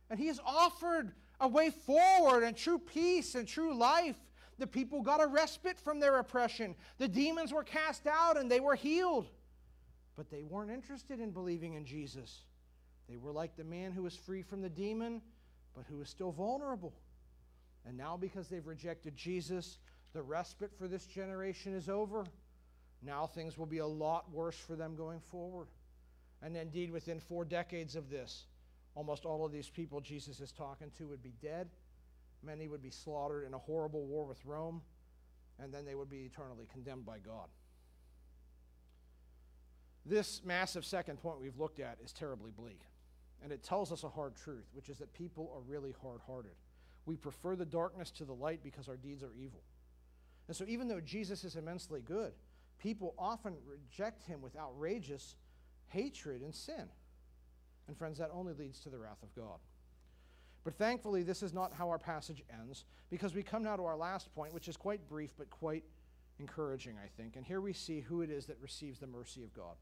and 0.09 0.19
he 0.19 0.27
has 0.27 0.39
offered 0.45 1.11
a 1.39 1.47
way 1.47 1.69
forward 1.69 2.43
and 2.43 2.55
true 2.57 2.79
peace 2.79 3.35
and 3.35 3.47
true 3.47 3.75
life. 3.75 4.17
The 4.57 4.67
people 4.67 5.01
got 5.01 5.21
a 5.21 5.27
respite 5.27 5.79
from 5.79 5.99
their 5.99 6.17
oppression. 6.17 6.75
The 6.97 7.07
demons 7.07 7.53
were 7.53 7.63
cast 7.63 8.07
out 8.07 8.37
and 8.37 8.51
they 8.51 8.59
were 8.59 8.75
healed. 8.75 9.29
But 10.17 10.29
they 10.29 10.43
weren't 10.43 10.71
interested 10.71 11.21
in 11.21 11.31
believing 11.31 11.75
in 11.75 11.85
Jesus. 11.85 12.41
They 13.07 13.15
were 13.15 13.31
like 13.31 13.55
the 13.55 13.63
man 13.63 13.93
who 13.93 14.03
was 14.03 14.15
free 14.15 14.41
from 14.41 14.61
the 14.61 14.69
demon 14.69 15.21
but 15.79 15.87
who 15.87 16.01
is 16.01 16.09
still 16.09 16.33
vulnerable. 16.33 16.91
And 17.87 17.95
now, 17.95 18.17
because 18.17 18.49
they've 18.49 18.67
rejected 18.67 19.15
Jesus, 19.15 19.77
the 20.11 20.21
respite 20.21 20.71
for 20.77 20.89
this 20.89 21.05
generation 21.05 21.73
is 21.73 21.87
over. 21.87 22.25
Now 23.01 23.25
things 23.25 23.57
will 23.57 23.65
be 23.65 23.77
a 23.77 23.87
lot 23.87 24.29
worse 24.29 24.57
for 24.57 24.75
them 24.75 24.97
going 24.97 25.21
forward. 25.21 25.67
And 26.41 26.57
indeed, 26.57 26.91
within 26.91 27.21
four 27.21 27.45
decades 27.45 27.95
of 27.95 28.09
this, 28.09 28.43
almost 28.93 29.23
all 29.23 29.45
of 29.45 29.53
these 29.53 29.69
people 29.69 30.01
Jesus 30.01 30.41
is 30.41 30.51
talking 30.51 30.91
to 30.97 31.07
would 31.07 31.23
be 31.23 31.33
dead. 31.41 31.69
Many 32.43 32.67
would 32.67 32.83
be 32.83 32.91
slaughtered 32.91 33.45
in 33.47 33.53
a 33.53 33.57
horrible 33.57 34.05
war 34.05 34.25
with 34.25 34.45
Rome, 34.45 34.81
and 35.63 35.73
then 35.73 35.85
they 35.85 35.95
would 35.95 36.09
be 36.09 36.25
eternally 36.25 36.67
condemned 36.73 37.05
by 37.05 37.19
God. 37.19 37.47
This 40.05 40.41
massive 40.43 40.83
second 40.83 41.21
point 41.21 41.39
we've 41.39 41.57
looked 41.57 41.79
at 41.79 41.99
is 42.03 42.11
terribly 42.11 42.51
bleak. 42.51 42.81
And 43.43 43.51
it 43.51 43.63
tells 43.63 43.91
us 43.91 44.03
a 44.03 44.09
hard 44.09 44.35
truth, 44.35 44.65
which 44.73 44.89
is 44.89 44.97
that 44.97 45.13
people 45.13 45.51
are 45.53 45.61
really 45.61 45.93
hard 46.01 46.19
hearted. 46.27 46.55
We 47.05 47.15
prefer 47.15 47.55
the 47.55 47.65
darkness 47.65 48.11
to 48.11 48.25
the 48.25 48.33
light 48.33 48.61
because 48.63 48.89
our 48.89 48.97
deeds 48.97 49.23
are 49.23 49.33
evil. 49.41 49.61
And 50.47 50.55
so, 50.55 50.65
even 50.67 50.87
though 50.87 50.99
Jesus 50.99 51.43
is 51.43 51.55
immensely 51.55 52.01
good, 52.01 52.33
people 52.79 53.13
often 53.17 53.55
reject 53.65 54.23
him 54.23 54.41
with 54.41 54.57
outrageous 54.57 55.35
hatred 55.87 56.41
and 56.41 56.53
sin. 56.53 56.89
And 57.87 57.97
friends, 57.97 58.17
that 58.19 58.31
only 58.33 58.53
leads 58.53 58.79
to 58.81 58.89
the 58.89 58.97
wrath 58.97 59.23
of 59.23 59.33
God. 59.35 59.59
But 60.63 60.75
thankfully, 60.75 61.23
this 61.23 61.41
is 61.41 61.53
not 61.53 61.73
how 61.73 61.89
our 61.89 61.97
passage 61.97 62.43
ends, 62.61 62.85
because 63.09 63.33
we 63.33 63.43
come 63.43 63.63
now 63.63 63.75
to 63.75 63.85
our 63.85 63.95
last 63.97 64.33
point, 64.35 64.53
which 64.53 64.67
is 64.67 64.77
quite 64.77 65.07
brief 65.07 65.31
but 65.37 65.49
quite 65.49 65.83
encouraging, 66.39 66.95
I 67.03 67.07
think. 67.17 67.35
And 67.35 67.45
here 67.45 67.61
we 67.61 67.73
see 67.73 68.01
who 68.01 68.21
it 68.21 68.29
is 68.29 68.45
that 68.47 68.57
receives 68.61 68.99
the 68.99 69.07
mercy 69.07 69.43
of 69.43 69.53
God. 69.53 69.75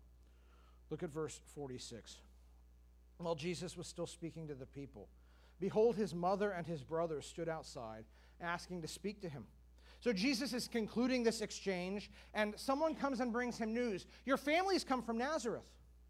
Look 0.90 1.04
at 1.04 1.10
verse 1.10 1.40
46. 1.56 2.18
While 3.18 3.36
Jesus 3.36 3.76
was 3.76 3.88
still 3.88 4.08
speaking 4.08 4.48
to 4.48 4.56
the 4.56 4.66
people, 4.66 5.10
behold, 5.60 5.96
his 5.96 6.14
mother 6.14 6.52
and 6.52 6.66
his 6.68 6.84
brothers 6.84 7.26
stood 7.26 7.50
outside, 7.50 8.06
asking 8.40 8.82
to 8.84 8.88
speak 8.88 9.22
to 9.22 9.30
him. 9.30 9.46
So 10.00 10.14
Jesus 10.14 10.54
is 10.54 10.68
concluding 10.68 11.24
this 11.24 11.42
exchange, 11.42 12.12
and 12.34 12.54
someone 12.58 12.94
comes 12.94 13.20
and 13.20 13.34
brings 13.34 13.58
him 13.58 13.74
news. 13.74 14.06
Your 14.26 14.38
family's 14.38 14.84
come 14.84 15.02
from 15.02 15.18
Nazareth. 15.18 15.66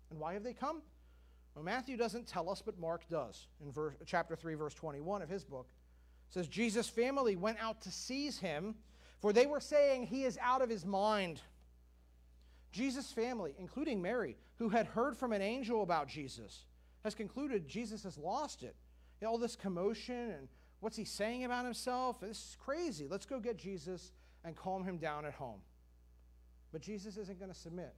And 0.10 0.20
why 0.20 0.34
have 0.34 0.44
they 0.44 0.54
come? 0.54 0.82
Well, 1.56 1.64
Matthew 1.64 1.98
doesn't 1.98 2.28
tell 2.28 2.50
us, 2.50 2.62
but 2.62 2.78
Mark 2.78 3.08
does. 3.10 3.48
In 3.64 3.72
verse, 3.72 3.96
chapter 4.06 4.36
3, 4.36 4.56
verse 4.56 4.74
21 4.74 5.22
of 5.22 5.30
his 5.30 5.44
book, 5.44 5.70
says, 6.30 6.48
Jesus' 6.48 6.90
family 6.90 7.36
went 7.36 7.58
out 7.62 7.82
to 7.82 7.92
seize 7.92 8.38
him, 8.38 8.76
for 9.22 9.32
they 9.32 9.46
were 9.46 9.62
saying 9.62 10.06
he 10.06 10.24
is 10.26 10.38
out 10.42 10.62
of 10.62 10.70
his 10.70 10.86
mind. 10.86 11.42
Jesus' 12.72 13.12
family, 13.12 13.56
including 13.58 14.02
Mary, 14.02 14.38
who 14.58 14.70
had 14.70 14.86
heard 14.88 15.18
from 15.18 15.32
an 15.32 15.42
angel 15.42 15.82
about 15.82 16.08
Jesus, 16.08 16.66
has 17.04 17.16
concluded 17.16 17.68
Jesus 17.68 18.04
has 18.04 18.18
lost 18.18 18.64
it. 18.64 18.76
You 19.20 19.26
know, 19.26 19.32
all 19.32 19.38
this 19.38 19.56
commotion 19.56 20.32
and 20.32 20.48
what's 20.80 20.98
he 20.98 21.06
saying 21.06 21.44
about 21.44 21.66
himself? 21.66 22.20
This 22.20 22.38
is 22.38 22.58
crazy. 22.60 23.08
Let's 23.10 23.26
go 23.26 23.40
get 23.40 23.58
Jesus 23.58 24.12
and 24.44 24.56
calm 24.56 24.84
him 24.84 24.98
down 24.98 25.26
at 25.26 25.34
home. 25.34 25.62
But 26.72 26.82
Jesus 26.82 27.18
isn't 27.18 27.40
going 27.40 27.52
to 27.52 27.58
submit 27.58 27.94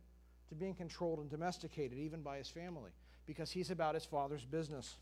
to 0.49 0.55
being 0.55 0.73
controlled 0.73 1.19
and 1.19 1.29
domesticated, 1.29 1.97
even 1.97 2.21
by 2.21 2.37
his 2.37 2.49
family 2.49 2.91
because 3.29 3.51
he's 3.51 3.69
about 3.69 3.93
his 3.93 4.05
father's 4.05 4.43
business. 4.43 4.97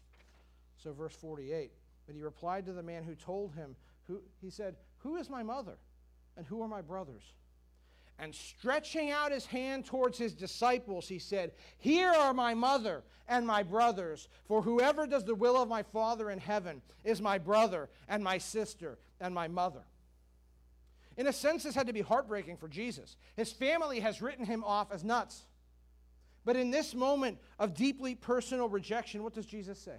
So, 0.76 0.92
verse 0.92 1.16
48 1.16 1.72
But 2.06 2.14
he 2.14 2.22
replied 2.22 2.66
to 2.66 2.74
the 2.74 2.84
man 2.84 3.04
who 3.04 3.16
told 3.16 3.56
him, 3.56 3.74
who, 4.06 4.22
He 4.42 4.50
said, 4.50 4.76
Who 4.98 5.16
is 5.16 5.30
my 5.30 5.44
mother? 5.44 5.78
And 6.36 6.46
who 6.46 6.62
are 6.62 6.68
my 6.68 6.82
brothers? 6.82 7.24
And 8.20 8.34
stretching 8.34 9.12
out 9.12 9.32
his 9.32 9.46
hand 9.46 9.86
towards 9.86 10.18
his 10.18 10.34
disciples, 10.34 11.08
he 11.08 11.20
said, 11.20 11.52
Here 11.78 12.10
are 12.10 12.34
my 12.34 12.54
mother 12.56 13.04
and 13.28 13.46
my 13.46 13.62
brothers. 13.62 14.28
For 14.46 14.62
whoever 14.62 15.06
does 15.06 15.24
the 15.24 15.36
will 15.36 15.62
of 15.62 15.70
my 15.70 15.84
Father 15.84 16.32
in 16.32 16.40
heaven 16.40 16.82
is 17.04 17.22
my 17.22 17.38
brother 17.38 17.90
and 18.08 18.24
my 18.24 18.40
sister 18.40 18.98
and 19.20 19.36
my 19.36 19.48
mother. 19.48 19.84
In 21.16 21.28
a 21.28 21.34
sense, 21.34 21.64
this 21.64 21.76
had 21.76 21.88
to 21.88 21.94
be 21.94 22.02
heartbreaking 22.02 22.58
for 22.58 22.68
Jesus. 22.68 23.18
His 23.36 23.52
family 23.52 24.00
has 24.00 24.22
written 24.22 24.46
him 24.46 24.64
off 24.64 24.92
as 24.92 25.04
nuts. 25.04 25.46
But 26.46 26.56
in 26.56 26.72
this 26.72 26.96
moment 26.96 27.40
of 27.60 27.74
deeply 27.74 28.16
personal 28.16 28.70
rejection, 28.70 29.22
what 29.22 29.34
does 29.34 29.46
Jesus 29.46 29.80
say? 29.80 29.98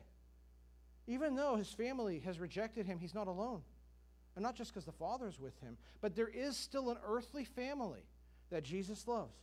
Even 1.06 1.34
though 1.34 1.56
his 1.56 1.68
family 1.68 2.20
has 2.20 2.38
rejected 2.38 2.86
him, 2.86 2.98
he's 2.98 3.14
not 3.14 3.26
alone. 3.26 3.62
And 4.38 4.44
not 4.44 4.54
just 4.54 4.72
because 4.72 4.84
the 4.84 4.92
Father 4.92 5.26
is 5.26 5.40
with 5.40 5.58
him, 5.58 5.76
but 6.00 6.14
there 6.14 6.28
is 6.28 6.56
still 6.56 6.90
an 6.90 6.98
earthly 7.04 7.42
family 7.42 8.04
that 8.50 8.62
Jesus 8.62 9.08
loves, 9.08 9.34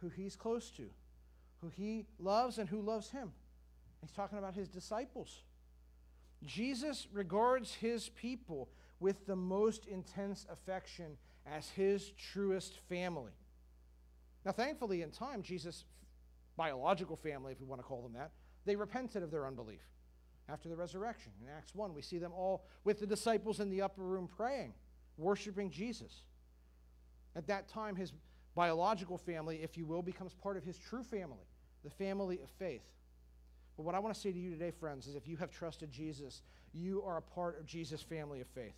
who 0.00 0.10
he's 0.10 0.36
close 0.36 0.70
to, 0.76 0.84
who 1.60 1.68
he 1.76 2.06
loves 2.20 2.58
and 2.58 2.68
who 2.68 2.80
loves 2.80 3.10
him. 3.10 3.32
He's 4.00 4.12
talking 4.12 4.38
about 4.38 4.54
his 4.54 4.68
disciples. 4.68 5.42
Jesus 6.44 7.08
regards 7.12 7.74
his 7.74 8.10
people 8.10 8.68
with 9.00 9.26
the 9.26 9.34
most 9.34 9.86
intense 9.86 10.46
affection 10.48 11.16
as 11.44 11.70
his 11.70 12.12
truest 12.12 12.78
family. 12.88 13.32
Now, 14.44 14.52
thankfully, 14.52 15.02
in 15.02 15.10
time, 15.10 15.42
Jesus 15.42 15.84
biological 16.56 17.16
family, 17.16 17.50
if 17.50 17.60
we 17.60 17.66
want 17.66 17.80
to 17.80 17.84
call 17.84 18.02
them 18.02 18.12
that, 18.12 18.30
they 18.66 18.76
repented 18.76 19.24
of 19.24 19.32
their 19.32 19.48
unbelief 19.48 19.82
after 20.52 20.68
the 20.68 20.76
resurrection. 20.76 21.32
In 21.40 21.48
Acts 21.48 21.74
1, 21.74 21.94
we 21.94 22.02
see 22.02 22.18
them 22.18 22.32
all 22.32 22.64
with 22.84 23.00
the 23.00 23.06
disciples 23.06 23.60
in 23.60 23.70
the 23.70 23.82
upper 23.82 24.02
room 24.02 24.28
praying, 24.28 24.74
worshiping 25.16 25.70
Jesus. 25.70 26.22
At 27.34 27.46
that 27.46 27.68
time, 27.68 27.96
his 27.96 28.12
biological 28.54 29.16
family, 29.16 29.60
if 29.62 29.78
you 29.78 29.86
will, 29.86 30.02
becomes 30.02 30.34
part 30.34 30.56
of 30.56 30.64
his 30.64 30.76
true 30.76 31.02
family, 31.02 31.46
the 31.84 31.90
family 31.90 32.38
of 32.42 32.50
faith. 32.50 32.84
But 33.76 33.84
what 33.84 33.94
I 33.94 33.98
want 33.98 34.14
to 34.14 34.20
say 34.20 34.30
to 34.30 34.38
you 34.38 34.50
today, 34.50 34.70
friends, 34.70 35.06
is 35.06 35.14
if 35.14 35.26
you 35.26 35.38
have 35.38 35.50
trusted 35.50 35.90
Jesus, 35.90 36.42
you 36.74 37.02
are 37.02 37.16
a 37.16 37.22
part 37.22 37.58
of 37.58 37.64
Jesus' 37.64 38.02
family 38.02 38.42
of 38.42 38.46
faith. 38.48 38.76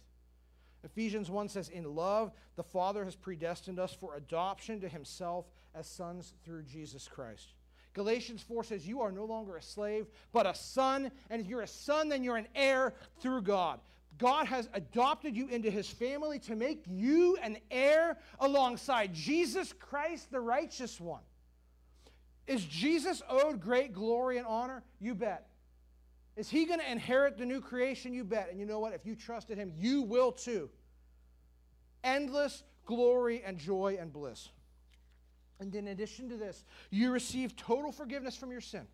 Ephesians 0.84 1.30
1 1.30 1.48
says, 1.48 1.70
In 1.70 1.96
love, 1.96 2.30
the 2.56 2.62
Father 2.62 3.04
has 3.04 3.16
predestined 3.16 3.80
us 3.80 3.92
for 3.92 4.16
adoption 4.16 4.80
to 4.80 4.88
himself 4.88 5.46
as 5.74 5.88
sons 5.88 6.34
through 6.44 6.62
Jesus 6.62 7.08
Christ. 7.08 7.54
Galatians 7.94 8.42
4 8.42 8.64
says, 8.64 8.86
You 8.86 9.00
are 9.00 9.12
no 9.12 9.24
longer 9.24 9.56
a 9.56 9.62
slave, 9.62 10.06
but 10.32 10.46
a 10.46 10.54
son. 10.54 11.10
And 11.30 11.40
if 11.40 11.46
you're 11.46 11.62
a 11.62 11.66
son, 11.66 12.08
then 12.08 12.22
you're 12.22 12.36
an 12.36 12.48
heir 12.54 12.92
through 13.20 13.42
God. 13.42 13.80
God 14.18 14.46
has 14.46 14.68
adopted 14.74 15.36
you 15.36 15.48
into 15.48 15.70
his 15.70 15.88
family 15.88 16.38
to 16.40 16.54
make 16.54 16.84
you 16.86 17.36
an 17.42 17.56
heir 17.70 18.18
alongside 18.38 19.12
Jesus 19.12 19.72
Christ, 19.72 20.30
the 20.30 20.40
righteous 20.40 21.00
one. 21.00 21.22
Is 22.46 22.64
Jesus 22.64 23.22
owed 23.28 23.60
great 23.60 23.92
glory 23.92 24.38
and 24.38 24.46
honor? 24.46 24.82
You 25.00 25.14
bet. 25.14 25.48
Is 26.36 26.50
he 26.50 26.66
going 26.66 26.80
to 26.80 26.90
inherit 26.90 27.38
the 27.38 27.46
new 27.46 27.60
creation? 27.60 28.12
You 28.12 28.24
bet. 28.24 28.48
And 28.50 28.58
you 28.58 28.66
know 28.66 28.80
what? 28.80 28.92
If 28.92 29.06
you 29.06 29.14
trusted 29.14 29.56
him, 29.56 29.72
you 29.76 30.02
will 30.02 30.32
too. 30.32 30.68
Endless 32.02 32.64
glory 32.86 33.42
and 33.44 33.56
joy 33.56 33.96
and 33.98 34.12
bliss. 34.12 34.48
And 35.60 35.74
in 35.74 35.88
addition 35.88 36.28
to 36.30 36.36
this, 36.36 36.64
you 36.90 37.10
receive 37.10 37.56
total 37.56 37.92
forgiveness 37.92 38.36
from 38.36 38.50
your 38.50 38.60
sin. 38.60 38.86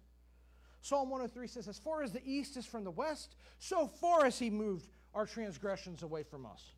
Psalm 0.83 1.11
103 1.11 1.47
says, 1.47 1.69
As 1.69 1.79
far 1.79 2.03
as 2.03 2.13
the 2.13 2.23
east 2.25 2.57
is 2.57 2.67
from 2.67 2.85
the 2.85 2.91
west, 2.91 3.37
so 3.59 3.87
far 3.87 4.25
as 4.27 4.39
he 4.39 4.51
moved 4.51 4.89
our 5.15 5.27
transgressions 5.27 6.03
away 6.03 6.23
from 6.23 6.47
us. 6.47 6.73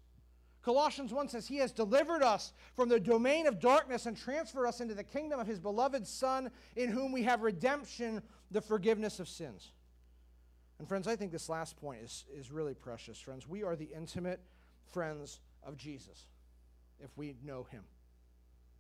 Colossians 0.63 1.13
1 1.13 1.29
says, 1.29 1.47
He 1.47 1.57
has 1.57 1.73
delivered 1.73 2.23
us 2.23 2.53
from 2.75 2.89
the 2.89 3.01
domain 3.01 3.47
of 3.47 3.61
darkness 3.61 4.07
and 4.07 4.17
transferred 4.17 4.67
us 4.67 4.81
into 4.81 4.95
the 4.95 5.05
kingdom 5.05 5.41
of 5.41 5.47
His 5.47 5.59
beloved 5.59 6.07
Son, 6.07 6.51
in 6.77 6.89
whom 6.89 7.11
we 7.11 7.25
have 7.25 7.43
redemption, 7.43 8.23
the 8.51 8.61
forgiveness 8.61 9.19
of 9.19 9.29
sins. 9.29 9.73
And 10.79 10.89
friends, 10.89 11.09
I 11.09 11.17
think 11.17 11.33
this 11.33 11.49
last 11.49 11.77
point 11.77 12.01
is, 12.03 12.25
is 12.33 12.51
really 12.51 12.75
precious, 12.75 13.19
friends. 13.19 13.49
We 13.49 13.65
are 13.65 13.77
the 13.77 13.89
intimate 13.95 14.41
friends 14.93 15.41
of 15.65 15.77
Jesus 15.77 16.27
if 17.01 17.11
we 17.17 17.35
know 17.45 17.65
Him. 17.65 17.83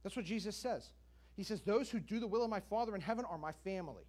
That's 0.03 0.17
what 0.17 0.25
Jesus 0.25 0.57
says. 0.57 0.89
He 1.37 1.45
says, 1.45 1.61
Those 1.61 1.91
who 1.91 2.01
do 2.01 2.21
the 2.21 2.27
will 2.27 2.45
of 2.45 2.51
my 2.51 2.61
Father 2.61 2.95
in 2.95 3.01
heaven 3.01 3.25
are 3.25 3.39
my 3.39 3.53
family. 3.65 4.05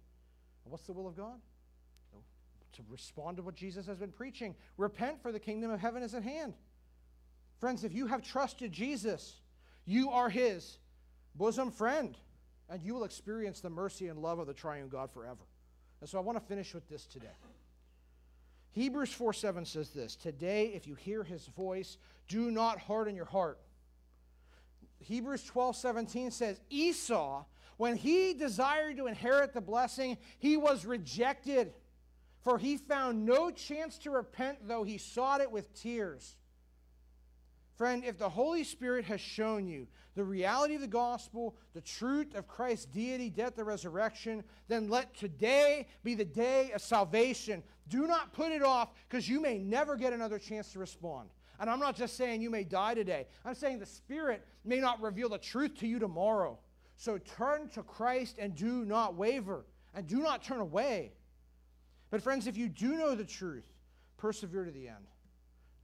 And 0.64 0.72
what's 0.72 0.86
the 0.86 0.92
will 0.92 1.06
of 1.06 1.16
God? 1.16 1.40
To 2.74 2.82
respond 2.88 3.36
to 3.36 3.42
what 3.42 3.54
Jesus 3.54 3.86
has 3.86 3.98
been 3.98 4.10
preaching. 4.10 4.54
Repent, 4.76 5.22
for 5.22 5.30
the 5.30 5.38
kingdom 5.38 5.70
of 5.70 5.80
heaven 5.80 6.02
is 6.02 6.14
at 6.14 6.24
hand. 6.24 6.54
Friends, 7.60 7.84
if 7.84 7.94
you 7.94 8.06
have 8.08 8.22
trusted 8.22 8.72
Jesus, 8.72 9.36
you 9.86 10.10
are 10.10 10.28
his 10.28 10.78
bosom 11.36 11.70
friend, 11.70 12.16
and 12.68 12.82
you 12.82 12.94
will 12.94 13.04
experience 13.04 13.60
the 13.60 13.70
mercy 13.70 14.08
and 14.08 14.18
love 14.18 14.38
of 14.38 14.46
the 14.46 14.54
triune 14.54 14.88
God 14.88 15.10
forever. 15.12 15.42
And 16.00 16.10
so 16.10 16.18
I 16.18 16.20
want 16.22 16.38
to 16.38 16.44
finish 16.44 16.74
with 16.74 16.88
this 16.88 17.06
today. 17.06 17.26
Hebrews 18.72 19.12
4 19.12 19.32
7 19.32 19.64
says 19.64 19.90
this 19.90 20.16
Today, 20.16 20.72
if 20.74 20.86
you 20.86 20.96
hear 20.96 21.22
his 21.22 21.46
voice, 21.46 21.96
do 22.26 22.50
not 22.50 22.78
harden 22.80 23.14
your 23.14 23.24
heart 23.24 23.58
Hebrews 25.04 25.44
12 25.44 25.76
17 25.76 26.30
says, 26.30 26.60
Esau, 26.70 27.44
when 27.76 27.96
he 27.96 28.34
desired 28.34 28.96
to 28.96 29.06
inherit 29.06 29.52
the 29.52 29.60
blessing, 29.60 30.18
he 30.38 30.56
was 30.56 30.84
rejected, 30.84 31.72
for 32.42 32.58
he 32.58 32.76
found 32.76 33.24
no 33.24 33.50
chance 33.50 33.98
to 33.98 34.10
repent, 34.10 34.66
though 34.68 34.84
he 34.84 34.98
sought 34.98 35.40
it 35.40 35.50
with 35.50 35.74
tears. 35.74 36.36
Friend, 37.76 38.04
if 38.04 38.18
the 38.18 38.28
Holy 38.28 38.62
Spirit 38.62 39.04
has 39.06 39.20
shown 39.20 39.66
you 39.66 39.88
the 40.14 40.22
reality 40.22 40.76
of 40.76 40.80
the 40.80 40.86
gospel, 40.86 41.56
the 41.72 41.80
truth 41.80 42.36
of 42.36 42.46
Christ's 42.46 42.84
deity, 42.86 43.30
death, 43.30 43.58
and 43.58 43.66
resurrection, 43.66 44.44
then 44.68 44.88
let 44.88 45.12
today 45.16 45.88
be 46.04 46.14
the 46.14 46.24
day 46.24 46.70
of 46.72 46.80
salvation. 46.80 47.64
Do 47.88 48.06
not 48.06 48.32
put 48.32 48.52
it 48.52 48.62
off 48.62 48.90
because 49.08 49.28
you 49.28 49.40
may 49.40 49.58
never 49.58 49.96
get 49.96 50.12
another 50.12 50.38
chance 50.38 50.72
to 50.72 50.78
respond. 50.78 51.30
And 51.60 51.70
I'm 51.70 51.78
not 51.78 51.96
just 51.96 52.16
saying 52.16 52.42
you 52.42 52.50
may 52.50 52.64
die 52.64 52.94
today, 52.94 53.26
I'm 53.44 53.54
saying 53.54 53.78
the 53.78 53.86
Spirit 53.86 54.44
may 54.64 54.80
not 54.80 55.00
reveal 55.00 55.28
the 55.28 55.38
truth 55.38 55.76
to 55.78 55.86
you 55.86 55.98
tomorrow. 55.98 56.58
So 56.96 57.18
turn 57.18 57.68
to 57.70 57.82
Christ 57.82 58.38
and 58.38 58.54
do 58.54 58.84
not 58.84 59.14
waver 59.14 59.64
and 59.94 60.06
do 60.06 60.18
not 60.18 60.42
turn 60.42 60.60
away. 60.60 61.12
But, 62.10 62.22
friends, 62.22 62.46
if 62.46 62.56
you 62.56 62.68
do 62.68 62.96
know 62.96 63.14
the 63.14 63.24
truth, 63.24 63.66
persevere 64.16 64.64
to 64.64 64.70
the 64.70 64.88
end. 64.88 65.06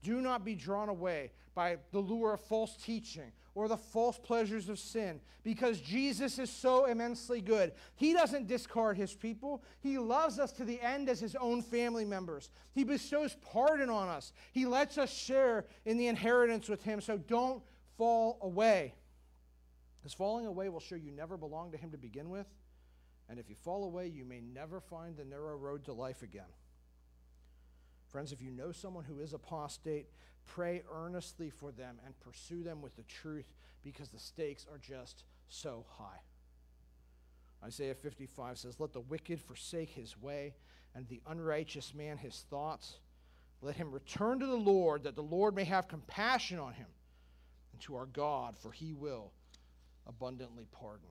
Do 0.02 0.20
not 0.20 0.44
be 0.44 0.54
drawn 0.54 0.88
away 0.88 1.32
by 1.54 1.78
the 1.90 1.98
lure 1.98 2.34
of 2.34 2.40
false 2.40 2.76
teaching 2.76 3.32
or 3.54 3.68
the 3.68 3.76
false 3.76 4.18
pleasures 4.18 4.68
of 4.68 4.78
sin 4.78 5.20
because 5.42 5.80
Jesus 5.80 6.38
is 6.38 6.50
so 6.50 6.86
immensely 6.86 7.40
good. 7.40 7.72
He 7.96 8.12
doesn't 8.12 8.46
discard 8.46 8.96
his 8.96 9.14
people, 9.14 9.62
he 9.80 9.98
loves 9.98 10.38
us 10.38 10.52
to 10.52 10.64
the 10.64 10.80
end 10.80 11.08
as 11.08 11.20
his 11.20 11.34
own 11.36 11.62
family 11.62 12.04
members. 12.04 12.50
He 12.72 12.84
bestows 12.84 13.36
pardon 13.40 13.90
on 13.90 14.08
us, 14.08 14.32
he 14.52 14.66
lets 14.66 14.98
us 14.98 15.12
share 15.12 15.66
in 15.84 15.96
the 15.96 16.06
inheritance 16.06 16.68
with 16.68 16.82
him. 16.82 17.00
So 17.00 17.18
don't 17.18 17.62
fall 17.96 18.38
away. 18.40 18.94
Because 20.00 20.14
falling 20.14 20.46
away 20.46 20.68
will 20.68 20.80
show 20.80 20.94
you 20.94 21.10
never 21.10 21.36
belonged 21.36 21.72
to 21.72 21.78
Him 21.78 21.90
to 21.90 21.98
begin 21.98 22.30
with. 22.30 22.46
And 23.28 23.38
if 23.38 23.48
you 23.48 23.54
fall 23.54 23.84
away, 23.84 24.08
you 24.08 24.24
may 24.24 24.40
never 24.40 24.80
find 24.80 25.16
the 25.16 25.24
narrow 25.24 25.56
road 25.56 25.84
to 25.84 25.92
life 25.92 26.22
again. 26.22 26.48
Friends, 28.08 28.32
if 28.32 28.40
you 28.40 28.50
know 28.50 28.72
someone 28.72 29.04
who 29.04 29.20
is 29.20 29.34
apostate, 29.34 30.08
pray 30.54 30.82
earnestly 30.92 31.50
for 31.50 31.70
them 31.72 31.96
and 32.04 32.18
pursue 32.20 32.62
them 32.62 32.82
with 32.82 32.96
the 32.96 33.02
truth 33.04 33.52
because 33.82 34.08
the 34.08 34.18
stakes 34.18 34.66
are 34.70 34.78
just 34.78 35.24
so 35.48 35.84
high. 35.98 36.20
Isaiah 37.64 37.94
55 37.94 38.58
says, 38.58 38.80
Let 38.80 38.92
the 38.92 39.00
wicked 39.00 39.40
forsake 39.40 39.90
his 39.90 40.20
way, 40.20 40.54
and 40.94 41.06
the 41.08 41.20
unrighteous 41.28 41.94
man 41.94 42.16
his 42.16 42.44
thoughts. 42.50 42.98
Let 43.62 43.76
him 43.76 43.92
return 43.92 44.40
to 44.40 44.46
the 44.46 44.56
Lord, 44.56 45.04
that 45.04 45.16
the 45.16 45.22
Lord 45.22 45.54
may 45.54 45.64
have 45.64 45.86
compassion 45.86 46.58
on 46.58 46.72
him, 46.72 46.86
and 47.72 47.80
to 47.82 47.96
our 47.96 48.06
God, 48.06 48.56
for 48.56 48.72
he 48.72 48.94
will 48.94 49.32
abundantly 50.06 50.66
pardon. 50.72 51.08